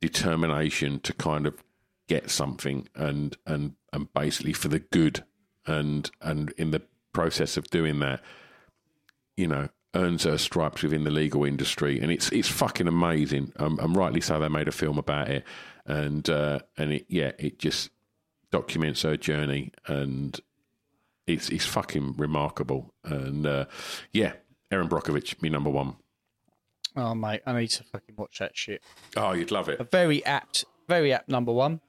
determination 0.00 1.00
to 1.00 1.12
kind 1.12 1.46
of 1.46 1.62
get 2.08 2.30
something 2.30 2.88
and 2.94 3.36
and 3.46 3.74
and 3.92 4.12
basically 4.12 4.52
for 4.52 4.68
the 4.68 4.80
good 4.80 5.24
and 5.66 6.10
and 6.20 6.52
in 6.56 6.72
the 6.72 6.82
process 7.12 7.56
of 7.56 7.70
doing 7.70 8.00
that 8.00 8.20
you 9.36 9.46
know 9.46 9.68
earns 9.94 10.24
her 10.24 10.38
stripes 10.38 10.82
within 10.82 11.04
the 11.04 11.10
legal 11.10 11.44
industry. 11.44 12.00
And 12.00 12.10
it's 12.10 12.30
it's 12.30 12.48
fucking 12.48 12.88
amazing. 12.88 13.52
Um, 13.56 13.78
and 13.80 13.94
rightly 13.94 14.20
so 14.20 14.38
they 14.40 14.48
made 14.48 14.68
a 14.68 14.72
film 14.72 14.98
about 14.98 15.28
it 15.28 15.44
and 15.86 16.28
uh, 16.30 16.60
and 16.76 16.92
it 16.92 17.06
yeah 17.08 17.32
it 17.38 17.58
just 17.58 17.90
documents 18.50 19.02
her 19.02 19.16
journey 19.16 19.72
and 19.86 20.40
it's 21.26 21.48
it's 21.48 21.64
fucking 21.66 22.14
remarkable 22.16 22.92
and 23.04 23.46
uh, 23.46 23.64
yeah 24.12 24.32
Erin 24.70 24.88
Brockovich 24.88 25.40
me 25.42 25.48
number 25.48 25.70
one 25.70 25.96
Oh, 26.94 27.14
mate, 27.14 27.40
I 27.46 27.58
need 27.58 27.68
to 27.68 27.84
fucking 27.84 28.16
watch 28.18 28.38
that 28.40 28.54
shit. 28.54 28.82
oh 29.16 29.32
you'd 29.32 29.50
love 29.50 29.68
it 29.70 29.80
A 29.80 29.84
very 29.84 30.22
apt, 30.26 30.64
very 30.88 31.12
apt 31.12 31.28
number 31.28 31.52
one. 31.52 31.80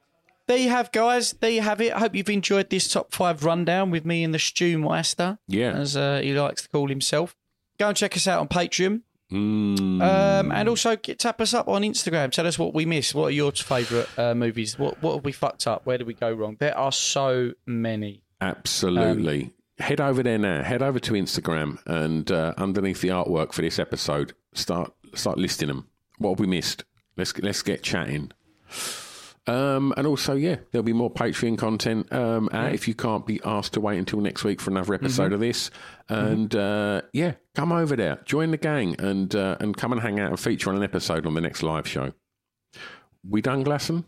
There 0.46 0.56
you 0.58 0.68
have, 0.68 0.92
guys. 0.92 1.32
There 1.32 1.50
you 1.50 1.62
have 1.62 1.80
it. 1.80 1.92
I 1.94 1.98
hope 2.00 2.14
you've 2.14 2.28
enjoyed 2.28 2.68
this 2.68 2.86
top 2.86 3.12
five 3.14 3.44
rundown 3.44 3.90
with 3.90 4.04
me 4.04 4.22
and 4.24 4.32
the 4.34 4.38
Stu 4.38 4.78
Meister, 4.78 5.38
yeah 5.46 5.72
as 5.72 5.96
uh, 5.96 6.20
he 6.22 6.32
likes 6.32 6.62
to 6.62 6.68
call 6.68 6.88
himself. 6.88 7.34
Go 7.78 7.88
and 7.88 7.96
check 7.96 8.16
us 8.16 8.26
out 8.26 8.40
on 8.40 8.48
Patreon. 8.48 9.02
Mm. 9.32 10.02
Um, 10.02 10.52
and 10.52 10.68
also 10.68 10.96
get, 10.96 11.18
tap 11.18 11.40
us 11.40 11.54
up 11.54 11.66
on 11.68 11.82
Instagram. 11.82 12.30
Tell 12.30 12.46
us 12.46 12.58
what 12.58 12.74
we 12.74 12.84
missed. 12.84 13.14
What 13.14 13.26
are 13.26 13.30
your 13.30 13.52
favourite 13.52 14.06
uh, 14.18 14.34
movies? 14.34 14.78
What 14.78 15.02
what 15.02 15.14
have 15.14 15.24
we 15.24 15.32
fucked 15.32 15.66
up? 15.66 15.86
Where 15.86 15.98
did 15.98 16.06
we 16.06 16.14
go 16.14 16.32
wrong? 16.32 16.56
There 16.60 16.76
are 16.76 16.92
so 16.92 17.52
many. 17.66 18.22
Absolutely. 18.40 19.54
Head 19.78 20.00
over 20.00 20.22
there 20.22 20.38
now. 20.38 20.62
Head 20.62 20.82
over 20.82 21.00
to 21.00 21.12
Instagram 21.14 21.78
and 21.86 22.30
uh, 22.30 22.54
underneath 22.56 23.00
the 23.00 23.08
artwork 23.08 23.52
for 23.52 23.62
this 23.62 23.78
episode, 23.78 24.34
start 24.52 24.92
start 25.14 25.38
listing 25.38 25.68
them. 25.68 25.88
What 26.18 26.30
have 26.30 26.40
we 26.40 26.46
missed? 26.46 26.84
Let's 27.16 27.36
let's 27.38 27.62
get 27.62 27.82
chatting. 27.82 28.30
Um, 29.46 29.92
and 29.98 30.06
also, 30.06 30.34
yeah, 30.34 30.56
there'll 30.72 30.82
be 30.84 30.94
more 30.94 31.12
Patreon 31.12 31.58
content 31.58 32.10
um, 32.12 32.48
out 32.52 32.72
if 32.72 32.88
you 32.88 32.94
can't 32.94 33.26
be 33.26 33.40
asked 33.44 33.74
to 33.74 33.80
wait 33.80 33.98
until 33.98 34.20
next 34.20 34.42
week 34.42 34.58
for 34.60 34.70
another 34.70 34.94
episode 34.94 35.24
Mm-hmm. 35.24 35.34
of 35.34 35.40
this. 35.40 35.70
And 36.08 36.54
uh, 36.56 37.02
yeah, 37.12 37.34
come 37.54 37.70
over 37.70 37.94
there, 37.94 38.20
join 38.24 38.52
the 38.52 38.56
gang, 38.56 38.96
and 38.98 39.34
uh, 39.34 39.56
and 39.60 39.76
come 39.76 39.92
and 39.92 40.00
hang 40.00 40.18
out 40.18 40.30
and 40.30 40.40
feature 40.40 40.70
on 40.70 40.76
an 40.76 40.82
episode 40.82 41.26
on 41.26 41.34
the 41.34 41.40
next 41.42 41.62
live 41.62 41.86
show. 41.86 42.12
We 43.28 43.42
done, 43.42 43.64
Glasson? 43.64 44.04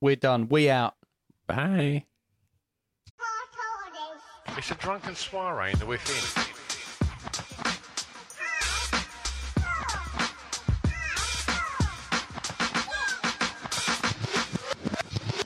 We're 0.00 0.16
done. 0.16 0.48
We 0.48 0.68
out. 0.68 0.94
Bye. 1.46 2.04
It's 4.56 4.70
a 4.70 4.74
drunken 4.76 5.14
soiree 5.16 5.72
in 5.72 5.78
the 5.78 5.86
within. 5.86 6.53